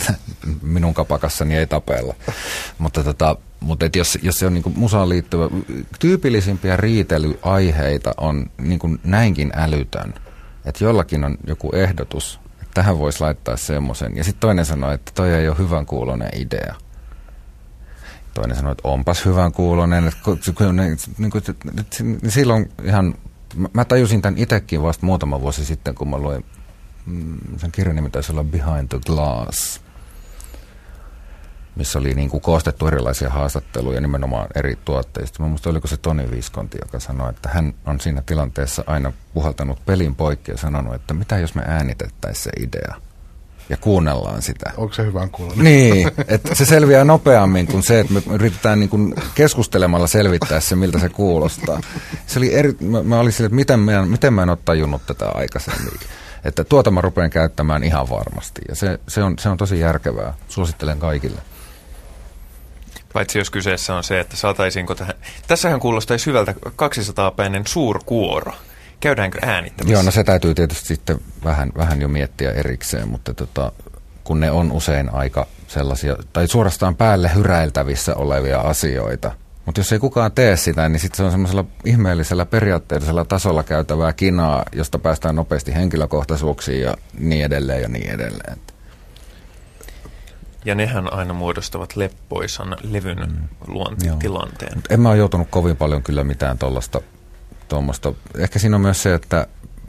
Minun 0.62 0.94
kapakassani 0.94 1.56
ei 1.56 1.66
tapella. 1.66 2.14
Mutta 2.78 3.04
tota, 3.04 3.36
mutta 3.62 3.86
et 3.86 3.96
jos, 3.96 4.18
jos 4.22 4.38
se 4.38 4.46
on 4.46 4.54
niinku 4.54 4.72
musaan 4.76 5.08
liittyvä, 5.08 5.48
tyypillisimpiä 5.98 6.76
riitelyaiheita 6.76 8.14
on 8.16 8.50
niinku 8.58 8.88
näinkin 9.04 9.52
älytön, 9.54 10.14
että 10.64 10.84
jollakin 10.84 11.24
on 11.24 11.38
joku 11.46 11.70
ehdotus, 11.74 12.40
että 12.52 12.74
tähän 12.74 12.98
voisi 12.98 13.20
laittaa 13.20 13.56
semmoisen. 13.56 14.16
Ja 14.16 14.24
sitten 14.24 14.40
toinen 14.40 14.64
sanoo, 14.64 14.92
että 14.92 15.12
toi 15.14 15.32
ei 15.32 15.48
ole 15.48 15.58
hyvän 15.58 15.86
kuulonen 15.86 16.30
idea. 16.34 16.74
Toinen 18.34 18.56
sanoo, 18.56 18.72
että 18.72 18.88
onpas 18.88 19.24
hyvän 19.24 19.52
kuulonen. 19.52 20.08
Että, 20.08 20.24
niin 22.00 22.30
silloin 22.30 22.72
ihan, 22.84 23.14
mä 23.74 23.84
tajusin 23.84 24.22
tämän 24.22 24.38
itsekin 24.38 24.82
vasta 24.82 25.06
muutama 25.06 25.40
vuosi 25.40 25.64
sitten, 25.64 25.94
kun 25.94 26.10
mä 26.10 26.18
luin, 26.18 26.44
mm, 27.06 27.38
sen 27.56 27.72
kirjan 27.72 27.96
nimi 27.96 28.10
taisi 28.10 28.32
olla 28.32 28.44
Behind 28.44 28.88
the 28.88 28.98
Glass– 29.06 29.80
missä 31.76 31.98
oli 31.98 32.14
niin 32.14 32.30
kuin 32.30 32.40
koostettu 32.40 32.86
erilaisia 32.86 33.30
haastatteluja 33.30 34.00
nimenomaan 34.00 34.48
eri 34.54 34.78
tuotteista. 34.84 35.42
Mä 35.42 35.56
oliko 35.66 35.88
se 35.88 35.96
Toni 35.96 36.30
Viskonti, 36.30 36.78
joka 36.80 37.00
sanoi, 37.00 37.30
että 37.30 37.48
hän 37.48 37.74
on 37.86 38.00
siinä 38.00 38.22
tilanteessa 38.26 38.84
aina 38.86 39.12
puhaltanut 39.34 39.84
pelin 39.86 40.14
poikki 40.14 40.50
ja 40.50 40.56
sanonut, 40.56 40.94
että 40.94 41.14
mitä 41.14 41.38
jos 41.38 41.54
me 41.54 41.62
äänitettäisiin 41.66 42.44
se 42.44 42.50
idea 42.60 42.94
ja 43.68 43.76
kuunnellaan 43.76 44.42
sitä. 44.42 44.72
Onko 44.76 44.94
se 44.94 45.04
hyvän 45.04 45.30
kuulla? 45.30 45.54
Niin, 45.56 46.10
että 46.28 46.54
se 46.54 46.64
selviää 46.64 47.04
nopeammin 47.04 47.66
kuin 47.66 47.82
se, 47.82 48.00
että 48.00 48.12
me 48.12 48.22
yritetään 48.30 48.80
niin 48.80 48.90
kuin 48.90 49.14
keskustelemalla 49.34 50.06
selvittää 50.06 50.60
se, 50.60 50.76
miltä 50.76 50.98
se 50.98 51.08
kuulostaa. 51.08 51.80
Se 52.26 52.38
oli 52.38 52.54
eri, 52.54 52.76
mä, 52.80 53.02
mä 53.02 53.20
olin 53.20 53.32
sille, 53.32 53.46
että 53.46 53.56
miten 53.56 53.80
mä, 53.80 54.06
miten 54.06 54.32
mä 54.32 54.42
en 54.42 54.50
ole 54.50 54.58
tajunnut 54.64 55.06
tätä 55.06 55.28
aikaisemmin. 55.28 55.92
Että 56.44 56.64
tuota 56.64 56.90
mä 56.90 57.00
rupean 57.00 57.30
käyttämään 57.30 57.84
ihan 57.84 58.10
varmasti. 58.10 58.60
Ja 58.68 58.74
se, 58.74 58.98
se, 59.08 59.22
on, 59.22 59.38
se 59.38 59.48
on 59.48 59.56
tosi 59.56 59.80
järkevää. 59.80 60.34
Suosittelen 60.48 60.98
kaikille. 60.98 61.40
Paitsi 63.12 63.38
jos 63.38 63.50
kyseessä 63.50 63.94
on 63.94 64.04
se, 64.04 64.20
että 64.20 64.36
saataisiinko 64.36 64.94
tähän... 64.94 65.14
Tässähän 65.46 65.80
kuulostaisi 65.80 66.26
hyvältä 66.26 66.54
200-päinen 66.66 67.62
suurkuoro. 67.66 68.52
Käydäänkö 69.02 69.38
äänittämässä? 69.42 69.92
Joo, 69.92 70.02
no 70.02 70.10
se 70.10 70.24
täytyy 70.24 70.54
tietysti 70.54 70.86
sitten 70.86 71.18
vähän, 71.44 71.72
vähän 71.76 72.00
jo 72.00 72.08
miettiä 72.08 72.50
erikseen, 72.50 73.08
mutta 73.08 73.34
tota, 73.34 73.72
kun 74.24 74.40
ne 74.40 74.50
on 74.50 74.72
usein 74.72 75.14
aika 75.14 75.46
sellaisia, 75.66 76.16
tai 76.32 76.48
suorastaan 76.48 76.96
päälle 76.96 77.30
hyräiltävissä 77.34 78.14
olevia 78.14 78.60
asioita. 78.60 79.30
Mutta 79.66 79.80
jos 79.80 79.92
ei 79.92 79.98
kukaan 79.98 80.32
tee 80.32 80.56
sitä, 80.56 80.88
niin 80.88 81.00
sitten 81.00 81.16
se 81.16 81.22
on 81.22 81.30
semmoisella 81.30 81.64
ihmeellisellä 81.84 82.46
periaatteellisella 82.46 83.24
tasolla 83.24 83.62
käytävää 83.62 84.12
kinaa, 84.12 84.64
josta 84.72 84.98
päästään 84.98 85.36
nopeasti 85.36 85.74
henkilökohtaisuuksiin 85.74 86.82
ja 86.82 86.94
niin 87.18 87.44
edelleen 87.44 87.82
ja 87.82 87.88
niin 87.88 88.10
edelleen. 88.10 88.58
Ja 90.64 90.74
nehän 90.74 91.12
aina 91.12 91.34
muodostavat 91.34 91.96
leppoisan 91.96 92.76
levyn 92.82 93.18
mm. 93.18 93.48
luontitilanteen. 93.66 94.72
Mut 94.74 94.84
en 94.90 95.00
mä 95.00 95.08
ole 95.08 95.18
joutunut 95.18 95.48
kovin 95.50 95.76
paljon 95.76 96.02
kyllä 96.02 96.24
mitään 96.24 96.58
tuollaista. 96.58 97.00
Ehkä 98.38 98.58
siinä 98.58 98.76
on 98.76 98.82
myös 98.82 99.02
se, 99.02 99.14
että 99.14 99.46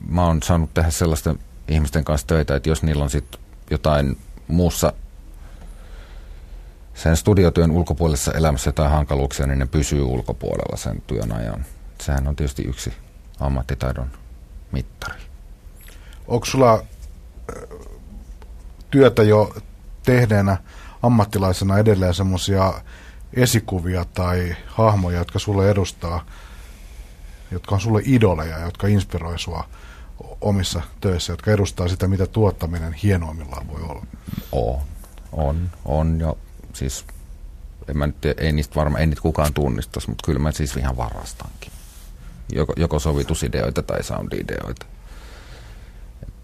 mä 0.07 0.26
oon 0.26 0.43
saanut 0.43 0.74
tehdä 0.74 0.89
sellaisten 0.89 1.39
ihmisten 1.67 2.03
kanssa 2.05 2.28
töitä, 2.28 2.55
että 2.55 2.69
jos 2.69 2.84
niillä 2.84 3.03
on 3.03 3.09
sitten 3.09 3.41
jotain 3.71 4.17
muussa 4.47 4.93
sen 6.93 7.17
studiotyön 7.17 7.71
ulkopuolisessa 7.71 8.32
elämässä 8.32 8.67
jotain 8.67 8.91
hankaluuksia, 8.91 9.47
niin 9.47 9.59
ne 9.59 9.65
pysyy 9.65 10.01
ulkopuolella 10.01 10.78
sen 10.78 11.03
työn 11.07 11.32
ajan. 11.32 11.65
Sehän 12.01 12.28
on 12.28 12.36
tietysti 12.36 12.63
yksi 12.63 12.93
ammattitaidon 13.39 14.11
mittari. 14.71 15.21
Onko 16.28 16.45
sulla 16.45 16.84
työtä 18.91 19.24
jo 19.24 19.55
tehneenä 20.03 20.57
ammattilaisena 21.03 21.78
edelleen 21.78 22.13
semmoisia 22.13 22.74
esikuvia 23.34 24.05
tai 24.05 24.55
hahmoja, 24.67 25.17
jotka 25.17 25.39
sulle 25.39 25.69
edustaa, 25.69 26.26
jotka 27.54 27.76
on 27.76 27.82
sulle 27.82 28.01
idoleja, 28.06 28.60
jotka 28.60 28.88
inspiroi 28.88 29.39
sua 29.39 29.68
omissa 30.41 30.82
töissä, 31.01 31.34
jotka 31.34 31.51
edustaa 31.51 31.88
sitä, 31.88 32.08
mitä 32.08 32.26
tuottaminen 32.28 32.93
hienoimmillaan 32.93 33.68
voi 33.68 33.82
olla? 33.82 34.06
Oo. 34.51 34.82
On, 35.32 35.70
on 35.86 36.20
jo. 36.20 36.38
Siis 36.74 37.06
en 37.88 37.97
mä 37.97 38.08
nyt, 38.08 38.26
ei 38.38 38.51
niistä 38.51 38.76
varmaan, 38.76 39.01
ei 39.01 39.08
niitä 39.08 39.22
kukaan 39.22 39.54
tunnistaisi, 39.54 40.10
mutta 40.10 40.26
kyllä 40.26 40.39
mä 40.39 40.51
siis 40.51 40.78
ihan 40.78 40.97
varastankin. 40.97 41.72
Joko, 42.51 42.74
joko 42.78 42.99
sovitusideoita 42.99 43.82
tai 43.82 44.04
soundideoita. 44.04 44.86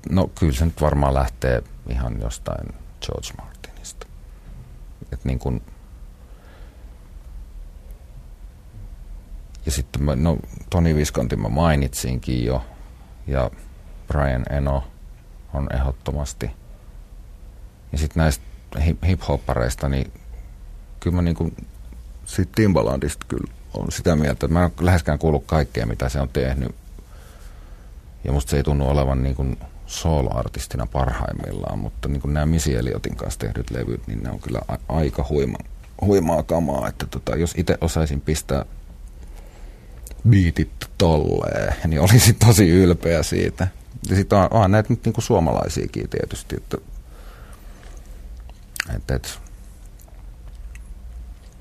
No 0.10 0.30
kyllä 0.40 0.54
se 0.54 0.66
nyt 0.66 0.82
varmaan 0.82 1.14
lähtee 1.14 1.64
ihan 1.90 2.22
jostain 2.22 2.68
George 3.06 3.30
Martinista. 3.38 4.08
Et 5.12 5.26
niin 5.26 5.40
kun, 5.40 5.62
ja 9.70 9.74
sitten 9.74 10.04
mä, 10.04 10.16
no, 10.16 10.38
Toni 10.70 10.96
Viscontin 10.96 11.42
mä 11.42 11.50
mainitsinkin 11.50 12.46
jo, 12.46 12.66
ja 13.28 13.52
Brian 14.08 14.46
Eno 14.50 14.84
on 15.54 15.68
ehdottomasti. 15.74 16.52
Ja 17.92 17.98
sitten 17.98 18.22
näistä 18.22 18.44
hip-hoppareista, 19.08 19.90
niin 19.90 20.14
kyllä 21.00 21.16
mä 21.16 21.22
niinku 21.22 21.54
siitä 22.26 22.52
Timbalandista 22.56 23.26
kyllä 23.30 23.54
on 23.74 23.92
sitä 23.92 24.16
mieltä, 24.16 24.32
että 24.32 24.48
mä 24.48 24.66
en 24.66 24.72
läheskään 24.80 25.20
kuullut 25.20 25.46
kaikkea, 25.46 25.86
mitä 25.86 26.10
se 26.10 26.22
on 26.22 26.30
tehnyt. 26.30 26.76
Ja 28.24 28.32
musta 28.32 28.50
se 28.50 28.58
ei 28.58 28.64
tunnu 28.64 28.90
olevan 28.90 29.24
niin 29.24 29.36
kuin 29.36 29.58
solo-artistina 29.86 30.88
parhaimmillaan, 30.88 31.80
mutta 31.80 32.08
niin 32.08 32.22
kuin 32.22 32.34
nämä 32.34 32.46
Missy 32.46 32.78
Elliotin 32.78 33.16
kanssa 33.16 33.40
tehdyt 33.40 33.72
levyt, 33.72 34.08
niin 34.08 34.24
ne 34.24 34.30
on 34.30 34.40
kyllä 34.40 34.62
a- 34.68 34.96
aika 34.96 35.26
huima, 35.30 35.58
huimaa 36.02 36.44
kamaa, 36.44 36.88
että 36.88 37.06
tota, 37.06 37.36
jos 37.36 37.54
itse 37.58 37.78
osaisin 37.82 38.22
pistää 38.22 38.66
biitit 40.30 40.90
tolleen, 40.98 41.76
niin 41.88 42.02
olisin 42.02 42.36
tosi 42.36 42.70
ylpeä 42.70 43.24
siitä. 43.24 43.68
Ja 44.10 44.16
sitten 44.16 44.40
on, 44.40 44.48
onhan 44.52 44.72
näitä 44.72 44.90
nyt 44.90 45.06
niinku 45.06 45.22
suomalaisiakin 45.22 46.10
tietysti, 46.10 46.56
että, 46.56 46.78
että, 48.96 49.16
että 49.16 49.30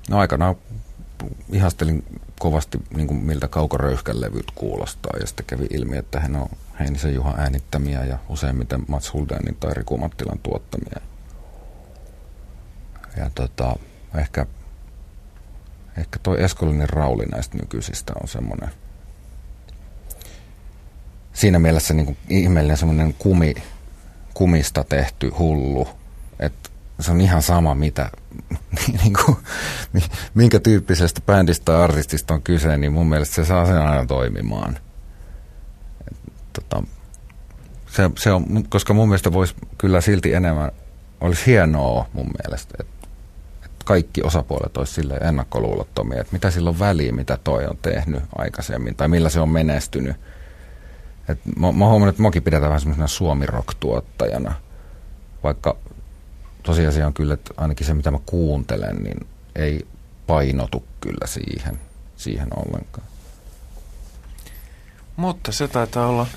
no 0.09 0.17
aikanaan 0.19 0.55
ihastelin 1.51 2.03
kovasti 2.39 2.77
niin 2.95 3.07
kuin 3.07 3.19
miltä 3.19 3.47
kaukoröyhkän 3.47 4.21
levyt 4.21 4.51
kuulostaa 4.55 5.17
ja 5.19 5.27
sitten 5.27 5.45
kävi 5.45 5.67
ilmi, 5.69 5.97
että 5.97 6.19
hän 6.19 6.35
on 6.35 6.49
Heinisen 6.79 7.15
Juha 7.15 7.33
äänittämiä 7.37 8.05
ja 8.05 8.17
useimmiten 8.29 8.85
Mats 8.87 9.13
Huldenin 9.13 9.55
tai 9.59 9.73
Riku 9.73 9.97
Mattilan 9.97 10.39
tuottamia. 10.43 11.01
Ja 13.17 13.31
tota, 13.35 13.75
ehkä, 14.15 14.45
ehkä 15.99 16.19
toi 16.23 16.43
Eskolinen 16.43 16.89
Rauli 16.89 17.25
näistä 17.25 17.57
nykyisistä 17.57 18.13
on 18.21 18.27
semmoinen 18.27 18.69
siinä 21.39 21.59
mielessä 21.59 21.93
niin 21.93 22.05
kuin 22.05 22.17
ihmeellinen 22.29 22.77
semmoinen 22.77 23.13
kumi, 23.13 23.55
kumista 24.33 24.83
tehty 24.83 25.29
hullu, 25.39 25.87
että 26.39 26.69
se 26.99 27.11
on 27.11 27.21
ihan 27.21 27.41
sama, 27.41 27.75
mitä, 27.75 28.09
niin 29.03 29.13
kuin, 29.13 29.37
minkä 30.33 30.59
tyyppisestä 30.59 31.21
bändistä 31.21 31.65
tai 31.65 31.75
artistista 31.75 32.33
on 32.33 32.41
kyse, 32.41 32.77
niin 32.77 32.93
mun 32.93 33.09
mielestä 33.09 33.35
se 33.35 33.45
saa 33.45 33.65
sen 33.65 33.81
aina 33.81 34.05
toimimaan. 34.05 34.77
Et, 36.11 36.17
tota, 36.53 36.83
se, 37.91 38.09
se 38.17 38.31
on, 38.31 38.45
koska 38.69 38.93
mun 38.93 39.07
mielestä 39.07 39.33
voisi 39.33 39.55
kyllä 39.77 40.01
silti 40.01 40.33
enemmän, 40.33 40.71
olisi 41.21 41.45
hienoa 41.45 42.09
mun 42.13 42.31
mielestä, 42.43 42.75
että 42.79 42.93
et 42.93 42.98
kaikki 43.89 44.21
osapuolet 44.23 44.77
olisi 44.77 44.93
sille 44.93 45.13
ennakkoluulottomia, 45.13 46.21
että 46.21 46.33
mitä 46.33 46.51
silloin 46.51 46.79
väliä, 46.79 47.11
mitä 47.11 47.37
toi 47.43 47.65
on 47.65 47.77
tehnyt 47.81 48.23
aikaisemmin, 48.37 48.95
tai 48.95 49.07
millä 49.07 49.29
se 49.29 49.39
on 49.39 49.49
menestynyt. 49.49 50.15
Et 51.29 51.39
mä, 51.59 51.71
mä 51.71 51.85
huomannut, 51.85 52.13
että 52.13 52.21
mokin 52.21 52.43
pidetään 52.43 52.69
vähän 52.69 52.79
semmoisena 52.79 53.07
suomi-rock-tuottajana, 53.07 54.53
vaikka 55.43 55.77
tosiasia 56.63 57.07
on 57.07 57.13
kyllä, 57.13 57.33
että 57.33 57.53
ainakin 57.57 57.87
se 57.87 57.93
mitä 57.93 58.11
mä 58.11 58.19
kuuntelen, 58.25 58.95
niin 58.95 59.27
ei 59.55 59.87
painotu 60.27 60.85
kyllä 61.01 61.27
siihen, 61.27 61.79
siihen 62.15 62.47
ollenkaan. 62.55 63.07
Mutta 65.15 65.51
se 65.51 65.67
taitaa 65.67 66.07
olla 66.07 66.27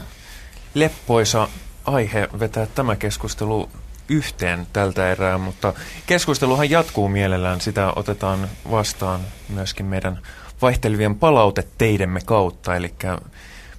leppoisa 0.75 1.49
aihe 1.85 2.29
vetää 2.39 2.67
tämä 2.67 2.97
keskustelu 2.97 3.69
yhteen 4.09 4.67
tältä 4.73 5.13
erää, 5.13 5.39
mutta 5.39 5.75
keskusteluhan 6.07 6.71
jatkuu 6.71 7.09
mielellään. 7.09 7.61
Sitä 7.61 7.93
otetaan 7.97 8.49
vastaan 8.71 9.21
myöskin 9.49 9.87
meidän 9.87 10.19
vaihtelevien 10.63 11.15
palauteteidemme 11.15 12.21
kautta, 12.25 12.77
eli 12.77 12.95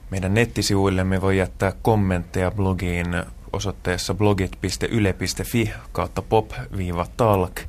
meidän 0.10 0.34
nettisivuillemme 0.34 1.22
voi 1.22 1.38
jättää 1.38 1.74
kommentteja 1.82 2.52
blogiin 2.52 3.24
osoitteessa 3.54 4.14
blogit.yle.fi 4.14 5.74
kautta 5.92 6.22
pop-talk. 6.22 7.60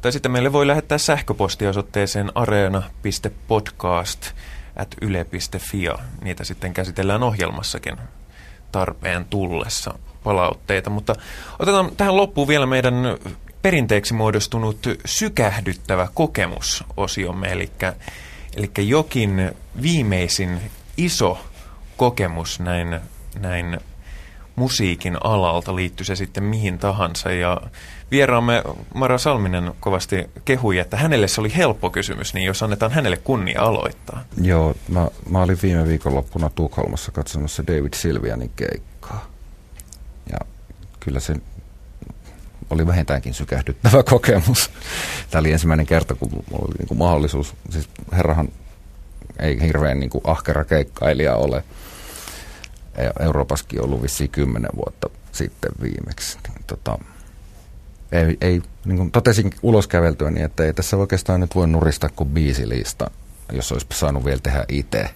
Tai 0.00 0.12
sitten 0.12 0.32
meille 0.32 0.52
voi 0.52 0.66
lähettää 0.66 0.98
sähköpostiosoitteeseen 0.98 2.32
areena.podcast 2.34 4.32
at 4.76 4.94
yle.fi 5.00 5.84
niitä 6.22 6.44
sitten 6.44 6.74
käsitellään 6.74 7.22
ohjelmassakin 7.22 7.96
tarpeen 8.72 9.24
tullessa 9.24 9.98
palautteita. 10.24 10.90
Mutta 10.90 11.14
otetaan 11.58 11.90
tähän 11.96 12.16
loppuun 12.16 12.48
vielä 12.48 12.66
meidän 12.66 12.94
perinteeksi 13.62 14.14
muodostunut 14.14 14.78
sykähdyttävä 15.04 16.08
kokemusosiomme, 16.14 17.52
eli, 17.52 17.70
eli 18.56 18.70
jokin 18.88 19.52
viimeisin 19.82 20.60
iso 20.96 21.38
kokemus 21.96 22.60
näin, 22.60 23.00
näin 23.40 23.80
musiikin 24.56 25.16
alalta, 25.24 25.76
liittyy 25.76 26.04
se 26.04 26.16
sitten 26.16 26.44
mihin 26.44 26.78
tahansa. 26.78 27.32
Ja 27.32 27.60
vieraamme 28.10 28.62
Mara 28.94 29.18
Salminen 29.18 29.72
kovasti 29.80 30.30
kehui, 30.44 30.78
että 30.78 30.96
hänelle 30.96 31.28
se 31.28 31.40
oli 31.40 31.56
helppo 31.56 31.90
kysymys, 31.90 32.34
niin 32.34 32.46
jos 32.46 32.62
annetaan 32.62 32.92
hänelle 32.92 33.16
kunnia 33.16 33.62
aloittaa. 33.62 34.24
Joo, 34.42 34.74
mä, 34.88 35.08
mä 35.30 35.42
olin 35.42 35.58
viime 35.62 35.88
viikonloppuna 35.88 36.50
Tukholmassa 36.54 37.12
katsomassa 37.12 37.66
David 37.66 37.94
Silvianin 37.94 38.50
keikkaa. 38.56 38.89
Kyllä 41.00 41.20
se 41.20 41.34
oli 42.70 42.86
vähintäänkin 42.86 43.34
sykähdyttävä 43.34 44.02
kokemus. 44.02 44.70
Tämä 45.30 45.40
oli 45.40 45.52
ensimmäinen 45.52 45.86
kerta, 45.86 46.14
kun 46.14 46.30
mulla 46.30 46.64
oli 46.64 46.74
niin 46.78 46.88
kuin 46.88 46.98
mahdollisuus, 46.98 47.54
siis 47.70 47.88
herrahan 48.12 48.48
ei 49.38 49.60
hirveän 49.60 50.00
niin 50.00 50.10
kuin 50.10 50.22
ahkera 50.24 50.64
keikkailija 50.64 51.34
ole– 51.36 51.64
Euroopassakin 53.20 53.84
ollut 53.84 54.02
vissiin 54.02 54.30
kymmenen 54.30 54.70
vuotta 54.76 55.10
sitten 55.32 55.72
viimeksi. 55.82 56.38
Niin, 56.48 56.64
tota, 56.66 56.98
ei, 58.12 58.36
ei, 58.40 58.62
niin 58.84 58.96
kuin 58.96 59.10
totesin 59.10 59.50
ulos 59.62 59.86
käveltyä 59.86 60.30
niin, 60.30 60.44
että 60.44 60.64
ei 60.64 60.74
tässä 60.74 60.96
oikeastaan 60.96 61.40
nyt 61.40 61.54
voi 61.54 61.66
nuristaa 61.68 62.10
kuin 62.16 62.30
biisilista, 62.30 63.10
jos 63.52 63.72
olisi 63.72 63.86
saanut 63.92 64.24
vielä 64.24 64.40
tehdä 64.42 64.64
itse. 64.68 65.10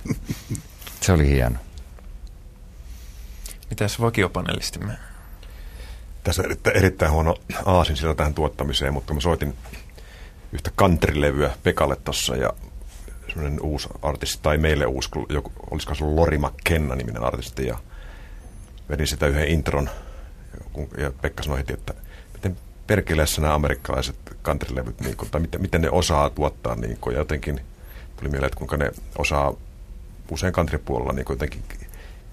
Se 1.00 1.12
oli 1.12 1.28
hieno. 1.28 1.58
Mitäs 3.70 4.00
vakiopanelistimme? 4.00 4.92
Tässä 6.24 6.42
erittäin, 6.42 6.76
erittäin 6.76 7.12
huono 7.12 7.34
aasin 7.64 7.96
sillä 7.96 8.14
tähän 8.14 8.34
tuottamiseen, 8.34 8.92
mutta 8.92 9.14
mä 9.14 9.20
soitin 9.20 9.54
yhtä 10.52 10.70
kantrilevyä 10.74 11.50
Pekalle 11.62 11.96
tuossa 11.96 12.36
ja 12.36 12.52
semmoinen 13.28 13.60
uusi 13.60 13.88
artisti, 14.02 14.42
tai 14.42 14.58
meille 14.58 14.86
uusi, 14.86 15.10
joku, 15.28 15.52
olisiko 15.70 15.94
se 15.94 16.04
Lori 16.04 16.38
McKenna 16.38 16.94
niminen 16.94 17.24
artisti, 17.24 17.66
ja 17.66 17.78
vedin 18.88 19.06
sitä 19.06 19.26
yhden 19.26 19.48
intron, 19.48 19.90
ja 20.98 21.12
Pekka 21.22 21.42
sanoi 21.42 21.58
heti, 21.58 21.72
että 21.72 21.94
miten 22.32 22.56
perkeleessä 22.86 23.40
nämä 23.40 23.54
amerikkalaiset 23.54 24.16
countrylevyt, 24.44 25.00
niin 25.00 25.16
kuin, 25.16 25.30
tai 25.30 25.40
miten, 25.40 25.60
miten 25.60 25.80
ne 25.80 25.90
osaa 25.90 26.30
tuottaa, 26.30 26.74
niin 26.74 26.98
kuin, 27.00 27.14
ja 27.14 27.20
jotenkin 27.20 27.60
tuli 28.16 28.28
mieleen, 28.28 28.46
että 28.46 28.58
kuinka 28.58 28.76
ne 28.76 28.90
osaa 29.18 29.54
usein 30.30 30.52
countrypuolella 30.52 31.12
niin 31.12 31.26
jotenkin 31.28 31.62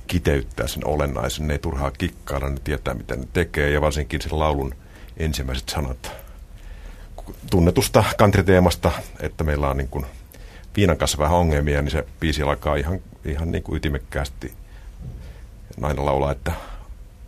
kiteyttää 0.08 0.68
sen 0.68 0.88
olennaisen, 0.88 1.48
ne 1.48 1.54
ei 1.54 1.60
turhaa 1.60 1.92
kikkailla, 1.92 2.50
ne 2.50 2.58
tietää 2.64 2.94
miten 2.94 3.20
ne 3.20 3.28
tekee, 3.34 3.70
ja 3.70 3.82
varsinkin 3.82 4.22
sen 4.22 4.40
laulun 4.40 4.76
ensimmäiset 5.18 5.70
sanat 5.70 6.12
tunnetusta 7.50 8.04
country-teemasta, 8.18 8.92
että 9.20 9.44
meillä 9.44 9.70
on 9.70 9.78
niin 9.78 9.88
kuin 9.88 10.06
viinan 10.78 10.98
kanssa 10.98 11.18
vähän 11.18 11.38
ongelmia, 11.38 11.82
niin 11.82 11.92
se 11.92 12.06
biisi 12.20 12.42
alkaa 12.42 12.76
ihan, 12.76 13.00
ihan 13.26 13.52
niin 13.52 13.64
kuin 13.64 13.78
ytimekkäästi. 13.78 14.54
Nainen 15.78 16.06
laulaa, 16.06 16.32
että 16.32 16.52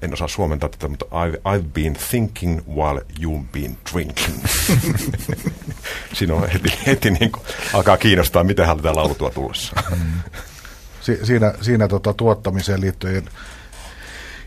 en 0.01 0.13
osaa 0.13 0.27
suomentaa 0.27 0.69
tätä, 0.69 0.87
mutta 0.87 1.05
I've, 1.05 1.57
I've 1.57 1.67
been 1.73 1.97
thinking 2.09 2.61
while 2.67 3.05
you've 3.19 3.45
been 3.51 3.77
drinking. 3.93 4.43
Siinä 6.13 6.33
on 6.33 6.49
heti, 6.49 6.73
heti 6.85 7.11
niin 7.11 7.31
kuin, 7.31 7.43
alkaa 7.73 7.97
kiinnostaa, 7.97 8.43
miten 8.43 8.67
hän 8.67 8.77
tätä 8.77 8.95
laulu 8.95 9.15
tuo 9.15 9.29
tullessa. 9.29 9.75
Si- 11.05 11.25
siinä 11.25 11.53
siinä 11.61 11.87
tota, 11.87 12.13
tuottamiseen 12.13 12.81
liittyen 12.81 13.29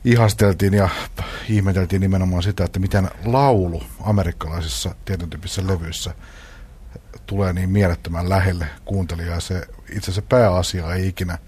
ihasteltiin 0.04 0.74
ja 0.74 0.88
ihmeteltiin 1.48 2.00
nimenomaan 2.00 2.42
sitä, 2.42 2.64
että 2.64 2.78
miten 2.78 3.10
laulu 3.24 3.82
amerikkalaisissa 4.00 4.94
tietyn 5.04 5.30
tyyppisissä 5.30 5.66
levyissä– 5.66 6.14
tulee 7.28 7.52
niin 7.52 7.70
mielettömän 7.70 8.28
lähelle 8.28 8.66
kuuntelijaa. 8.84 9.40
Se, 9.40 9.66
itse 9.88 9.98
asiassa 9.98 10.22
pääasia 10.22 10.94
ei 10.94 11.08
ikinä 11.08 11.38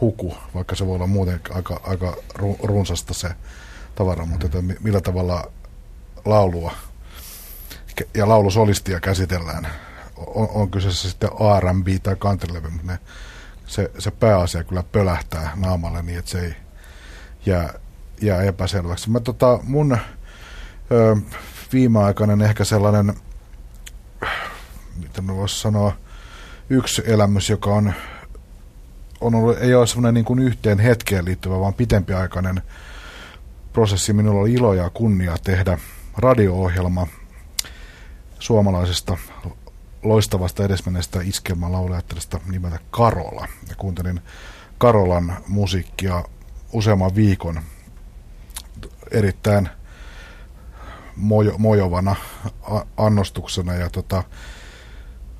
huku, 0.00 0.34
vaikka 0.54 0.76
se 0.76 0.86
voi 0.86 0.94
olla 0.94 1.06
muuten 1.06 1.40
aika, 1.50 1.80
aika 1.84 2.16
runsasta 2.62 3.14
se 3.14 3.28
tavara, 3.94 4.24
mutta 4.24 4.46
että 4.46 4.62
millä 4.80 5.00
tavalla 5.00 5.52
laulua 6.24 6.72
ja 8.14 8.28
laulusolistia 8.28 9.00
käsitellään. 9.00 9.68
On, 10.16 10.48
on 10.54 10.70
kyseessä 10.70 11.10
sitten 11.10 11.30
R&B 11.60 11.86
tai 12.02 12.16
countrylevy, 12.16 12.70
mutta 12.70 12.86
ne, 12.86 12.98
se, 13.70 13.90
se 13.98 14.10
pääasia 14.10 14.64
kyllä 14.64 14.82
pölähtää 14.92 15.52
naamalle 15.56 16.02
niin, 16.02 16.18
että 16.18 16.30
se 16.30 16.40
ei 16.40 16.54
jää, 17.46 17.74
jää 18.20 18.42
epäselväksi. 18.42 19.10
Mä, 19.10 19.20
tota, 19.20 19.58
mun 19.62 19.98
ö, 20.92 21.16
viimeaikainen 21.72 22.42
ehkä 22.42 22.64
sellainen, 22.64 23.14
miten 24.96 25.24
mä 25.24 25.36
voisi 25.36 25.60
sanoa, 25.60 25.92
yksi 26.70 27.02
elämys, 27.06 27.50
joka 27.50 27.70
on, 27.70 27.92
on 29.20 29.34
ollut, 29.34 29.58
ei 29.58 29.74
ole 29.74 29.86
semmoinen 29.86 30.14
niin 30.14 30.24
kuin 30.24 30.38
yhteen 30.38 30.78
hetkeen 30.78 31.24
liittyvä, 31.24 31.60
vaan 31.60 31.74
pitempiaikainen 31.74 32.62
prosessi. 33.72 34.12
Minulla 34.12 34.40
oli 34.40 34.52
ilo 34.52 34.74
ja 34.74 34.90
kunnia 34.90 35.36
tehdä 35.44 35.78
radio-ohjelma 36.16 37.06
suomalaisesta 38.38 39.16
loistavasta 40.02 40.64
edesmenneestä 40.64 41.20
iskelmälaulajattelista 41.22 42.40
nimeltä 42.50 42.78
Karola. 42.90 43.48
Ja 43.68 43.74
kuuntelin 43.76 44.20
Karolan 44.78 45.36
musiikkia 45.48 46.24
useamman 46.72 47.14
viikon 47.14 47.60
erittäin 49.10 49.68
mojo, 51.16 51.58
mojovana 51.58 52.16
annostuksena 52.96 53.74
ja 53.74 53.90
tota, 53.90 54.24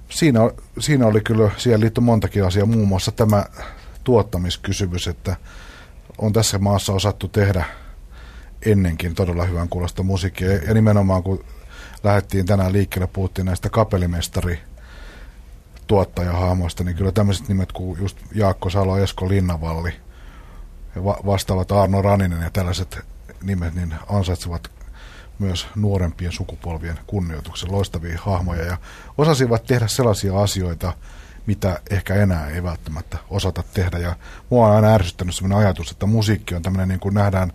siinä, 0.08 0.40
siinä 0.78 1.06
oli 1.06 1.20
kyllä, 1.20 1.50
siihen 1.56 1.80
liittyi 1.80 2.04
montakin 2.04 2.44
asiaa, 2.44 2.66
muun 2.66 2.88
muassa 2.88 3.12
tämä 3.12 3.44
tuottamiskysymys, 4.04 5.08
että 5.08 5.36
on 6.18 6.32
tässä 6.32 6.58
maassa 6.58 6.92
osattu 6.92 7.28
tehdä 7.28 7.64
ennenkin 8.66 9.14
todella 9.14 9.44
hyvän 9.44 9.68
kuulosta 9.68 10.02
musiikkia. 10.02 10.52
Ja 10.52 10.74
nimenomaan 10.74 11.22
kun 11.22 11.44
lähdettiin 12.04 12.46
tänään 12.46 12.72
liikkeelle, 12.72 13.06
puhuttiin 13.06 13.46
näistä 13.46 13.68
kapelimestari 13.68 14.58
tuottajahahmoista, 15.86 16.84
niin 16.84 16.96
kyllä 16.96 17.12
tämmöiset 17.12 17.48
nimet 17.48 17.72
kuin 17.72 18.00
just 18.00 18.18
Jaakko 18.34 18.70
Salo, 18.70 18.98
Esko 18.98 19.28
Linnavalli 19.28 19.92
ja 20.96 21.04
va- 21.04 21.20
vastaavat 21.26 21.72
Arno 21.72 22.02
Raninen 22.02 22.42
ja 22.42 22.50
tällaiset 22.50 22.98
nimet, 23.42 23.74
niin 23.74 23.94
ansaitsevat 24.08 24.70
myös 25.38 25.66
nuorempien 25.76 26.32
sukupolvien 26.32 26.98
kunnioituksen 27.06 27.72
loistavia 27.72 28.18
hahmoja 28.22 28.64
ja 28.64 28.78
osasivat 29.18 29.64
tehdä 29.64 29.88
sellaisia 29.88 30.40
asioita, 30.40 30.92
mitä 31.46 31.80
ehkä 31.90 32.14
enää 32.14 32.48
ei 32.48 32.62
välttämättä 32.62 33.18
osata 33.30 33.62
tehdä. 33.74 33.98
Ja 33.98 34.16
mua 34.50 34.66
on 34.68 34.74
aina 34.74 34.94
ärsyttänyt 34.94 35.34
sellainen 35.34 35.58
ajatus, 35.58 35.90
että 35.90 36.06
musiikki 36.06 36.54
on 36.54 36.62
tämmöinen, 36.62 36.88
niin 36.88 37.00
kuin 37.00 37.14
nähdään 37.14 37.52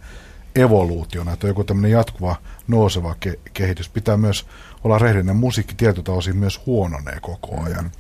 evoluutiona, 0.56 1.34
että 1.34 1.48
on 1.48 1.50
joku 1.50 1.64
tämmöinen 1.64 1.92
jatkuva 1.92 2.36
nouseva 2.68 3.16
ke- 3.26 3.40
kehitys. 3.54 3.90
Pitää 3.90 4.18
myös 4.18 4.46
olla 4.84 5.00
rehellinen. 5.00 5.36
Musiikki 5.36 5.76
tietyltä 5.76 6.12
osin 6.12 6.38
myös 6.38 6.62
huononee 6.66 7.18
koko 7.22 7.64
ajan. 7.64 7.92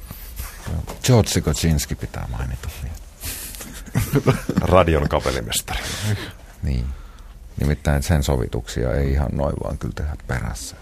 George 1.03 1.41
Kocinski 1.41 1.95
pitää 1.95 2.27
mainita. 2.31 2.69
Radion 4.61 5.09
kapelimestari. 5.09 5.83
Niin. 6.63 6.85
Nimittäin 7.59 8.03
sen 8.03 8.23
sovituksia 8.23 8.93
ei 8.93 9.11
ihan 9.11 9.29
noin 9.31 9.55
vaan 9.63 9.77
kyllä 9.77 9.93
tehdä 9.95 10.15
perässä. 10.27 10.75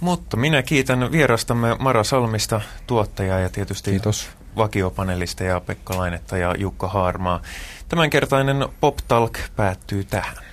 Mutta 0.00 0.36
minä 0.36 0.62
kiitän 0.62 1.12
vierastamme 1.12 1.76
Mara 1.78 2.04
Salmista, 2.04 2.60
tuottajaa 2.86 3.38
ja 3.38 3.48
tietysti 3.48 3.90
Kiitos. 3.90 4.28
Vakiopanelista 4.56 5.44
ja 5.44 5.60
Pekka 5.60 5.96
Lainetta 5.96 6.36
ja 6.36 6.54
Jukka 6.58 6.88
Haarmaa. 6.88 7.42
Tämänkertainen 7.88 8.68
Pop 8.80 8.96
Talk 9.08 9.38
päättyy 9.56 10.04
tähän. 10.04 10.49